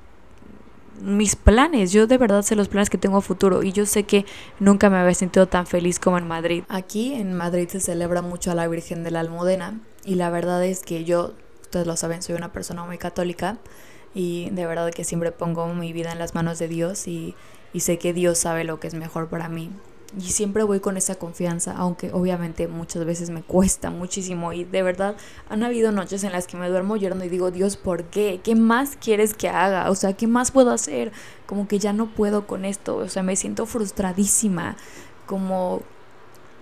mis 1.02 1.36
planes. 1.36 1.92
Yo 1.92 2.08
de 2.08 2.18
verdad 2.18 2.42
sé 2.42 2.56
los 2.56 2.68
planes 2.68 2.90
que 2.90 2.98
tengo 2.98 3.18
a 3.18 3.22
futuro 3.22 3.64
y 3.64 3.72
yo 3.72 3.86
sé 3.86 4.04
que 4.04 4.26
nunca 4.60 4.90
me 4.90 4.98
había 4.98 5.14
sentido 5.14 5.48
tan 5.48 5.68
feliz 5.68 6.00
como 6.00 6.18
en 6.18 6.28
Madrid. 6.28 6.64
Aquí 6.70 7.14
en 7.14 7.34
Madrid 7.34 7.68
se 7.70 7.80
celebra 7.80 8.22
mucho 8.22 8.52
a 8.52 8.56
la 8.56 8.68
Virgen 8.68 9.04
de 9.04 9.12
la 9.12 9.20
Almudena 9.20 9.80
y 10.06 10.16
la 10.16 10.30
verdad 10.30 10.64
es 10.64 10.82
que 10.82 11.04
yo, 11.04 11.34
ustedes 11.62 11.88
lo 11.88 11.98
saben, 11.98 12.22
soy 12.22 12.36
una 12.36 12.52
persona 12.52 12.84
muy 12.86 12.98
católica 12.98 13.58
y 14.14 14.50
de 14.52 14.66
verdad 14.66 14.92
que 14.92 15.04
siempre 15.04 15.32
pongo 15.32 15.68
mi 15.74 15.94
vida 15.94 16.12
en 16.12 16.20
las 16.20 16.36
manos 16.36 16.60
de 16.60 16.68
Dios 16.68 17.08
y, 17.08 17.36
y 17.74 17.82
sé 17.82 17.98
que 17.98 18.14
Dios 18.14 18.38
sabe 18.38 18.64
lo 18.64 18.80
que 18.80 18.88
es 18.88 18.94
mejor 18.94 19.28
para 19.28 19.50
mí. 19.50 19.72
Y 20.18 20.24
siempre 20.24 20.64
voy 20.64 20.82
con 20.82 20.98
esa 20.98 21.16
confianza, 21.16 21.74
aunque 21.78 22.12
obviamente 22.12 22.68
muchas 22.68 23.06
veces 23.06 23.30
me 23.30 23.44
cuesta 23.44 23.92
muchísimo. 23.92 24.52
Y 24.52 24.66
de 24.66 24.84
verdad 24.84 25.16
han 25.50 25.64
habido 25.64 25.94
noches 25.94 26.26
en 26.26 26.34
las 26.34 26.48
que 26.48 26.58
me 26.58 26.68
duermo 26.68 26.98
llorando 26.98 27.24
y 27.24 27.30
digo, 27.30 27.50
Dios, 27.50 27.78
¿por 27.78 28.04
qué? 28.06 28.42
¿Qué 28.44 28.56
más 28.56 28.98
quieres 28.98 29.34
que 29.34 29.48
haga? 29.48 29.90
O 29.90 29.96
sea, 29.96 30.14
¿qué 30.14 30.28
más 30.28 30.52
puedo 30.52 30.72
hacer? 30.72 31.14
Como 31.46 31.68
que 31.68 31.80
ya 31.80 31.94
no 31.94 32.08
puedo 32.08 32.46
con 32.46 32.66
esto. 32.66 32.98
O 32.98 33.08
sea, 33.08 33.24
me 33.24 33.38
siento 33.38 33.66
frustradísima. 33.66 34.76
Como, 35.26 35.82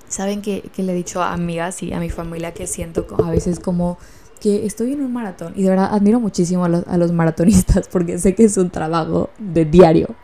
¿saben 0.08 0.44
que, 0.44 0.70
le 0.78 0.92
he 0.92 0.96
dicho 0.96 1.24
a 1.24 1.34
amigas 1.34 1.82
y 1.82 1.92
a 1.92 2.00
mi 2.00 2.12
familia 2.12 2.54
que 2.54 2.68
siento 2.68 3.08
a 3.24 3.32
veces 3.32 3.60
como 3.60 3.98
que 4.40 4.68
estoy 4.68 4.94
en 4.94 5.02
un 5.02 5.12
maratón? 5.12 5.54
Y 5.56 5.64
de 5.64 5.70
verdad 5.72 5.90
admiro 5.92 6.20
muchísimo 6.20 6.66
a 6.66 6.70
los, 6.70 6.88
a 6.88 6.98
los 6.98 7.12
maratonistas 7.12 7.88
porque 7.92 8.20
sé 8.20 8.36
que 8.36 8.44
es 8.44 8.58
un 8.58 8.70
trabajo 8.70 9.32
de 9.40 9.66
diario. 9.66 10.16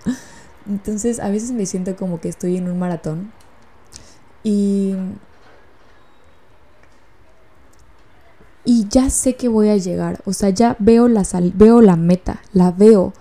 Entonces 0.67 1.19
a 1.19 1.29
veces 1.29 1.51
me 1.51 1.65
siento 1.65 1.95
como 1.95 2.19
que 2.19 2.29
estoy 2.29 2.57
en 2.57 2.69
un 2.69 2.79
maratón 2.79 3.31
y, 4.43 4.95
y 8.63 8.87
ya 8.89 9.09
sé 9.09 9.35
que 9.35 9.47
voy 9.47 9.69
a 9.69 9.77
llegar, 9.77 10.21
o 10.25 10.33
sea, 10.33 10.49
ya 10.49 10.75
veo 10.79 11.07
la, 11.07 11.23
sal, 11.23 11.51
veo 11.55 11.81
la 11.81 11.95
meta, 11.95 12.41
la 12.53 12.71
veo, 12.71 13.13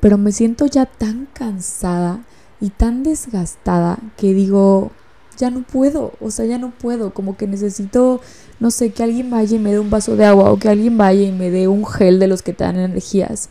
pero 0.00 0.18
me 0.18 0.32
siento 0.32 0.66
ya 0.66 0.86
tan 0.86 1.28
cansada 1.32 2.20
y 2.60 2.70
tan 2.70 3.02
desgastada 3.02 3.98
que 4.16 4.32
digo, 4.34 4.90
ya 5.38 5.50
no 5.50 5.62
puedo, 5.62 6.12
o 6.20 6.30
sea, 6.30 6.46
ya 6.46 6.58
no 6.58 6.70
puedo, 6.70 7.12
como 7.12 7.36
que 7.36 7.46
necesito, 7.46 8.20
no 8.60 8.70
sé, 8.70 8.90
que 8.90 9.02
alguien 9.02 9.30
vaya 9.30 9.56
y 9.56 9.60
me 9.60 9.72
dé 9.72 9.78
un 9.78 9.90
vaso 9.90 10.16
de 10.16 10.24
agua 10.24 10.50
o 10.50 10.58
que 10.58 10.68
alguien 10.70 10.96
vaya 10.96 11.22
y 11.22 11.32
me 11.32 11.50
dé 11.50 11.68
un 11.68 11.86
gel 11.86 12.18
de 12.18 12.26
los 12.26 12.42
que 12.42 12.54
te 12.54 12.64
dan 12.64 12.76
energías, 12.76 13.50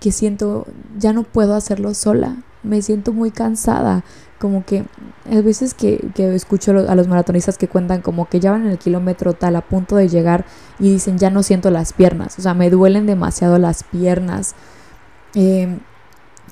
que 0.00 0.12
siento, 0.12 0.66
ya 0.98 1.12
no 1.12 1.22
puedo 1.22 1.54
hacerlo 1.54 1.92
sola 1.94 2.44
me 2.62 2.82
siento 2.82 3.12
muy 3.12 3.30
cansada. 3.30 4.04
Como 4.38 4.64
que 4.64 4.84
hay 5.28 5.42
veces 5.42 5.74
que, 5.74 6.10
escucho 6.16 6.72
a 6.88 6.94
los 6.94 7.08
maratonistas 7.08 7.58
que 7.58 7.68
cuentan 7.68 8.02
como 8.02 8.28
que 8.28 8.40
ya 8.40 8.52
van 8.52 8.66
en 8.66 8.70
el 8.70 8.78
kilómetro 8.78 9.34
tal 9.34 9.56
a 9.56 9.62
punto 9.62 9.96
de 9.96 10.08
llegar 10.08 10.44
y 10.78 10.92
dicen 10.92 11.18
ya 11.18 11.30
no 11.30 11.42
siento 11.42 11.70
las 11.70 11.92
piernas, 11.92 12.38
o 12.38 12.42
sea, 12.42 12.54
me 12.54 12.70
duelen 12.70 13.06
demasiado 13.06 13.58
las 13.58 13.82
piernas. 13.82 14.54
Em, 15.34 15.80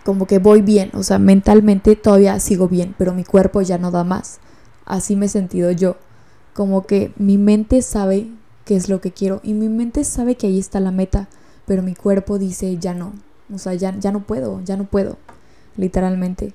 como 0.05 0.27
que 0.27 0.39
voy 0.39 0.63
bien, 0.63 0.91
o 0.95 1.03
sea, 1.03 1.19
mentalmente 1.19 1.97
todavía 1.97 2.39
sigo 2.41 2.69
bien, 2.69 2.95
pero 2.99 3.13
mi 3.15 3.25
cuerpo 3.25 3.63
ya 3.63 3.79
no 3.79 3.91
da 3.91 4.05
más. 4.05 4.39
Así 4.85 5.17
me 5.17 5.27
he 5.27 5.29
sentido 5.29 5.71
yo. 5.73 5.97
Como 6.55 6.87
que 6.87 7.13
mi 7.17 7.39
mente 7.39 7.83
sabe 7.83 8.29
qué 8.65 8.77
es 8.77 8.89
lo 8.89 9.01
que 9.01 9.13
quiero 9.13 9.41
y 9.43 9.55
mi 9.55 9.69
mente 9.69 10.05
sabe 10.05 10.37
que 10.37 10.47
ahí 10.49 10.59
está 10.59 10.81
la 10.81 10.91
meta, 10.91 11.29
pero 11.67 11.83
mi 11.83 11.95
cuerpo 11.95 12.39
dice 12.39 12.77
ya 12.79 12.95
no, 12.95 13.13
o 13.53 13.59
sea, 13.59 13.75
ya, 13.75 13.97
ya 13.99 14.13
no 14.13 14.21
puedo, 14.27 14.61
ya 14.65 14.77
no 14.77 14.85
puedo 14.85 15.19
literalmente. 15.77 16.53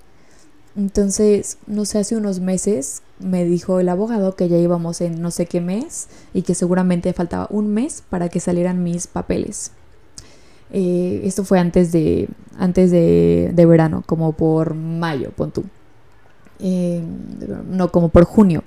Entonces, 0.76 1.58
no 1.68 1.86
sé, 1.86 2.00
hace 2.00 2.16
unos 2.16 2.40
meses 2.40 3.02
me 3.20 3.44
dijo 3.44 3.80
el 3.80 3.90
abogado 3.90 4.36
que 4.36 4.48
ya 4.48 4.58
íbamos 4.58 5.02
en 5.02 5.22
no 5.22 5.32
sé 5.32 5.46
qué 5.46 5.60
mes 5.60 6.08
y 6.34 6.44
que 6.44 6.56
seguramente 6.56 7.12
faltaba 7.14 7.48
un 7.50 7.74
mes 7.74 8.04
para 8.10 8.30
que 8.30 8.40
salieran 8.40 8.84
mis 8.84 9.08
papeles. 9.08 9.72
Eh, 10.72 11.22
esto 11.26 11.44
fue 11.44 11.60
antes 11.60 11.92
de, 11.92 12.30
antes 12.58 12.92
de, 12.92 13.66
verano, 13.68 14.04
como 14.06 14.32
por 14.32 14.74
mayo, 14.74 15.32
pon 15.36 15.52
tú. 15.52 15.64
Eh, 16.60 17.04
no, 17.70 17.92
como 17.92 18.10
por 18.10 18.24
junio. 18.24 18.64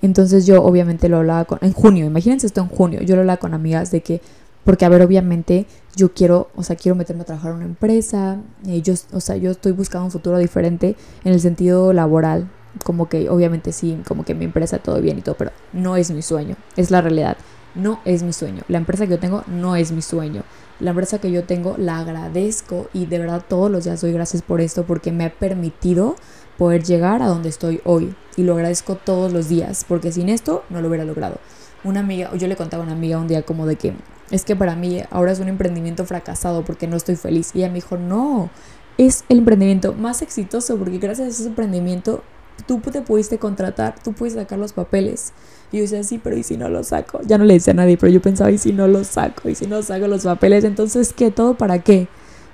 Entonces 0.00 0.46
yo 0.46 0.62
obviamente 0.62 1.08
lo 1.08 1.18
hablaba 1.18 1.44
con, 1.44 1.58
en 1.62 1.72
junio, 1.72 2.06
imagínense 2.06 2.46
esto 2.46 2.60
en 2.60 2.68
junio, 2.68 3.02
yo 3.02 3.14
lo 3.14 3.20
hablaba 3.22 3.38
con 3.38 3.54
amigas 3.54 3.92
de 3.92 4.00
que 4.02 4.20
Porque, 4.64 4.84
a 4.84 4.88
ver, 4.88 5.02
obviamente 5.02 5.66
yo 5.96 6.12
quiero, 6.14 6.50
o 6.54 6.62
sea, 6.62 6.76
quiero 6.76 6.94
meterme 6.94 7.22
a 7.22 7.26
trabajar 7.26 7.50
en 7.50 7.56
una 7.58 7.66
empresa, 7.66 8.38
y 8.64 8.80
yo, 8.82 8.94
o 9.12 9.20
sea, 9.20 9.36
yo 9.36 9.50
estoy 9.50 9.72
buscando 9.72 10.06
un 10.06 10.10
futuro 10.10 10.38
diferente 10.38 10.96
en 11.24 11.32
el 11.32 11.40
sentido 11.40 11.92
laboral, 11.92 12.48
como 12.84 13.08
que 13.08 13.28
obviamente 13.28 13.72
sí, 13.72 14.00
como 14.06 14.24
que 14.24 14.34
mi 14.34 14.44
empresa 14.44 14.78
todo 14.78 15.00
bien 15.00 15.18
y 15.18 15.22
todo, 15.22 15.36
pero 15.36 15.50
no 15.72 15.96
es 15.96 16.10
mi 16.10 16.22
sueño, 16.22 16.56
es 16.76 16.90
la 16.90 17.00
realidad, 17.00 17.36
no 17.74 18.00
es 18.04 18.22
mi 18.22 18.32
sueño. 18.32 18.62
La 18.68 18.78
empresa 18.78 19.06
que 19.06 19.12
yo 19.12 19.18
tengo 19.18 19.44
no 19.46 19.76
es 19.76 19.92
mi 19.92 20.02
sueño. 20.02 20.42
La 20.80 20.90
empresa 20.90 21.20
que 21.20 21.30
yo 21.30 21.44
tengo 21.44 21.76
la 21.78 21.98
agradezco 21.98 22.88
y 22.92 23.06
de 23.06 23.18
verdad 23.18 23.44
todos 23.46 23.70
los 23.70 23.84
días 23.84 24.00
doy 24.00 24.12
gracias 24.12 24.42
por 24.42 24.60
esto 24.60 24.84
porque 24.84 25.12
me 25.12 25.24
ha 25.24 25.32
permitido 25.32 26.16
poder 26.58 26.82
llegar 26.82 27.22
a 27.22 27.28
donde 27.28 27.48
estoy 27.48 27.80
hoy 27.84 28.14
y 28.36 28.42
lo 28.42 28.54
agradezco 28.54 28.96
todos 28.96 29.32
los 29.32 29.48
días 29.48 29.84
porque 29.86 30.12
sin 30.12 30.28
esto 30.28 30.64
no 30.70 30.80
lo 30.80 30.88
hubiera 30.88 31.04
logrado. 31.04 31.38
Una 31.84 32.00
amiga, 32.00 32.34
yo 32.36 32.48
le 32.48 32.56
contaba 32.56 32.82
a 32.82 32.86
una 32.86 32.94
amiga 32.94 33.18
un 33.18 33.28
día 33.28 33.42
como 33.42 33.66
de 33.66 33.76
que 33.76 33.94
es 34.30 34.44
que 34.44 34.56
para 34.56 34.76
mí 34.76 35.02
ahora 35.10 35.32
es 35.32 35.40
un 35.40 35.48
emprendimiento 35.48 36.04
fracasado 36.04 36.64
porque 36.64 36.86
no 36.86 36.96
estoy 36.96 37.16
feliz 37.16 37.50
y 37.54 37.58
ella 37.58 37.68
me 37.68 37.76
dijo, 37.76 37.96
"No, 37.96 38.50
es 38.98 39.24
el 39.28 39.38
emprendimiento 39.38 39.94
más 39.94 40.22
exitoso 40.22 40.76
porque 40.76 40.98
gracias 40.98 41.28
a 41.28 41.30
ese 41.30 41.46
emprendimiento 41.46 42.22
tú 42.66 42.80
te 42.80 43.02
pudiste 43.02 43.38
contratar, 43.38 43.94
tú 44.02 44.12
puedes 44.12 44.34
sacar 44.34 44.58
los 44.58 44.72
papeles. 44.72 45.32
Y 45.70 45.78
yo 45.78 45.82
decía, 45.82 46.02
sí, 46.04 46.18
pero 46.22 46.36
¿y 46.36 46.42
si 46.42 46.56
no 46.56 46.68
los 46.68 46.88
saco? 46.88 47.20
Ya 47.24 47.38
no 47.38 47.44
le 47.44 47.54
decía 47.54 47.72
a 47.72 47.76
nadie, 47.76 47.96
pero 47.96 48.12
yo 48.12 48.20
pensaba, 48.20 48.50
¿y 48.50 48.58
si 48.58 48.72
no 48.72 48.86
los 48.88 49.06
saco? 49.06 49.48
¿Y 49.48 49.54
si 49.54 49.66
no 49.66 49.82
saco 49.82 50.06
los 50.06 50.24
papeles? 50.24 50.64
Entonces, 50.64 51.12
¿qué? 51.12 51.30
¿Todo 51.30 51.54
para 51.54 51.80
qué? 51.80 52.08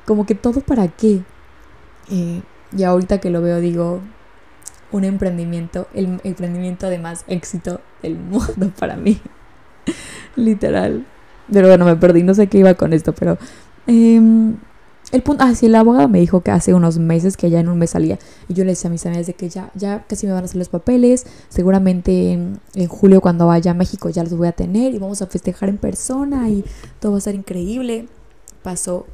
Como 0.07 0.24
que 0.24 0.35
todo 0.35 0.61
para 0.61 0.88
qué. 0.88 1.22
Eh, 2.11 2.42
y 2.76 2.83
ahorita 2.85 3.18
que 3.18 3.31
lo 3.31 3.42
veo, 3.42 3.61
digo, 3.61 4.00
un 4.92 5.04
emprendimiento, 5.04 5.88
el 5.94 6.20
emprendimiento 6.24 6.88
de 6.88 6.98
más 6.98 7.24
éxito 7.26 7.81
del 8.02 8.16
mundo 8.18 8.72
para 8.78 8.96
mí. 8.96 9.20
Literal. 10.37 11.04
Pero 11.52 11.68
bueno, 11.68 11.84
me 11.84 11.96
perdí, 11.96 12.22
no 12.22 12.34
sé 12.34 12.48
qué 12.48 12.58
iba 12.58 12.74
con 12.74 12.92
esto, 12.92 13.14
pero... 13.14 13.38
Eh, 13.87 14.20
el 15.11 15.22
punto, 15.22 15.42
ah, 15.42 15.54
sí, 15.54 15.66
el 15.66 15.74
abogado 15.74 16.06
me 16.06 16.20
dijo 16.20 16.42
que 16.42 16.50
hace 16.50 16.74
unos 16.74 16.98
meses 16.98 17.38
que 17.38 17.48
ya 17.48 17.61
en 17.61 17.68
un 17.68 17.78
mes 17.78 17.90
salía. 17.90 18.18
Y 18.46 18.52
yo 18.52 18.64
le 18.64 18.72
decía 18.72 18.88
a 18.88 18.92
mis 18.92 19.06
amigas 19.06 19.26
de 19.26 19.32
que 19.32 19.48
ya, 19.48 19.70
ya 19.74 20.04
casi 20.06 20.26
me 20.26 20.34
van 20.34 20.42
a 20.42 20.44
hacer 20.44 20.58
los 20.58 20.68
papeles. 20.68 21.26
Seguramente 21.48 22.32
en, 22.32 22.88
julio 22.88 23.22
cuando 23.22 23.46
vaya 23.46 23.70
a 23.70 23.74
México 23.74 24.11
ya 24.11 24.22
los 24.22 24.34
voy 24.34 24.48
a 24.48 24.52
tener 24.52 24.92
y 24.92 24.98
vamos 24.98 25.22
a 25.22 25.26
festejar 25.26 25.70
en 25.70 25.78
persona 25.78 26.50
y 26.50 26.62
todo 27.00 27.12
va 27.12 27.18
a 27.18 27.22
ser 27.22 27.34
increíble. 27.34 28.06
Pasó 28.62 29.06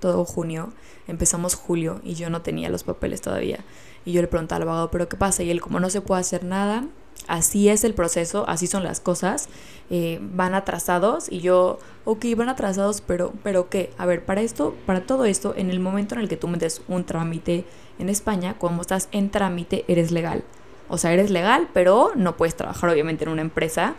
todo 0.00 0.24
junio, 0.24 0.72
empezamos 1.06 1.54
julio 1.54 2.00
y 2.02 2.14
yo 2.14 2.30
no 2.30 2.40
tenía 2.40 2.70
los 2.70 2.82
papeles 2.82 3.20
todavía. 3.20 3.58
Y 4.06 4.12
yo 4.12 4.22
le 4.22 4.28
preguntaba 4.28 4.56
al 4.56 4.62
abogado, 4.62 4.90
¿pero 4.90 5.08
qué 5.08 5.18
pasa? 5.18 5.42
Y 5.42 5.50
él, 5.50 5.60
como 5.60 5.80
no 5.80 5.90
se 5.90 6.00
puede 6.00 6.22
hacer 6.22 6.44
nada, 6.44 6.86
así 7.28 7.68
es 7.68 7.84
el 7.84 7.94
proceso, 7.94 8.44
así 8.48 8.66
son 8.66 8.84
las 8.84 9.00
cosas, 9.00 9.48
eh, 9.90 10.18
van 10.20 10.54
atrasados 10.54 11.30
y 11.30 11.40
yo, 11.40 11.78
ok, 12.04 12.24
van 12.36 12.48
atrasados, 12.48 13.00
pero, 13.00 13.32
pero 13.42 13.68
¿qué? 13.68 13.90
A 13.98 14.06
ver, 14.06 14.24
para 14.24 14.40
esto, 14.40 14.74
para 14.86 15.02
todo 15.02 15.24
esto, 15.24 15.54
en 15.56 15.70
el 15.70 15.80
momento 15.80 16.14
en 16.14 16.20
el 16.20 16.28
que 16.28 16.36
tú 16.36 16.48
metes 16.48 16.82
un 16.88 17.04
trámite 17.04 17.64
en 17.98 18.08
España, 18.08 18.56
cuando 18.58 18.82
estás 18.82 19.08
en 19.12 19.30
trámite, 19.30 19.84
eres 19.88 20.10
legal. 20.10 20.44
O 20.88 20.98
sea, 20.98 21.12
eres 21.12 21.30
legal, 21.30 21.68
pero 21.72 22.12
no 22.14 22.36
puedes 22.36 22.56
trabajar 22.56 22.90
obviamente 22.90 23.24
en 23.24 23.30
una 23.30 23.42
empresa. 23.42 23.94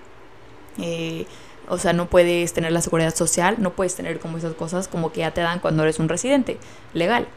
Eh, 0.78 1.26
o 1.70 1.78
sea, 1.78 1.92
no 1.92 2.10
puedes 2.10 2.54
tener 2.54 2.72
la 2.72 2.82
seguridad 2.82 3.14
social, 3.14 3.58
no 3.60 3.74
puedes 3.74 3.96
tener 3.96 4.20
como 4.20 4.38
esas 4.38 4.54
cosas 4.54 4.88
como 4.88 5.12
que 5.12 5.20
ya 5.20 5.32
te 5.32 5.42
dan 5.42 5.60
cuando 5.60 5.84
eres 5.84 6.00
un 6.00 6.08
residente 6.08 6.58
legal. 6.94 7.28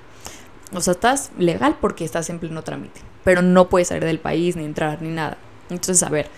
O 0.73 0.81
sea, 0.81 0.93
estás 0.93 1.33
legal 1.37 1.77
porque 1.81 2.05
estás 2.05 2.31
en 2.31 2.39
pleno 2.39 2.63
trámite, 2.63 3.01
pero 3.25 3.43
no 3.43 3.69
puedes 3.69 3.89
salir 3.89 4.05
del 4.05 4.21
país, 4.21 4.55
ni 4.55 4.65
entrar, 4.65 5.03
ni 5.03 5.09
nada. 5.09 5.37
Entonces, 5.71 6.03
a 6.03 6.09
ver, 6.09 6.29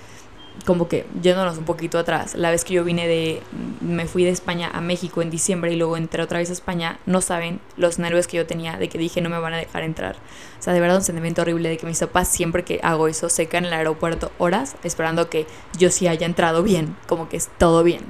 como 0.66 0.86
que 0.86 1.06
yéndonos 1.20 1.58
un 1.58 1.64
poquito 1.64 1.98
atrás, 1.98 2.34
la 2.34 2.50
vez 2.50 2.64
que 2.64 2.74
yo 2.74 2.84
vine 2.84 3.08
de, 3.08 3.42
me 3.80 4.06
fui 4.06 4.22
de 4.22 4.30
España 4.30 4.70
a 4.72 4.80
México 4.80 5.22
en 5.22 5.30
diciembre 5.30 5.72
y 5.72 5.76
luego 5.76 5.96
entré 5.96 6.22
otra 6.22 6.38
vez 6.38 6.50
a 6.50 6.52
España, 6.52 6.98
no 7.06 7.20
saben 7.20 7.60
los 7.76 7.98
nervios 7.98 8.26
que 8.26 8.36
yo 8.36 8.46
tenía 8.46 8.76
de 8.76 8.88
que 8.88 8.98
dije 8.98 9.20
no 9.20 9.30
me 9.30 9.38
van 9.38 9.54
a 9.54 9.56
dejar 9.56 9.82
entrar. 9.82 10.16
O 10.58 10.62
sea, 10.62 10.72
de 10.72 10.80
verdad 10.80 10.98
un 10.98 11.02
sentimiento 11.02 11.42
horrible 11.42 11.68
de 11.68 11.78
que 11.78 11.86
mis 11.86 11.98
papás 11.98 12.28
siempre 12.28 12.64
que 12.64 12.80
hago 12.82 13.08
eso 13.08 13.28
se 13.28 13.46
quedan 13.46 13.64
en 13.64 13.72
el 13.72 13.78
aeropuerto 13.78 14.30
horas 14.38 14.76
esperando 14.84 15.28
que 15.28 15.46
yo 15.78 15.90
sí 15.90 16.06
haya 16.06 16.26
entrado 16.26 16.62
bien, 16.62 16.96
como 17.08 17.28
que 17.28 17.38
es 17.38 17.48
todo 17.58 17.82
bien. 17.82 18.02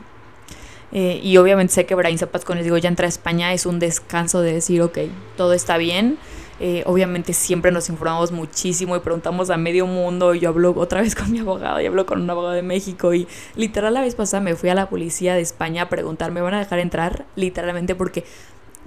Eh, 0.94 1.20
y 1.22 1.38
obviamente 1.38 1.72
sé 1.72 1.86
que 1.86 1.94
Brian 1.94 2.18
Zapas 2.18 2.44
con 2.44 2.58
les 2.58 2.64
digo 2.64 2.76
ya 2.76 2.90
entré 2.90 3.06
a 3.06 3.08
España 3.08 3.54
es 3.54 3.64
un 3.64 3.78
descanso 3.78 4.42
de 4.42 4.52
decir 4.52 4.82
ok, 4.82 4.98
todo 5.38 5.54
está 5.54 5.78
bien 5.78 6.18
eh, 6.64 6.84
obviamente 6.86 7.32
siempre 7.32 7.72
nos 7.72 7.88
informamos 7.88 8.30
muchísimo 8.30 8.94
y 8.94 9.00
preguntamos 9.00 9.50
a 9.50 9.56
medio 9.56 9.84
mundo. 9.88 10.32
Yo 10.32 10.50
hablo 10.50 10.72
otra 10.76 11.02
vez 11.02 11.16
con 11.16 11.32
mi 11.32 11.40
abogado 11.40 11.80
y 11.80 11.86
hablo 11.86 12.06
con 12.06 12.22
un 12.22 12.30
abogado 12.30 12.54
de 12.54 12.62
México. 12.62 13.12
Y 13.14 13.26
literal 13.56 13.94
la 13.94 14.00
vez 14.00 14.14
pasada 14.14 14.40
me 14.40 14.54
fui 14.54 14.68
a 14.68 14.76
la 14.76 14.88
policía 14.88 15.34
de 15.34 15.40
España 15.40 15.82
a 15.82 15.88
preguntar, 15.88 16.30
¿me 16.30 16.40
van 16.40 16.54
a 16.54 16.60
dejar 16.60 16.78
entrar? 16.78 17.26
Literalmente 17.34 17.96
porque 17.96 18.24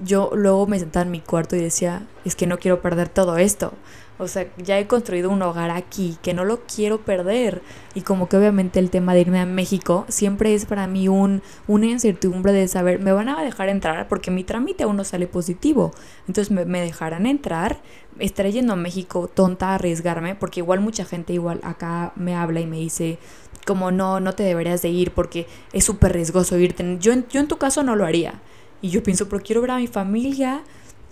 yo 0.01 0.31
luego 0.33 0.67
me 0.67 0.79
sentaba 0.79 1.03
en 1.03 1.11
mi 1.11 1.19
cuarto 1.19 1.57
y 1.57 1.59
decía, 1.59 2.07
es 2.23 2.38
que 2.38 2.47
no 2.47 2.59
quiero 2.59 2.81
perder 2.81 3.09
todo 3.09 3.35
esto. 3.35 3.73
O 4.17 4.28
sea, 4.28 4.47
ya 4.58 4.80
he 4.80 4.88
construido 4.88 5.30
un 5.30 5.41
hogar 5.41 5.71
aquí 5.71 6.17
que 6.21 6.34
no 6.34 6.45
lo 6.45 6.62
quiero 6.63 7.01
perder. 7.01 7.62
Y 7.95 8.01
como 8.01 8.30
que 8.30 8.38
obviamente 8.38 8.80
el 8.80 8.89
tema 8.89 9.13
de 9.13 9.21
irme 9.21 9.39
a 9.39 9.45
México 9.45 10.06
siempre 10.08 10.54
es 10.54 10.65
para 10.65 10.88
mí 10.88 11.08
un, 11.08 11.41
una 11.67 11.88
incertidumbre 11.88 12.54
de 12.54 12.67
saber, 12.67 12.99
me 12.99 13.12
van 13.12 13.30
a 13.30 13.43
dejar 13.43 13.69
entrar 13.69 14.08
porque 14.08 14.32
mi 14.32 14.43
trámite 14.43 14.84
aún 14.84 14.95
no 14.95 15.04
sale 15.04 15.28
positivo. 15.28 15.91
Entonces 16.28 16.49
me, 16.49 16.65
me 16.65 16.80
dejarán 16.80 17.25
entrar, 17.25 17.82
estaré 18.19 18.54
yendo 18.54 18.73
a 18.73 18.78
México 18.78 19.30
tonta 19.34 19.69
a 19.69 19.75
arriesgarme 19.75 20.36
porque 20.36 20.62
igual 20.62 20.80
mucha 20.80 21.04
gente 21.04 21.34
igual 21.34 21.60
acá 21.63 22.13
me 22.15 22.36
habla 22.36 22.62
y 22.62 22.67
me 22.67 22.78
dice 22.78 23.19
como 23.65 23.91
no, 23.91 24.19
no 24.19 24.34
te 24.34 24.43
deberías 24.43 24.82
de 24.82 24.89
ir 24.89 25.12
porque 25.12 25.47
es 25.73 25.84
súper 25.84 26.13
riesgoso 26.13 26.58
irte. 26.58 26.97
Yo, 26.99 27.13
yo 27.30 27.39
en 27.41 27.47
tu 27.47 27.58
caso 27.58 27.84
no 27.84 27.95
lo 27.95 28.06
haría. 28.06 28.41
Y 28.82 28.89
yo 28.89 29.01
pienso, 29.04 29.28
pero 29.28 29.41
quiero 29.41 29.62
ver 29.62 29.71
a 29.71 29.78
mi 29.78 29.88
familia 29.88 30.62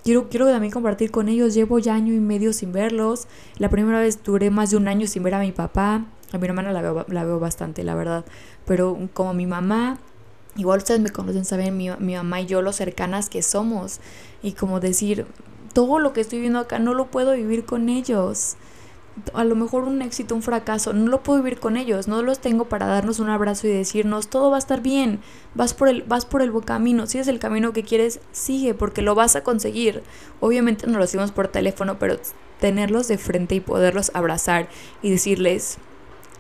Quiero, 0.04 0.30
quiero 0.30 0.48
también 0.48 0.72
compartir 0.72 1.12
con 1.12 1.30
ellos. 1.30 1.54
Llevo 1.54 1.80
ya 1.80 1.96
año 1.96 2.14
y 2.14 2.20
medio 2.20 2.54
sin 2.54 2.72
verlos. 2.74 3.28
La 3.58 3.70
primera 3.70 4.00
vez 4.00 4.22
duré 4.24 4.50
más 4.50 4.72
de 4.72 4.78
un 4.78 4.88
año 4.88 5.08
sin 5.08 5.24
ver 5.24 5.34
a 5.36 5.40
mi 5.40 5.52
papá. 5.52 6.06
A 6.32 6.38
mi 6.38 6.46
hermana 6.46 6.72
la 6.72 6.82
veo, 6.82 7.06
la 7.08 7.24
veo 7.24 7.40
bastante, 7.40 7.84
la 7.84 7.96
verdad. 7.96 8.26
Pero 8.66 8.98
como 9.14 9.34
mi 9.34 9.46
mamá, 9.46 10.00
igual 10.58 10.80
ustedes 10.80 11.00
me 11.00 11.10
conocen, 11.10 11.46
saben 11.46 11.78
mi, 11.78 11.90
mi 12.00 12.16
mamá 12.16 12.42
y 12.42 12.48
yo 12.48 12.62
lo 12.62 12.74
cercanas 12.74 13.30
que 13.30 13.42
somos. 13.42 14.00
Y 14.42 14.54
como 14.54 14.80
decir, 14.80 15.26
todo 15.74 16.00
lo 16.00 16.12
que 16.12 16.22
estoy 16.22 16.42
viendo 16.42 16.60
acá 16.60 16.80
no 16.80 16.94
lo 16.94 17.10
puedo 17.10 17.34
vivir 17.34 17.66
con 17.66 17.88
ellos 17.88 18.58
a 19.34 19.44
lo 19.44 19.56
mejor 19.56 19.84
un 19.84 20.02
éxito, 20.02 20.34
un 20.34 20.42
fracaso, 20.42 20.92
no 20.94 21.10
lo 21.10 21.22
puedo 21.22 21.42
vivir 21.42 21.60
con 21.60 21.78
ellos, 21.78 22.08
no 22.08 22.22
los 22.24 22.40
tengo 22.40 22.66
para 22.66 22.88
darnos 22.88 23.20
un 23.20 23.30
abrazo 23.30 23.68
y 23.68 23.72
decirnos 23.72 24.28
todo 24.28 24.50
va 24.50 24.56
a 24.56 24.60
estar 24.60 24.82
bien, 24.82 25.20
vas 25.54 25.74
por 25.74 25.88
el, 25.88 26.02
vas 26.04 26.26
por 26.26 26.42
el 26.42 26.52
buen 26.52 26.66
camino, 26.66 27.06
si 27.06 27.20
es 27.20 27.28
el 27.28 27.40
camino 27.40 27.74
que 27.74 27.84
quieres, 27.84 28.20
sigue 28.32 28.74
porque 28.74 29.02
lo 29.04 29.14
vas 29.14 29.36
a 29.36 29.44
conseguir. 29.44 30.02
Obviamente 30.40 30.88
no 30.88 30.98
lo 30.98 31.04
hacemos 31.04 31.32
por 31.32 31.48
teléfono, 31.48 32.00
pero 32.00 32.18
tenerlos 32.60 33.08
de 33.08 33.18
frente 33.18 33.56
y 33.56 33.60
poderlos 33.60 34.12
abrazar 34.16 34.68
y 35.02 35.12
decirles, 35.12 35.78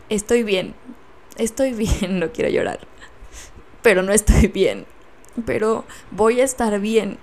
estoy 0.09 0.43
bien, 0.43 0.73
estoy 1.37 1.73
bien, 1.73 2.19
no 2.19 2.31
quiero 2.31 2.49
llorar, 2.49 2.79
pero 3.83 4.01
no 4.01 4.13
estoy 4.13 4.47
bien, 4.47 4.85
pero 5.45 5.85
voy 6.11 6.41
a 6.41 6.43
estar 6.43 6.79
bien. 6.79 7.17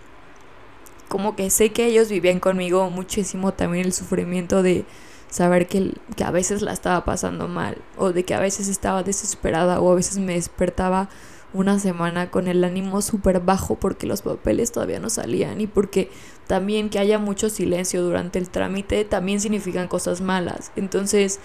Como 1.08 1.34
que 1.34 1.50
sé 1.50 1.72
que 1.72 1.86
ellos 1.86 2.08
vivían 2.08 2.38
conmigo 2.38 2.88
muchísimo 2.88 3.52
también 3.52 3.86
el 3.86 3.92
sufrimiento 3.92 4.62
de 4.62 4.84
saber 5.30 5.66
que, 5.66 5.94
que, 6.16 6.24
a 6.24 6.30
veces 6.30 6.62
la 6.62 6.72
estaba 6.72 7.04
pasando 7.04 7.48
mal 7.48 7.78
o 7.96 8.12
de 8.12 8.24
que 8.24 8.34
a 8.34 8.40
veces 8.40 8.68
estaba 8.68 9.02
desesperada 9.02 9.80
o 9.80 9.90
a 9.92 9.94
veces 9.94 10.18
me 10.18 10.34
despertaba 10.34 11.08
una 11.52 11.78
semana 11.78 12.30
con 12.30 12.46
el 12.46 12.62
ánimo 12.62 13.02
súper 13.02 13.40
bajo 13.40 13.74
porque 13.76 14.06
los 14.06 14.22
papeles 14.22 14.72
todavía 14.72 15.00
no 15.00 15.10
salían 15.10 15.60
y 15.60 15.66
porque 15.66 16.10
también 16.46 16.90
que 16.90 16.98
haya 16.98 17.18
mucho 17.18 17.48
silencio 17.50 18.02
durante 18.02 18.38
el 18.38 18.50
trámite 18.50 19.04
también 19.04 19.40
significan 19.40 19.88
cosas 19.88 20.20
malas. 20.20 20.72
Entonces, 20.76 21.40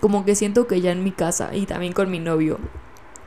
como 0.00 0.24
que 0.24 0.34
siento 0.34 0.66
que 0.66 0.80
ya 0.80 0.92
en 0.92 1.04
mi 1.04 1.12
casa 1.12 1.54
y 1.54 1.66
también 1.66 1.92
con 1.92 2.10
mi 2.10 2.18
novio 2.18 2.58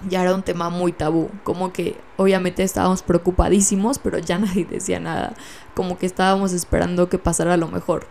ya 0.10 0.21
era 0.21 0.36
un 0.36 0.43
tema 0.43 0.69
muy 0.69 0.91
tabú, 0.91 1.30
como 1.43 1.71
que 1.71 1.95
obviamente 2.17 2.63
estábamos 2.63 3.04
preocupadísimos, 3.04 3.99
pero 3.99 4.17
ya 4.17 4.38
nadie 4.39 4.65
decía 4.65 4.99
nada, 4.99 5.34
como 5.76 5.97
que 5.97 6.06
estábamos 6.06 6.52
esperando 6.54 7.10
que 7.10 7.17
pasara 7.17 7.58
lo 7.58 7.67
mejor 7.67 8.06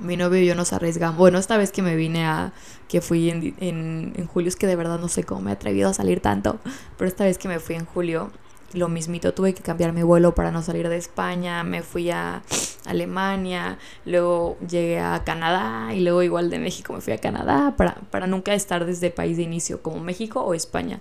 mi 0.00 0.16
novio 0.16 0.40
y 0.40 0.46
yo 0.46 0.54
nos 0.54 0.72
arriesgamos. 0.72 1.18
Bueno, 1.18 1.38
esta 1.38 1.56
vez 1.56 1.72
que 1.72 1.82
me 1.82 1.96
vine 1.96 2.26
a, 2.26 2.52
que 2.88 3.00
fui 3.00 3.30
en, 3.30 3.54
en, 3.60 4.12
en, 4.16 4.26
julio, 4.26 4.48
es 4.48 4.56
que 4.56 4.66
de 4.66 4.76
verdad 4.76 4.98
no 4.98 5.08
sé 5.08 5.24
cómo 5.24 5.42
me 5.42 5.50
he 5.50 5.54
atrevido 5.54 5.88
a 5.88 5.94
salir 5.94 6.20
tanto, 6.20 6.58
pero 6.96 7.08
esta 7.08 7.24
vez 7.24 7.38
que 7.38 7.48
me 7.48 7.58
fui 7.60 7.74
en 7.76 7.84
julio, 7.84 8.30
lo 8.72 8.88
mismito, 8.88 9.32
tuve 9.32 9.54
que 9.54 9.62
cambiar 9.62 9.92
mi 9.92 10.02
vuelo 10.02 10.34
para 10.34 10.50
no 10.50 10.62
salir 10.62 10.88
de 10.88 10.96
España, 10.96 11.64
me 11.64 11.82
fui 11.82 12.10
a 12.10 12.42
Alemania, 12.84 13.78
luego 14.04 14.58
llegué 14.68 15.00
a 15.00 15.22
Canadá 15.24 15.94
y 15.94 16.00
luego 16.00 16.22
igual 16.22 16.50
de 16.50 16.58
México 16.58 16.92
me 16.92 17.00
fui 17.00 17.12
a 17.12 17.18
Canadá 17.18 17.74
para, 17.76 17.94
para 18.10 18.26
nunca 18.26 18.54
estar 18.54 18.84
desde 18.84 19.10
país 19.10 19.36
de 19.36 19.42
inicio 19.42 19.82
como 19.82 20.00
México 20.00 20.40
o 20.40 20.54
España. 20.54 21.00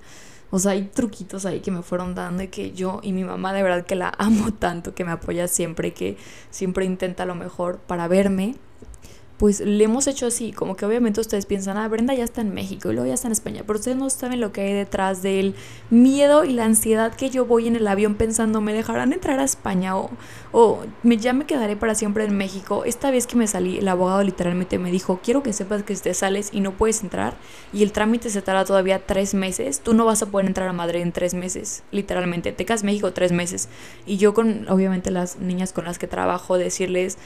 O 0.50 0.60
sea, 0.60 0.72
hay 0.72 0.84
truquitos 0.84 1.46
ahí 1.46 1.60
que 1.60 1.72
me 1.72 1.82
fueron 1.82 2.16
dando 2.16 2.44
y 2.44 2.48
que 2.48 2.72
yo 2.72 3.00
y 3.04 3.12
mi 3.12 3.24
mamá 3.24 3.54
de 3.54 3.64
verdad 3.64 3.86
que 3.86 3.96
la 3.96 4.14
amo 4.18 4.54
tanto, 4.60 4.94
que 4.96 5.04
me 5.06 5.12
apoya 5.12 5.48
siempre, 5.48 5.94
que 5.94 6.18
siempre 6.50 6.86
intenta 6.86 7.26
lo 7.26 7.36
mejor 7.36 7.80
para 7.80 8.08
verme 8.08 8.56
pues 9.38 9.60
le 9.60 9.84
hemos 9.84 10.08
hecho 10.08 10.26
así, 10.26 10.52
como 10.52 10.76
que 10.76 10.86
obviamente 10.86 11.22
ustedes 11.22 11.46
piensan, 11.46 11.78
ah, 11.78 11.88
Brenda 11.88 12.14
ya 12.16 12.24
está 12.24 12.42
en 12.42 12.54
México 12.54 12.90
y 12.90 12.94
luego 12.94 13.08
ya 13.08 13.14
está 13.14 13.28
en 13.28 13.34
España, 13.34 13.64
pero 13.66 13.78
ustedes 13.78 13.96
no 13.96 14.10
saben 14.10 14.42
lo 14.42 14.52
que 14.52 14.62
hay 14.62 14.74
detrás 14.74 15.22
del 15.22 15.54
miedo 15.92 16.44
y 16.44 16.54
la 16.54 16.66
ansiedad 16.66 17.14
que 17.14 17.30
yo 17.30 17.46
voy 17.46 17.68
en 17.68 17.76
el 17.76 17.88
avión 17.88 18.16
pensando, 18.16 18.62
¿me 18.62 18.74
dejarán 18.74 19.14
entrar 19.14 19.40
a 19.40 19.44
España 19.44 19.96
o, 19.96 20.10
o 20.52 20.84
ya 21.04 21.34
me 21.34 21.46
quedaré 21.46 21.76
para 21.76 21.94
siempre 21.94 22.26
en 22.26 22.36
México? 22.36 22.84
Esta 22.86 23.12
vez 23.12 23.28
que 23.28 23.36
me 23.36 23.46
salí, 23.46 23.78
el 23.78 23.88
abogado 23.88 24.24
literalmente 24.24 24.80
me 24.80 24.92
dijo, 24.92 25.20
quiero 25.24 25.44
que 25.44 25.54
sepas 25.54 25.84
que 25.84 25.96
si 25.96 26.02
te 26.02 26.14
sales 26.16 26.50
y 26.52 26.62
no 26.62 26.72
puedes 26.72 27.04
entrar 27.04 27.36
y 27.74 27.84
el 27.84 27.92
trámite 27.92 28.32
se 28.32 28.42
tarda 28.42 28.66
todavía 28.66 29.06
tres 29.06 29.36
meses, 29.36 29.82
tú 29.82 29.94
no 29.94 30.06
vas 30.06 30.24
a 30.24 30.26
poder 30.26 30.48
entrar 30.48 30.68
a 30.68 30.74
Madrid 30.74 31.02
en 31.02 31.12
tres 31.12 31.36
meses, 31.36 31.84
literalmente, 31.92 32.52
te 32.54 32.66
quedas 32.66 32.84
México 32.84 33.14
tres 33.14 33.32
meses. 33.32 33.70
Y 34.08 34.18
yo 34.18 34.34
con, 34.34 34.68
obviamente, 34.70 35.12
las 35.12 35.38
niñas 35.38 35.74
con 35.74 35.86
las 35.86 36.00
que 36.00 36.08
trabajo, 36.08 36.58
decirles, 36.58 37.18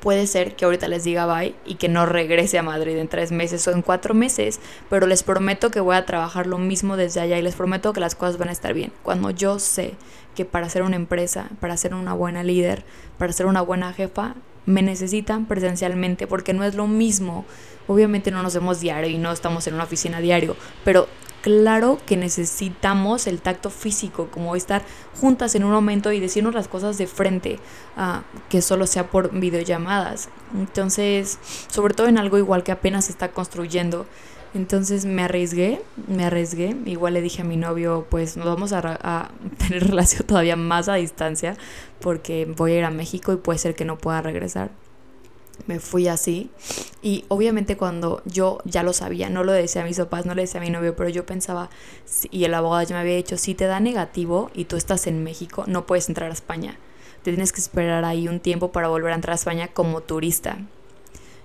puede 0.00 0.26
ser 0.26 0.54
que 0.54 0.64
ahorita 0.64 0.88
les 0.88 1.04
diga 1.04 1.26
bye 1.26 1.54
y 1.64 1.76
que 1.76 1.88
no 1.88 2.06
regrese 2.06 2.58
a 2.58 2.62
Madrid 2.62 2.96
en 2.96 3.08
tres 3.08 3.32
meses 3.32 3.66
o 3.68 3.72
en 3.72 3.82
cuatro 3.82 4.14
meses, 4.14 4.60
pero 4.88 5.06
les 5.06 5.22
prometo 5.22 5.70
que 5.70 5.80
voy 5.80 5.96
a 5.96 6.06
trabajar 6.06 6.46
lo 6.46 6.58
mismo 6.58 6.96
desde 6.96 7.20
allá 7.20 7.38
y 7.38 7.42
les 7.42 7.54
prometo 7.54 7.92
que 7.92 8.00
las 8.00 8.14
cosas 8.14 8.38
van 8.38 8.48
a 8.48 8.52
estar 8.52 8.74
bien. 8.74 8.92
Cuando 9.02 9.30
yo 9.30 9.58
sé 9.58 9.94
que 10.34 10.44
para 10.44 10.68
ser 10.68 10.82
una 10.82 10.96
empresa, 10.96 11.48
para 11.60 11.76
ser 11.76 11.94
una 11.94 12.12
buena 12.12 12.42
líder, 12.42 12.84
para 13.18 13.32
ser 13.32 13.46
una 13.46 13.60
buena 13.60 13.92
jefa, 13.92 14.34
me 14.66 14.82
necesitan 14.82 15.46
presencialmente 15.46 16.26
porque 16.26 16.52
no 16.52 16.62
es 16.64 16.74
lo 16.74 16.86
mismo. 16.86 17.44
Obviamente 17.86 18.30
no 18.30 18.42
nos 18.42 18.54
vemos 18.54 18.80
diario 18.80 19.10
y 19.10 19.18
no 19.18 19.32
estamos 19.32 19.66
en 19.66 19.74
una 19.74 19.84
oficina 19.84 20.20
diario, 20.20 20.56
pero 20.84 21.08
claro 21.48 21.98
que 22.04 22.18
necesitamos 22.18 23.26
el 23.26 23.40
tacto 23.40 23.70
físico, 23.70 24.28
como 24.30 24.54
estar 24.54 24.82
juntas 25.18 25.54
en 25.54 25.64
un 25.64 25.70
momento 25.70 26.12
y 26.12 26.20
decirnos 26.20 26.52
las 26.54 26.68
cosas 26.68 26.98
de 26.98 27.06
frente, 27.06 27.58
uh, 27.96 28.20
que 28.50 28.60
solo 28.60 28.86
sea 28.86 29.06
por 29.06 29.32
videollamadas. 29.32 30.28
Entonces, 30.54 31.38
sobre 31.68 31.94
todo 31.94 32.06
en 32.06 32.18
algo 32.18 32.36
igual 32.36 32.64
que 32.64 32.72
apenas 32.72 33.06
se 33.06 33.12
está 33.12 33.30
construyendo. 33.30 34.04
Entonces 34.52 35.06
me 35.06 35.22
arriesgué, 35.22 35.80
me 36.06 36.26
arriesgué. 36.26 36.76
Igual 36.84 37.14
le 37.14 37.22
dije 37.22 37.40
a 37.40 37.46
mi 37.46 37.56
novio, 37.56 38.06
pues 38.10 38.36
nos 38.36 38.44
vamos 38.44 38.74
a, 38.74 38.80
a, 39.00 39.30
tener 39.56 39.84
relación 39.88 40.26
todavía 40.26 40.56
más 40.56 40.90
a 40.90 40.96
distancia 40.96 41.56
porque 41.98 42.44
voy 42.44 42.72
a 42.72 42.78
ir 42.80 42.84
a 42.84 42.90
México 42.90 43.32
y 43.32 43.36
puede 43.36 43.58
ser 43.58 43.74
que 43.74 43.86
no 43.86 43.96
pueda 43.96 44.20
regresar 44.20 44.70
me 45.66 45.80
fui 45.80 46.08
así. 46.08 46.50
Y 47.02 47.24
obviamente 47.28 47.76
cuando 47.76 48.22
yo 48.24 48.58
ya 48.64 48.82
lo 48.82 48.92
sabía, 48.92 49.30
no 49.30 49.44
lo 49.44 49.52
decía 49.52 49.82
a 49.82 49.84
mis 49.84 49.98
papás, 49.98 50.26
no 50.26 50.34
le 50.34 50.42
decía 50.42 50.60
a 50.60 50.64
mi 50.64 50.70
novio, 50.70 50.96
pero 50.96 51.08
yo 51.08 51.26
pensaba, 51.26 51.70
y 52.30 52.44
el 52.44 52.54
abogado 52.54 52.86
ya 52.88 52.94
me 52.94 53.00
había 53.00 53.16
dicho, 53.16 53.36
si 53.36 53.54
te 53.54 53.66
da 53.66 53.80
negativo 53.80 54.50
y 54.54 54.64
tú 54.64 54.76
estás 54.76 55.06
en 55.06 55.22
México, 55.22 55.64
no 55.66 55.86
puedes 55.86 56.08
entrar 56.08 56.30
a 56.30 56.34
España. 56.34 56.78
Te 57.22 57.30
tienes 57.32 57.52
que 57.52 57.60
esperar 57.60 58.04
ahí 58.04 58.28
un 58.28 58.40
tiempo 58.40 58.72
para 58.72 58.88
volver 58.88 59.12
a 59.12 59.16
entrar 59.16 59.32
a 59.32 59.36
España 59.36 59.68
como 59.68 60.00
turista. 60.00 60.58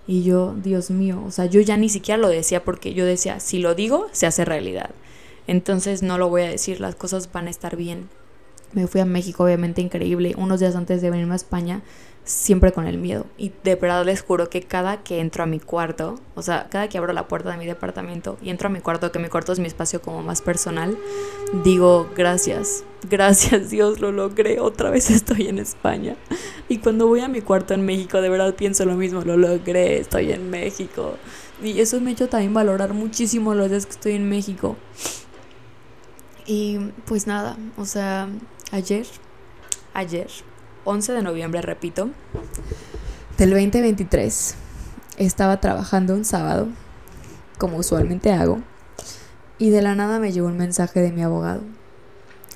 Y 0.05 0.23
yo, 0.23 0.53
Dios 0.61 0.89
mío, 0.89 1.23
o 1.25 1.31
sea, 1.31 1.45
yo 1.45 1.61
ya 1.61 1.77
ni 1.77 1.89
siquiera 1.89 2.17
lo 2.17 2.27
decía 2.27 2.63
porque 2.63 2.93
yo 2.93 3.05
decía, 3.05 3.39
si 3.39 3.59
lo 3.59 3.73
digo, 3.73 4.07
se 4.11 4.25
hace 4.25 4.45
realidad. 4.45 4.91
Entonces 5.47 6.03
no 6.03 6.17
lo 6.17 6.29
voy 6.29 6.43
a 6.43 6.49
decir, 6.49 6.79
las 6.79 6.95
cosas 6.95 7.31
van 7.31 7.47
a 7.47 7.49
estar 7.49 7.75
bien. 7.75 8.09
Me 8.73 8.87
fui 8.87 9.01
a 9.01 9.05
México, 9.05 9.43
obviamente 9.43 9.81
increíble. 9.81 10.33
Unos 10.37 10.59
días 10.59 10.75
antes 10.75 11.01
de 11.01 11.09
venirme 11.09 11.33
a 11.33 11.37
España, 11.37 11.83
siempre 12.25 12.71
con 12.71 12.87
el 12.87 12.97
miedo. 12.97 13.25
Y 13.37 13.51
de 13.63 13.75
verdad 13.75 14.05
les 14.05 14.21
juro 14.21 14.49
que 14.49 14.61
cada 14.61 15.03
que 15.03 15.19
entro 15.19 15.43
a 15.43 15.45
mi 15.45 15.59
cuarto, 15.59 16.19
o 16.35 16.41
sea, 16.41 16.67
cada 16.69 16.87
que 16.87 16.97
abro 16.97 17.13
la 17.13 17.27
puerta 17.27 17.51
de 17.51 17.57
mi 17.57 17.65
departamento 17.65 18.37
y 18.41 18.49
entro 18.49 18.67
a 18.67 18.71
mi 18.71 18.79
cuarto, 18.79 19.11
que 19.11 19.19
mi 19.19 19.27
cuarto 19.27 19.51
es 19.51 19.59
mi 19.59 19.67
espacio 19.67 20.01
como 20.01 20.23
más 20.23 20.41
personal, 20.41 20.97
digo, 21.63 22.09
gracias, 22.15 22.83
gracias 23.09 23.69
Dios, 23.69 23.99
lo 23.99 24.11
logré, 24.11 24.59
otra 24.59 24.89
vez 24.89 25.09
estoy 25.09 25.47
en 25.47 25.59
España. 25.59 26.15
Y 26.69 26.77
cuando 26.77 27.07
voy 27.07 27.19
a 27.19 27.27
mi 27.27 27.41
cuarto 27.41 27.73
en 27.73 27.85
México, 27.85 28.21
de 28.21 28.29
verdad 28.29 28.55
pienso 28.55 28.85
lo 28.85 28.95
mismo, 28.95 29.21
lo 29.21 29.37
logré, 29.37 29.99
estoy 29.99 30.31
en 30.31 30.49
México. 30.49 31.17
Y 31.61 31.79
eso 31.79 31.99
me 32.01 32.09
ha 32.09 32.13
hecho 32.13 32.29
también 32.29 32.53
valorar 32.53 32.93
muchísimo 32.93 33.53
los 33.53 33.69
días 33.69 33.85
que 33.85 33.91
estoy 33.91 34.13
en 34.13 34.27
México. 34.27 34.75
Y 36.45 36.77
pues 37.05 37.27
nada, 37.27 37.57
o 37.77 37.85
sea, 37.85 38.27
ayer, 38.71 39.05
ayer 39.93 40.27
11 40.85 41.13
de 41.13 41.21
noviembre, 41.21 41.61
repito, 41.61 42.09
del 43.37 43.51
2023. 43.51 44.55
Estaba 45.17 45.59
trabajando 45.61 46.13
un 46.13 46.25
sábado, 46.25 46.67
como 47.57 47.77
usualmente 47.77 48.31
hago, 48.31 48.61
y 49.57 49.69
de 49.69 49.81
la 49.81 49.95
nada 49.95 50.19
me 50.19 50.31
llegó 50.31 50.47
un 50.47 50.57
mensaje 50.57 50.99
de 50.99 51.11
mi 51.11 51.21
abogado. 51.21 51.61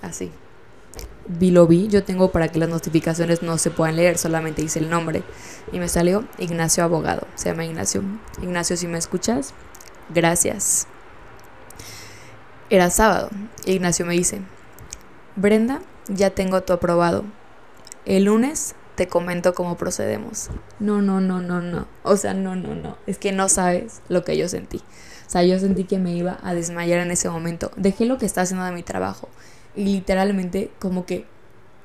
Así. 0.02 0.32
Vi 1.28 1.52
lo 1.52 1.68
vi, 1.68 1.88
yo 1.90 2.04
tengo 2.04 2.32
para 2.32 2.48
que 2.48 2.60
las 2.60 2.70
notificaciones 2.70 3.44
no 3.44 3.58
se 3.58 3.70
puedan 3.70 3.98
leer, 3.98 4.18
solamente 4.18 4.62
hice 4.62 4.80
el 4.80 4.90
nombre. 4.90 5.24
Y 5.72 5.80
me 5.80 5.90
salió 5.90 6.26
Ignacio 6.38 6.84
Abogado, 6.84 7.28
se 7.36 7.50
llama 7.50 7.66
Ignacio. 7.66 8.02
Ignacio, 8.42 8.78
si 8.78 8.88
me 8.88 8.98
escuchas, 8.98 9.54
gracias. 10.13 10.88
Era 12.70 12.90
sábado. 12.90 13.30
Ignacio 13.66 14.06
me 14.06 14.13
dice, 14.13 14.42
Brenda, 15.36 15.82
ya 16.08 16.30
tengo 16.30 16.63
tu 16.63 16.74
aprobado. 16.74 17.26
El 18.08 18.24
lunes 18.24 18.74
te 18.96 19.10
comento 19.10 19.54
cómo 19.54 19.76
procedemos. 19.76 20.50
No, 20.80 21.02
no, 21.02 21.20
no, 21.20 21.41
no, 21.41 21.62
no. 21.62 21.89
O 22.04 22.15
sea, 22.15 22.34
no, 22.34 22.56
no, 22.56 22.74
no. 22.74 22.98
Es 23.06 23.17
que 23.17 23.34
no 23.34 23.50
sabes 23.50 24.02
lo 24.08 24.24
que 24.24 24.38
yo 24.38 24.48
sentí. 24.48 24.78
O 24.78 25.30
sea, 25.30 25.43
yo 25.43 25.60
sentí 25.60 25.84
que 25.84 26.00
me 26.00 26.15
iba 26.15 26.39
a 26.41 26.54
desmayar 26.54 27.02
en 27.02 27.12
ese 27.12 27.30
momento. 27.30 27.70
Dejé 27.76 28.06
lo 28.06 28.17
que 28.17 28.26
estaba 28.26 28.43
haciendo 28.43 28.63
de 28.63 28.72
mi 28.72 28.82
trabajo. 28.82 29.28
Y 29.76 29.84
literalmente 29.84 30.72
como 30.80 31.06
que 31.06 31.26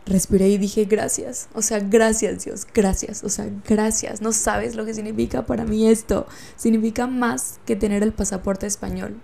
respiré 0.06 0.48
y 0.48 0.58
dije 0.58 0.84
gracias. 0.84 1.48
O 1.54 1.60
sea, 1.60 1.80
gracias 1.80 2.44
Dios, 2.44 2.68
gracias. 2.72 3.24
O 3.24 3.28
sea, 3.28 3.48
gracias. 3.68 4.22
No 4.22 4.30
sabes 4.30 4.76
lo 4.76 4.84
que 4.84 4.94
significa 4.94 5.44
para 5.44 5.64
mí 5.64 5.88
esto. 5.88 6.28
Significa 6.54 7.08
más 7.08 7.58
que 7.66 7.74
tener 7.74 8.04
el 8.04 8.12
pasaporte 8.12 8.68
español. 8.68 9.20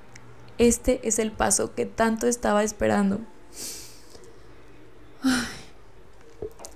Este 0.59 0.99
es 1.07 1.21
el 1.21 1.31
paso 1.31 1.77
que 1.77 1.87
tanto 1.87 2.27
estaba 2.27 2.65
esperando. 2.65 3.21
Ay 5.23 5.68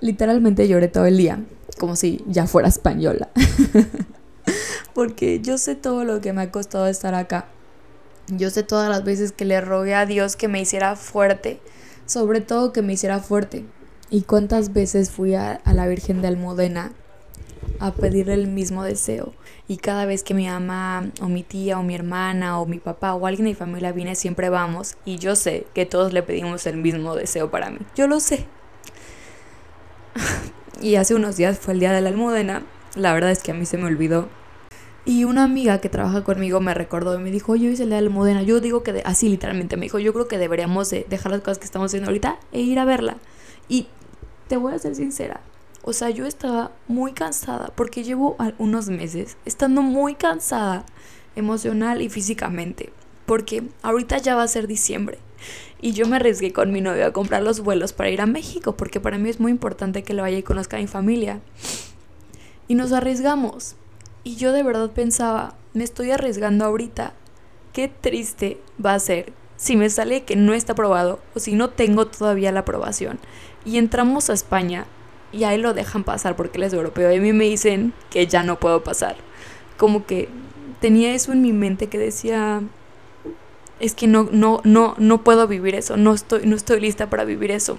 literalmente 0.03 0.69
lloré 0.69 0.89
todo 0.89 1.07
el 1.07 1.17
día, 1.17 1.41
como 1.79 1.97
si 1.97 2.23
ya 2.27 2.47
fuera 2.47 2.69
española. 2.69 3.31
Porque 4.95 5.41
yo 5.41 5.57
sé 5.57 5.75
todo 5.75 6.05
lo 6.05 6.21
que 6.21 6.35
me 6.35 6.43
ha 6.43 6.51
costado 6.51 6.87
estar 6.87 7.15
acá. 7.15 7.47
Yo 8.29 8.51
sé 8.51 8.63
todas 8.63 8.91
las 8.91 9.05
veces 9.05 9.33
que 9.33 9.45
le 9.45 9.61
rogué 9.61 9.95
a 9.95 10.05
Dios 10.05 10.37
que 10.37 10.49
me 10.49 10.61
hiciera 10.61 10.97
fuerte, 10.97 11.61
sobre 12.05 12.41
todo 12.41 12.73
que 12.73 12.83
me 12.83 12.93
hiciera 12.93 13.21
fuerte. 13.21 13.65
Y 14.11 14.23
cuántas 14.23 14.73
veces 14.73 15.11
fui 15.11 15.35
a, 15.35 15.61
la 15.65 15.87
Virgen 15.87 16.21
de 16.21 16.29
Almudena 16.29 16.93
a 17.79 17.93
pedirle 17.93 18.35
el 18.35 18.49
mismo 18.49 18.85
deseo. 18.85 19.33
Y 19.69 19.79
cada 19.79 20.05
vez 20.05 20.23
que 20.23 20.35
mi 20.35 20.47
mamá 20.47 21.11
o 21.23 21.29
mi 21.29 21.43
tía 21.43 21.79
o 21.79 21.83
mi 21.83 21.95
hermana 21.95 22.61
o 22.61 22.67
mi 22.67 22.79
papá 22.79 23.15
o 23.15 23.27
alguien 23.27 23.45
de 23.45 23.51
mi 23.53 23.55
familia 23.55 23.93
viene, 23.93 24.15
siempre 24.15 24.51
vamos. 24.51 24.97
Y 25.05 25.17
yo 25.17 25.37
sé 25.37 25.67
que 25.73 25.87
todos 25.87 26.13
le 26.13 26.23
pedimos 26.23 26.67
el 26.67 26.77
mismo 26.77 27.15
deseo 27.15 27.51
para 27.51 27.71
mí. 27.71 27.79
Yo 27.95 28.07
lo 28.07 28.21
sé. 28.21 28.47
y 30.81 30.97
hace 30.97 31.15
unos 31.15 31.37
días 31.37 31.59
fue 31.59 31.75
el 31.75 31.81
día 31.81 31.93
de 31.93 32.01
la 32.01 32.09
almudena. 32.11 32.63
La 32.95 33.13
verdad 33.15 33.31
es 33.31 33.43
que 33.43 33.53
a 33.53 33.55
mí 33.55 33.67
se 33.67 33.79
me 33.79 33.85
olvidó. 33.85 34.29
Y 35.05 35.25
una 35.25 35.43
amiga 35.43 35.81
que 35.81 35.89
trabaja 35.89 36.23
conmigo 36.23 36.61
me 36.61 36.75
recordó 36.75 37.19
y 37.19 37.23
me 37.23 37.31
dijo, 37.31 37.57
yo 37.57 37.69
hice 37.69 37.83
el 37.83 37.89
día 37.89 37.97
de 37.97 38.03
la 38.03 38.09
almudena. 38.09 38.43
Yo 38.43 38.61
digo 38.61 38.83
que, 38.83 39.03
así 39.05 39.29
literalmente 39.29 39.77
me 39.77 39.87
dijo, 39.87 39.99
yo 39.99 40.13
creo 40.13 40.29
que 40.29 40.39
deberíamos 40.39 40.91
de 40.91 41.07
dejar 41.09 41.33
las 41.33 41.41
cosas 41.41 41.59
que 41.59 41.65
estamos 41.65 41.87
haciendo 41.91 42.09
ahorita 42.09 42.39
e 42.53 42.61
ir 42.61 42.79
a 42.79 42.85
verla. 42.85 43.17
Y 43.69 43.89
te 44.47 44.57
voy 44.57 44.75
a 44.75 44.79
ser 44.79 44.95
sincera. 44.95 45.41
O 45.83 45.93
sea, 45.93 46.11
yo 46.11 46.27
estaba 46.27 46.71
muy 46.87 47.13
cansada 47.13 47.73
porque 47.75 48.05
llevo 48.05 48.37
unos 48.59 48.89
meses 48.89 49.37
estando 49.45 49.83
muy 49.83 50.15
cansada 50.15 50.87
emocional 51.35 52.03
y 52.03 52.09
físicamente. 52.09 52.93
Porque 53.27 53.65
ahorita 53.83 54.19
ya 54.19 54.37
va 54.37 54.45
a 54.45 54.49
ser 54.49 54.69
diciembre. 54.69 55.19
Y 55.83 55.93
yo 55.93 56.07
me 56.07 56.17
arriesgué 56.17 56.53
con 56.53 56.71
mi 56.71 56.81
novio 56.81 57.05
a 57.05 57.13
comprar 57.13 57.43
los 57.43 57.61
vuelos 57.61 57.93
para 57.93 58.09
ir 58.09 58.21
a 58.21 58.27
México, 58.27 58.77
porque 58.77 59.01
para 59.01 59.19
mí 59.19 59.29
es 59.29 59.41
muy 59.41 59.51
importante 59.51 60.05
que 60.05 60.15
le 60.15 60.23
vaya 60.23 60.39
y 60.39 60.45
conozca 60.45 60.77
mi 60.77 60.87
familia. 60.87 61.41
Y 62.69 62.77
nos 62.77 62.93
arriesgamos. 62.93 63.75
Y 64.23 64.37
yo 64.37 64.53
de 64.53 64.63
verdad 64.63 64.93
pensaba, 64.93 65.57
me 65.75 65.83
estoy 65.83 66.13
arriesgando 66.13 66.65
ahorita. 66.65 67.15
Qué 67.73 67.89
triste 67.89 68.61
va 68.85 68.95
a 68.95 69.01
ser 69.01 69.33
si 69.57 69.75
me 69.75 69.91
sale 69.91 70.23
que 70.23 70.37
no 70.37 70.55
está 70.55 70.73
aprobado 70.75 71.19
o 71.35 71.41
si 71.41 71.55
no 71.55 71.71
tengo 71.71 72.07
todavía 72.07 72.53
la 72.53 72.61
aprobación. 72.61 73.19
Y 73.65 73.79
entramos 73.79 74.31
a 74.31 74.35
España 74.35 74.87
y 75.33 75.45
ahí 75.45 75.59
lo 75.59 75.75
dejan 75.75 76.05
pasar 76.05 76.37
porque 76.37 76.59
él 76.59 76.65
es 76.65 76.73
europeo. 76.73 77.13
Y 77.13 77.17
a 77.17 77.21
mí 77.21 77.33
me 77.33 77.45
dicen 77.45 77.93
que 78.09 78.29
ya 78.29 78.45
no 78.45 78.61
puedo 78.61 78.85
pasar. 78.85 79.17
Como 79.77 80.07
que 80.07 80.29
tenía 80.81 81.13
eso 81.13 81.33
en 81.33 81.43
mi 81.43 81.53
mente 81.53 81.89
que 81.89 81.99
decía, 81.99 82.63
es 83.81 83.95
que 83.95 84.07
no, 84.07 84.29
no, 84.31 84.61
no, 84.65 84.95
no 84.99 85.25
puedo 85.25 85.47
vivir 85.49 85.75
eso, 85.75 85.97
no 85.97 86.15
estoy, 86.15 86.47
no 86.47 86.57
estoy 86.57 86.81
lista 86.81 87.11
para 87.11 87.25
vivir 87.25 87.51
eso. 87.51 87.79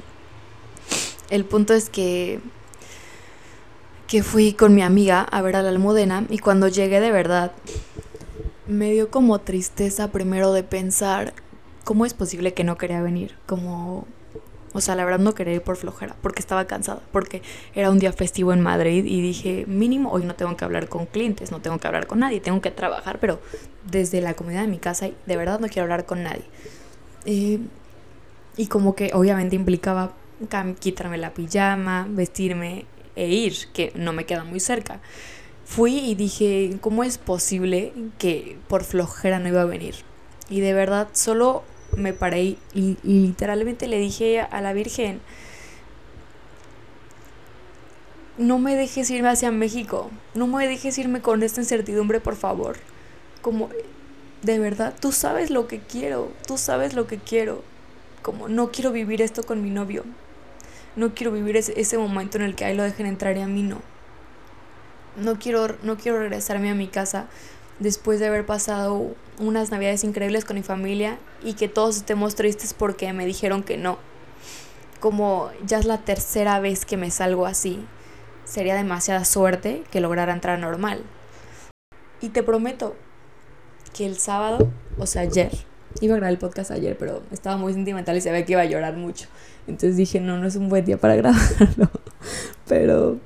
El 1.29 1.45
punto 1.45 1.73
es 1.73 1.89
que, 1.89 2.39
que 4.07 4.23
fui 4.23 4.53
con 4.53 4.75
mi 4.75 4.81
amiga 4.81 5.21
a 5.21 5.41
ver 5.41 5.55
a 5.55 5.61
la 5.61 5.69
almudena 5.69 6.25
y 6.29 6.39
cuando 6.39 6.67
llegué 6.67 6.99
de 6.99 7.11
verdad 7.11 7.51
me 8.67 8.91
dio 8.91 9.09
como 9.09 9.39
tristeza 9.39 10.11
primero 10.11 10.53
de 10.53 10.63
pensar 10.63 11.33
cómo 11.83 12.05
es 12.05 12.13
posible 12.13 12.53
que 12.53 12.63
no 12.63 12.77
quería 12.77 13.01
venir, 13.01 13.35
como 13.45 14.07
O 14.73 14.81
sea, 14.81 14.95
la 14.95 15.05
verdad 15.05 15.19
no 15.19 15.35
quería 15.35 15.53
ir 15.53 15.61
por 15.61 15.77
flojera, 15.77 16.15
porque 16.21 16.39
estaba 16.39 16.65
cansada, 16.65 17.01
porque 17.11 17.41
era 17.75 17.91
un 17.91 17.99
día 17.99 18.11
festivo 18.11 18.53
en 18.53 18.61
Madrid 18.61 19.05
y 19.05 19.21
dije, 19.21 19.65
mínimo, 19.67 20.11
hoy 20.11 20.25
no 20.25 20.35
tengo 20.35 20.57
que 20.57 20.65
hablar 20.65 20.89
con 20.89 21.05
clientes, 21.05 21.51
no 21.51 21.61
tengo 21.61 21.77
que 21.77 21.87
hablar 21.87 22.07
con 22.07 22.19
nadie, 22.19 22.41
tengo 22.41 22.59
que 22.59 22.71
trabajar, 22.71 23.19
pero 23.19 23.39
desde 23.89 24.19
la 24.19 24.33
comodidad 24.33 24.61
de 24.61 24.67
mi 24.67 24.79
casa, 24.79 25.09
de 25.25 25.37
verdad 25.37 25.59
no 25.59 25.67
quiero 25.67 25.83
hablar 25.83 26.05
con 26.05 26.23
nadie. 26.23 26.43
Y 27.25 28.67
como 28.67 28.95
que 28.95 29.11
obviamente 29.13 29.55
implicaba 29.55 30.13
quitarme 30.79 31.17
la 31.17 31.33
pijama, 31.33 32.07
vestirme 32.09 32.85
e 33.15 33.27
ir, 33.29 33.53
que 33.73 33.91
no 33.95 34.11
me 34.11 34.25
queda 34.25 34.43
muy 34.43 34.59
cerca. 34.59 34.99
Fui 35.65 35.97
y 35.99 36.15
dije, 36.15 36.77
¿cómo 36.81 37.03
es 37.03 37.17
posible 37.17 37.93
que 38.17 38.57
por 38.67 38.83
flojera 38.83 39.39
no 39.39 39.47
iba 39.47 39.61
a 39.61 39.65
venir? 39.65 39.95
Y 40.49 40.59
de 40.59 40.73
verdad 40.73 41.07
solo 41.13 41.63
me 41.97 42.13
paré 42.13 42.57
y, 42.73 42.97
literalmente 43.03 43.87
le 43.87 43.99
dije 43.99 44.41
a 44.41 44.61
la 44.61 44.73
Virgen, 44.73 45.21
no 48.37 48.57
me 48.59 48.75
dejes 48.75 49.09
irme 49.09 49.29
hacia 49.29 49.51
México, 49.51 50.09
no 50.33 50.47
me 50.47 50.67
dejes 50.67 50.97
irme 50.97 51.21
con 51.21 51.43
esta 51.43 51.61
incertidumbre, 51.61 52.19
por 52.19 52.35
favor. 52.35 52.77
Como, 53.41 53.69
de 54.41 54.59
verdad, 54.59 54.95
tú 54.99 55.11
sabes 55.11 55.51
lo 55.51 55.67
que 55.67 55.79
quiero, 55.79 56.31
tú 56.47 56.57
sabes 56.57 56.93
lo 56.93 57.07
que 57.07 57.17
quiero. 57.17 57.63
Como, 58.21 58.47
no 58.47 58.71
quiero 58.71 58.91
vivir 58.91 59.21
esto 59.21 59.43
con 59.43 59.61
mi 59.61 59.69
novio. 59.69 60.03
No 60.95 61.13
quiero 61.13 61.31
vivir 61.31 61.57
ese, 61.57 61.79
ese 61.79 61.97
momento 61.97 62.37
en 62.37 62.43
el 62.43 62.55
que 62.55 62.65
ahí 62.65 62.75
lo 62.75 62.83
dejen 62.83 63.05
entrar 63.05 63.37
y 63.37 63.41
a 63.41 63.47
mí 63.47 63.63
no. 63.63 63.81
No 65.15 65.37
quiero, 65.37 65.75
no 65.83 65.97
quiero 65.97 66.19
regresarme 66.19 66.71
a 66.71 66.75
mi 66.75 66.87
casa 66.87 67.27
después 67.79 68.19
de 68.19 68.27
haber 68.27 68.45
pasado 68.45 69.15
unas 69.39 69.71
navidades 69.71 70.03
increíbles 70.03 70.45
con 70.45 70.55
mi 70.55 70.63
familia 70.63 71.17
y 71.43 71.53
que 71.53 71.67
todos 71.67 71.97
estemos 71.97 72.35
tristes 72.35 72.73
porque 72.73 73.11
me 73.13 73.25
dijeron 73.25 73.63
que 73.63 73.77
no. 73.77 73.97
Como 74.99 75.51
ya 75.65 75.79
es 75.79 75.85
la 75.85 75.99
tercera 75.99 76.59
vez 76.59 76.85
que 76.85 76.97
me 76.97 77.11
salgo 77.11 77.45
así, 77.45 77.85
sería 78.45 78.75
demasiada 78.75 79.25
suerte 79.25 79.83
que 79.91 79.99
lograra 79.99 80.33
entrar 80.33 80.59
normal. 80.59 81.03
Y 82.21 82.29
te 82.29 82.43
prometo 82.43 82.95
que 83.93 84.05
el 84.05 84.17
sábado, 84.17 84.71
o 84.97 85.05
sea, 85.05 85.23
ayer, 85.23 85.51
iba 85.99 86.15
a 86.15 86.17
grabar 86.17 86.31
el 86.31 86.39
podcast 86.39 86.71
ayer, 86.71 86.97
pero 86.97 87.21
estaba 87.31 87.57
muy 87.57 87.73
sentimental 87.73 88.15
y 88.17 88.21
se 88.21 88.31
ve 88.31 88.45
que 88.45 88.53
iba 88.53 88.61
a 88.61 88.65
llorar 88.65 88.95
mucho. 88.95 89.27
Entonces 89.67 89.97
dije, 89.97 90.19
no, 90.19 90.37
no 90.37 90.47
es 90.47 90.55
un 90.55 90.69
buen 90.69 90.85
día 90.85 90.97
para 90.97 91.15
grabarlo. 91.17 91.89
Pero 92.67 93.19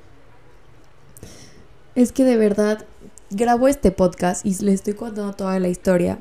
es 1.94 2.12
que 2.12 2.24
de 2.24 2.36
verdad 2.36 2.84
grabo 3.30 3.68
este 3.68 3.90
podcast 3.90 4.46
y 4.46 4.50
les 4.64 4.76
estoy 4.76 4.94
contando 4.94 5.34
toda 5.34 5.58
la 5.58 5.68
historia 5.68 6.18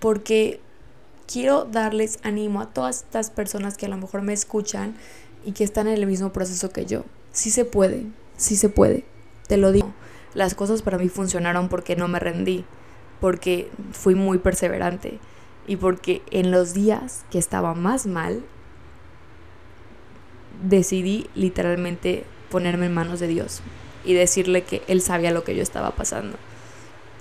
porque 0.00 0.60
quiero 1.30 1.64
darles 1.64 2.18
ánimo 2.24 2.60
a 2.60 2.66
todas 2.66 3.02
estas 3.02 3.30
personas 3.30 3.76
que 3.76 3.86
a 3.86 3.88
lo 3.88 3.96
mejor 3.96 4.22
me 4.22 4.32
escuchan 4.32 4.96
y 5.44 5.52
que 5.52 5.62
están 5.62 5.86
en 5.86 5.94
el 5.94 6.06
mismo 6.06 6.32
proceso 6.32 6.70
que 6.70 6.84
yo. 6.84 7.04
Sí 7.30 7.50
se 7.50 7.64
puede, 7.64 8.06
sí 8.36 8.56
se 8.56 8.68
puede, 8.68 9.04
te 9.46 9.56
lo 9.56 9.70
digo. 9.70 9.92
Las 10.34 10.54
cosas 10.54 10.82
para 10.82 10.98
mí 10.98 11.08
funcionaron 11.08 11.68
porque 11.68 11.94
no 11.94 12.08
me 12.08 12.18
rendí, 12.18 12.64
porque 13.20 13.70
fui 13.92 14.14
muy 14.14 14.38
perseverante 14.38 15.20
y 15.68 15.76
porque 15.76 16.22
en 16.30 16.50
los 16.50 16.74
días 16.74 17.24
que 17.30 17.38
estaba 17.38 17.74
más 17.74 18.06
mal, 18.06 18.42
decidí 20.68 21.28
literalmente 21.34 22.24
ponerme 22.50 22.86
en 22.86 22.94
manos 22.94 23.20
de 23.20 23.28
Dios 23.28 23.62
y 24.04 24.14
decirle 24.14 24.62
que 24.62 24.82
Él 24.88 25.00
sabía 25.00 25.30
lo 25.30 25.44
que 25.44 25.54
yo 25.54 25.62
estaba 25.62 25.92
pasando 25.92 26.36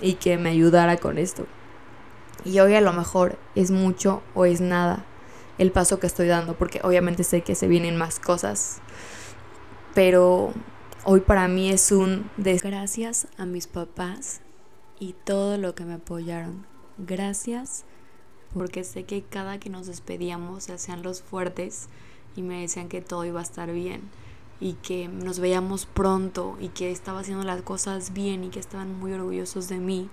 y 0.01 0.13
que 0.13 0.37
me 0.37 0.49
ayudara 0.49 0.97
con 0.97 1.17
esto. 1.17 1.45
Y 2.43 2.59
hoy 2.59 2.73
a 2.73 2.81
lo 2.81 2.91
mejor 2.93 3.37
es 3.55 3.71
mucho 3.71 4.21
o 4.33 4.45
es 4.45 4.61
nada 4.61 5.05
el 5.57 5.71
paso 5.71 5.99
que 5.99 6.07
estoy 6.07 6.27
dando, 6.27 6.55
porque 6.55 6.81
obviamente 6.83 7.23
sé 7.23 7.41
que 7.41 7.53
se 7.53 7.67
vienen 7.67 7.95
más 7.95 8.19
cosas, 8.19 8.79
pero 9.93 10.53
hoy 11.03 11.19
para 11.19 11.47
mí 11.47 11.69
es 11.69 11.91
un 11.91 12.29
gracias 12.37 13.27
a 13.37 13.45
mis 13.45 13.67
papás 13.67 14.41
y 14.99 15.13
todo 15.23 15.57
lo 15.57 15.75
que 15.75 15.85
me 15.85 15.95
apoyaron. 15.95 16.65
Gracias 16.97 17.83
porque 18.53 18.83
sé 18.83 19.03
que 19.03 19.23
cada 19.23 19.59
que 19.59 19.69
nos 19.69 19.87
despedíamos 19.87 20.63
se 20.63 20.73
hacían 20.73 21.03
los 21.03 21.21
fuertes 21.21 21.87
y 22.35 22.41
me 22.41 22.61
decían 22.61 22.89
que 22.89 23.01
todo 23.01 23.23
iba 23.25 23.39
a 23.39 23.43
estar 23.43 23.71
bien 23.71 24.01
y 24.61 24.73
que 24.73 25.07
nos 25.07 25.39
veíamos 25.39 25.87
pronto 25.87 26.55
y 26.61 26.69
que 26.69 26.91
estaba 26.91 27.19
haciendo 27.19 27.43
las 27.43 27.63
cosas 27.63 28.13
bien 28.13 28.43
y 28.43 28.49
que 28.49 28.59
estaban 28.59 28.97
muy 28.97 29.11
orgullosos 29.11 29.67
de 29.67 29.79
mí 29.79 30.07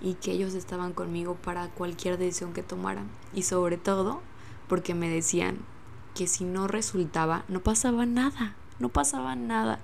y 0.00 0.14
que 0.14 0.30
ellos 0.30 0.54
estaban 0.54 0.92
conmigo 0.92 1.34
para 1.34 1.68
cualquier 1.68 2.16
decisión 2.16 2.52
que 2.52 2.62
tomara 2.62 3.02
y 3.34 3.42
sobre 3.42 3.76
todo 3.76 4.22
porque 4.68 4.94
me 4.94 5.08
decían 5.08 5.58
que 6.14 6.28
si 6.28 6.44
no 6.44 6.68
resultaba 6.68 7.44
no 7.48 7.60
pasaba 7.60 8.06
nada, 8.06 8.54
no 8.78 8.88
pasaba 8.88 9.34
nada. 9.34 9.80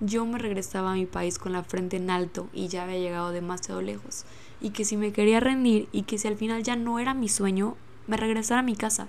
Yo 0.00 0.24
me 0.26 0.38
regresaba 0.38 0.92
a 0.92 0.96
mi 0.96 1.06
país 1.06 1.38
con 1.38 1.52
la 1.52 1.62
frente 1.62 1.98
en 1.98 2.10
alto 2.10 2.48
y 2.52 2.68
ya 2.68 2.84
había 2.84 2.98
llegado 2.98 3.30
demasiado 3.30 3.82
lejos 3.82 4.24
y 4.62 4.70
que 4.70 4.86
si 4.86 4.96
me 4.96 5.12
quería 5.12 5.40
rendir 5.40 5.88
y 5.92 6.02
que 6.02 6.16
si 6.16 6.26
al 6.26 6.36
final 6.36 6.62
ya 6.62 6.74
no 6.74 6.98
era 6.98 7.12
mi 7.12 7.28
sueño, 7.28 7.76
me 8.06 8.16
regresara 8.16 8.60
a 8.60 8.64
mi 8.64 8.76
casa 8.76 9.08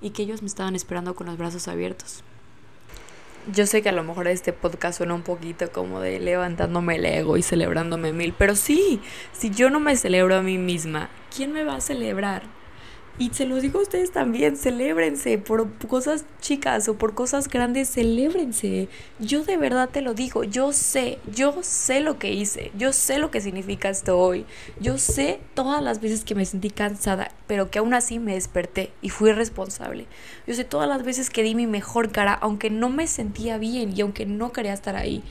y 0.00 0.10
que 0.10 0.22
ellos 0.22 0.42
me 0.42 0.48
estaban 0.48 0.76
esperando 0.76 1.14
con 1.14 1.26
los 1.26 1.36
brazos 1.36 1.66
abiertos. 1.66 2.22
Yo 3.46 3.66
sé 3.66 3.80
que 3.80 3.88
a 3.88 3.92
lo 3.92 4.04
mejor 4.04 4.28
este 4.28 4.52
podcast 4.52 4.98
suena 4.98 5.14
un 5.14 5.22
poquito 5.22 5.72
como 5.72 6.00
de 6.00 6.20
levantándome 6.20 6.96
el 6.96 7.06
ego 7.06 7.38
y 7.38 7.42
celebrándome 7.42 8.12
mil, 8.12 8.34
pero 8.36 8.54
sí, 8.54 9.00
si 9.32 9.50
yo 9.50 9.70
no 9.70 9.80
me 9.80 9.96
celebro 9.96 10.36
a 10.36 10.42
mí 10.42 10.58
misma, 10.58 11.08
¿quién 11.34 11.52
me 11.52 11.64
va 11.64 11.76
a 11.76 11.80
celebrar? 11.80 12.59
Y 13.18 13.30
se 13.34 13.44
los 13.44 13.60
digo 13.60 13.80
a 13.80 13.82
ustedes 13.82 14.12
también, 14.12 14.56
celébrense 14.56 15.36
por 15.36 15.70
cosas 15.88 16.24
chicas 16.40 16.88
o 16.88 16.96
por 16.96 17.14
cosas 17.14 17.48
grandes, 17.48 17.90
celébrense. 17.90 18.88
Yo 19.18 19.44
de 19.44 19.58
verdad 19.58 19.90
te 19.90 20.00
lo 20.00 20.14
digo, 20.14 20.42
yo 20.42 20.72
sé, 20.72 21.18
yo 21.30 21.58
sé 21.62 22.00
lo 22.00 22.18
que 22.18 22.32
hice, 22.32 22.72
yo 22.78 22.94
sé 22.94 23.18
lo 23.18 23.30
que 23.30 23.42
significa 23.42 23.90
esto 23.90 24.18
hoy, 24.18 24.46
yo 24.80 24.96
sé 24.96 25.38
todas 25.52 25.82
las 25.82 26.00
veces 26.00 26.24
que 26.24 26.34
me 26.34 26.46
sentí 26.46 26.70
cansada, 26.70 27.30
pero 27.46 27.70
que 27.70 27.80
aún 27.80 27.92
así 27.92 28.18
me 28.18 28.34
desperté 28.34 28.90
y 29.02 29.10
fui 29.10 29.32
responsable. 29.32 30.06
Yo 30.46 30.54
sé 30.54 30.64
todas 30.64 30.88
las 30.88 31.04
veces 31.04 31.28
que 31.28 31.42
di 31.42 31.54
mi 31.54 31.66
mejor 31.66 32.12
cara, 32.12 32.32
aunque 32.32 32.70
no 32.70 32.88
me 32.88 33.06
sentía 33.06 33.58
bien 33.58 33.92
y 33.94 34.00
aunque 34.00 34.24
no 34.24 34.52
quería 34.52 34.72
estar 34.72 34.96
ahí. 34.96 35.22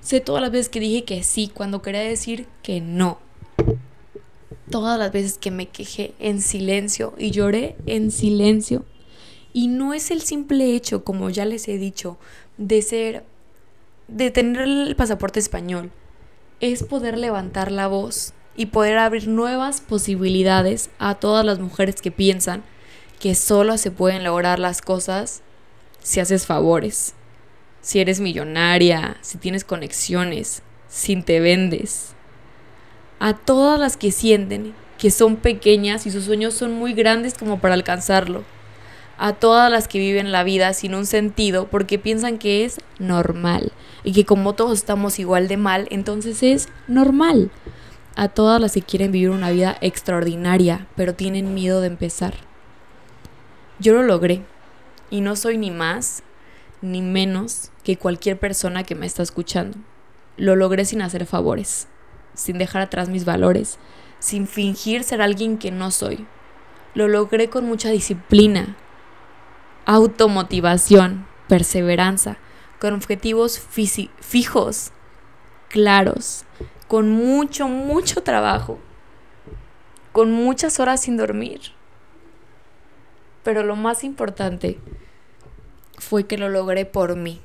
Sé 0.00 0.20
todas 0.20 0.40
las 0.40 0.50
veces 0.50 0.70
que 0.70 0.80
dije 0.80 1.04
que 1.04 1.22
sí 1.22 1.50
cuando 1.52 1.82
quería 1.82 2.00
decir 2.00 2.46
que 2.62 2.80
no 2.80 3.18
todas 4.70 4.98
las 4.98 5.12
veces 5.12 5.38
que 5.38 5.50
me 5.50 5.66
quejé 5.66 6.14
en 6.18 6.40
silencio 6.40 7.14
y 7.18 7.30
lloré 7.30 7.76
en 7.86 8.10
silencio. 8.10 8.84
Y 9.52 9.68
no 9.68 9.94
es 9.94 10.10
el 10.10 10.22
simple 10.22 10.74
hecho, 10.74 11.04
como 11.04 11.30
ya 11.30 11.44
les 11.44 11.68
he 11.68 11.78
dicho, 11.78 12.18
de 12.56 12.82
ser, 12.82 13.24
de 14.08 14.30
tener 14.30 14.62
el 14.62 14.96
pasaporte 14.96 15.38
español. 15.38 15.90
Es 16.60 16.82
poder 16.82 17.18
levantar 17.18 17.70
la 17.70 17.86
voz 17.86 18.32
y 18.56 18.66
poder 18.66 18.98
abrir 18.98 19.28
nuevas 19.28 19.80
posibilidades 19.80 20.90
a 20.98 21.14
todas 21.16 21.44
las 21.44 21.58
mujeres 21.58 22.00
que 22.00 22.10
piensan 22.10 22.62
que 23.20 23.34
solo 23.34 23.78
se 23.78 23.90
pueden 23.90 24.24
lograr 24.24 24.58
las 24.58 24.82
cosas 24.82 25.42
si 26.02 26.20
haces 26.20 26.46
favores, 26.46 27.14
si 27.80 28.00
eres 28.00 28.20
millonaria, 28.20 29.16
si 29.22 29.38
tienes 29.38 29.64
conexiones, 29.64 30.62
si 30.88 31.20
te 31.22 31.40
vendes 31.40 32.14
a 33.24 33.32
todas 33.32 33.80
las 33.80 33.96
que 33.96 34.12
sienten 34.12 34.74
que 34.98 35.10
son 35.10 35.36
pequeñas 35.36 36.04
y 36.04 36.10
sus 36.10 36.24
sueños 36.24 36.52
son 36.52 36.74
muy 36.74 36.92
grandes 36.92 37.32
como 37.32 37.58
para 37.58 37.72
alcanzarlo. 37.72 38.44
A 39.16 39.32
todas 39.32 39.72
las 39.72 39.88
que 39.88 39.98
viven 39.98 40.30
la 40.30 40.44
vida 40.44 40.74
sin 40.74 40.94
un 40.94 41.06
sentido 41.06 41.66
porque 41.68 41.98
piensan 41.98 42.36
que 42.36 42.66
es 42.66 42.80
normal 42.98 43.72
y 44.02 44.12
que 44.12 44.26
como 44.26 44.52
todos 44.52 44.76
estamos 44.76 45.18
igual 45.18 45.48
de 45.48 45.56
mal, 45.56 45.88
entonces 45.90 46.42
es 46.42 46.68
normal. 46.86 47.50
A 48.14 48.28
todas 48.28 48.60
las 48.60 48.72
que 48.72 48.82
quieren 48.82 49.10
vivir 49.10 49.30
una 49.30 49.50
vida 49.50 49.78
extraordinaria 49.80 50.86
pero 50.94 51.14
tienen 51.14 51.54
miedo 51.54 51.80
de 51.80 51.86
empezar. 51.86 52.34
Yo 53.78 53.94
lo 53.94 54.02
logré 54.02 54.42
y 55.08 55.22
no 55.22 55.34
soy 55.34 55.56
ni 55.56 55.70
más 55.70 56.22
ni 56.82 57.00
menos 57.00 57.70
que 57.84 57.96
cualquier 57.96 58.38
persona 58.38 58.84
que 58.84 58.94
me 58.94 59.06
está 59.06 59.22
escuchando. 59.22 59.78
Lo 60.36 60.56
logré 60.56 60.84
sin 60.84 61.00
hacer 61.00 61.24
favores 61.24 61.88
sin 62.34 62.58
dejar 62.58 62.82
atrás 62.82 63.08
mis 63.08 63.24
valores, 63.24 63.78
sin 64.18 64.46
fingir 64.46 65.04
ser 65.04 65.22
alguien 65.22 65.58
que 65.58 65.70
no 65.70 65.90
soy. 65.90 66.26
Lo 66.94 67.08
logré 67.08 67.48
con 67.50 67.64
mucha 67.64 67.90
disciplina, 67.90 68.76
automotivación, 69.86 71.26
perseverancia, 71.48 72.38
con 72.80 72.94
objetivos 72.94 73.58
fijos, 73.58 74.92
claros, 75.68 76.44
con 76.88 77.10
mucho, 77.10 77.68
mucho 77.68 78.22
trabajo, 78.22 78.78
con 80.12 80.32
muchas 80.32 80.78
horas 80.80 81.02
sin 81.02 81.16
dormir. 81.16 81.60
Pero 83.42 83.62
lo 83.62 83.76
más 83.76 84.04
importante 84.04 84.78
fue 85.98 86.26
que 86.26 86.38
lo 86.38 86.48
logré 86.48 86.86
por 86.86 87.16
mí. 87.16 87.40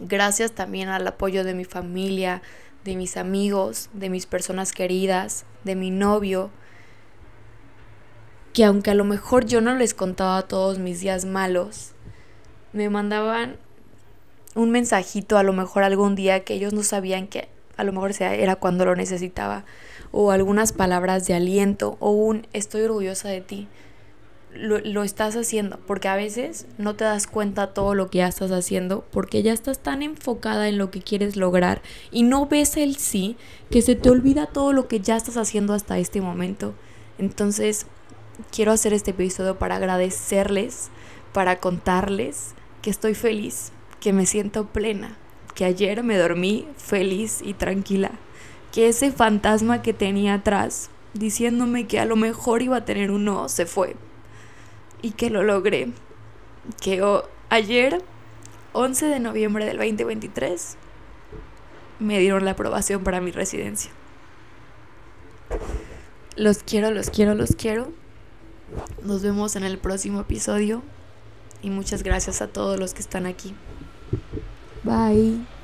Gracias 0.00 0.52
también 0.52 0.88
al 0.88 1.06
apoyo 1.06 1.44
de 1.44 1.54
mi 1.54 1.64
familia, 1.64 2.42
de 2.84 2.96
mis 2.96 3.16
amigos, 3.16 3.90
de 3.92 4.10
mis 4.10 4.26
personas 4.26 4.72
queridas, 4.72 5.44
de 5.64 5.76
mi 5.76 5.90
novio, 5.90 6.50
que 8.52 8.64
aunque 8.64 8.90
a 8.90 8.94
lo 8.94 9.04
mejor 9.04 9.44
yo 9.46 9.60
no 9.60 9.74
les 9.74 9.94
contaba 9.94 10.42
todos 10.42 10.78
mis 10.78 11.00
días 11.00 11.24
malos, 11.24 11.92
me 12.72 12.88
mandaban 12.88 13.56
un 14.54 14.70
mensajito 14.70 15.38
a 15.38 15.42
lo 15.42 15.52
mejor 15.52 15.82
algún 15.82 16.14
día 16.14 16.44
que 16.44 16.54
ellos 16.54 16.72
no 16.72 16.82
sabían 16.82 17.28
que 17.28 17.48
a 17.76 17.84
lo 17.84 17.92
mejor 17.92 18.12
era 18.20 18.56
cuando 18.56 18.84
lo 18.84 18.94
necesitaba, 18.94 19.64
o 20.12 20.32
algunas 20.32 20.72
palabras 20.72 21.26
de 21.26 21.34
aliento, 21.34 21.96
o 22.00 22.10
un 22.10 22.46
estoy 22.52 22.82
orgullosa 22.82 23.28
de 23.28 23.40
ti. 23.40 23.68
Lo, 24.52 24.78
lo, 24.80 25.04
estás 25.04 25.36
haciendo, 25.36 25.78
porque 25.86 26.08
a 26.08 26.16
veces 26.16 26.66
no 26.76 26.96
te 26.96 27.04
das 27.04 27.28
cuenta 27.28 27.68
todo 27.68 27.94
lo 27.94 28.10
que 28.10 28.18
ya 28.18 28.26
estás 28.26 28.50
haciendo, 28.50 29.04
porque 29.12 29.42
ya 29.42 29.52
estás 29.52 29.78
tan 29.78 30.02
enfocada 30.02 30.68
en 30.68 30.76
lo 30.76 30.90
que 30.90 31.02
quieres 31.02 31.36
lograr 31.36 31.82
y 32.10 32.24
no 32.24 32.46
ves 32.46 32.76
el 32.76 32.96
sí, 32.96 33.36
que 33.70 33.80
se 33.80 33.94
te 33.94 34.10
olvida 34.10 34.46
todo 34.46 34.72
lo 34.72 34.88
que 34.88 34.98
ya 34.98 35.16
estás 35.16 35.36
haciendo 35.36 35.72
hasta 35.72 35.98
este 35.98 36.20
momento. 36.20 36.74
Entonces, 37.18 37.86
quiero 38.50 38.72
hacer 38.72 38.92
este 38.92 39.12
episodio 39.12 39.58
para 39.58 39.76
agradecerles, 39.76 40.90
para 41.32 41.60
contarles 41.60 42.54
que 42.82 42.90
estoy 42.90 43.14
feliz, 43.14 43.72
que 44.00 44.12
me 44.12 44.26
siento 44.26 44.66
plena, 44.66 45.16
que 45.54 45.64
ayer 45.64 46.02
me 46.02 46.16
dormí 46.16 46.66
feliz 46.76 47.40
y 47.44 47.54
tranquila, 47.54 48.12
que 48.72 48.88
ese 48.88 49.12
fantasma 49.12 49.82
que 49.82 49.92
tenía 49.92 50.34
atrás, 50.34 50.90
diciéndome 51.14 51.86
que 51.86 52.00
a 52.00 52.04
lo 52.04 52.16
mejor 52.16 52.62
iba 52.62 52.78
a 52.78 52.84
tener 52.84 53.10
uno, 53.10 53.48
se 53.48 53.66
fue 53.66 53.96
y 55.02 55.12
que 55.12 55.30
lo 55.30 55.42
logré. 55.42 55.92
Que 56.80 57.02
ayer, 57.48 58.02
11 58.72 59.06
de 59.06 59.20
noviembre 59.20 59.64
del 59.64 59.78
2023, 59.78 60.76
me 61.98 62.18
dieron 62.18 62.44
la 62.44 62.52
aprobación 62.52 63.04
para 63.04 63.20
mi 63.20 63.30
residencia. 63.30 63.90
Los 66.36 66.62
quiero, 66.62 66.90
los 66.90 67.10
quiero, 67.10 67.34
los 67.34 67.54
quiero. 67.56 67.92
Nos 69.02 69.22
vemos 69.22 69.56
en 69.56 69.64
el 69.64 69.78
próximo 69.78 70.20
episodio 70.20 70.82
y 71.62 71.70
muchas 71.70 72.02
gracias 72.02 72.40
a 72.40 72.48
todos 72.48 72.78
los 72.78 72.94
que 72.94 73.00
están 73.00 73.26
aquí. 73.26 73.54
Bye. 74.84 75.59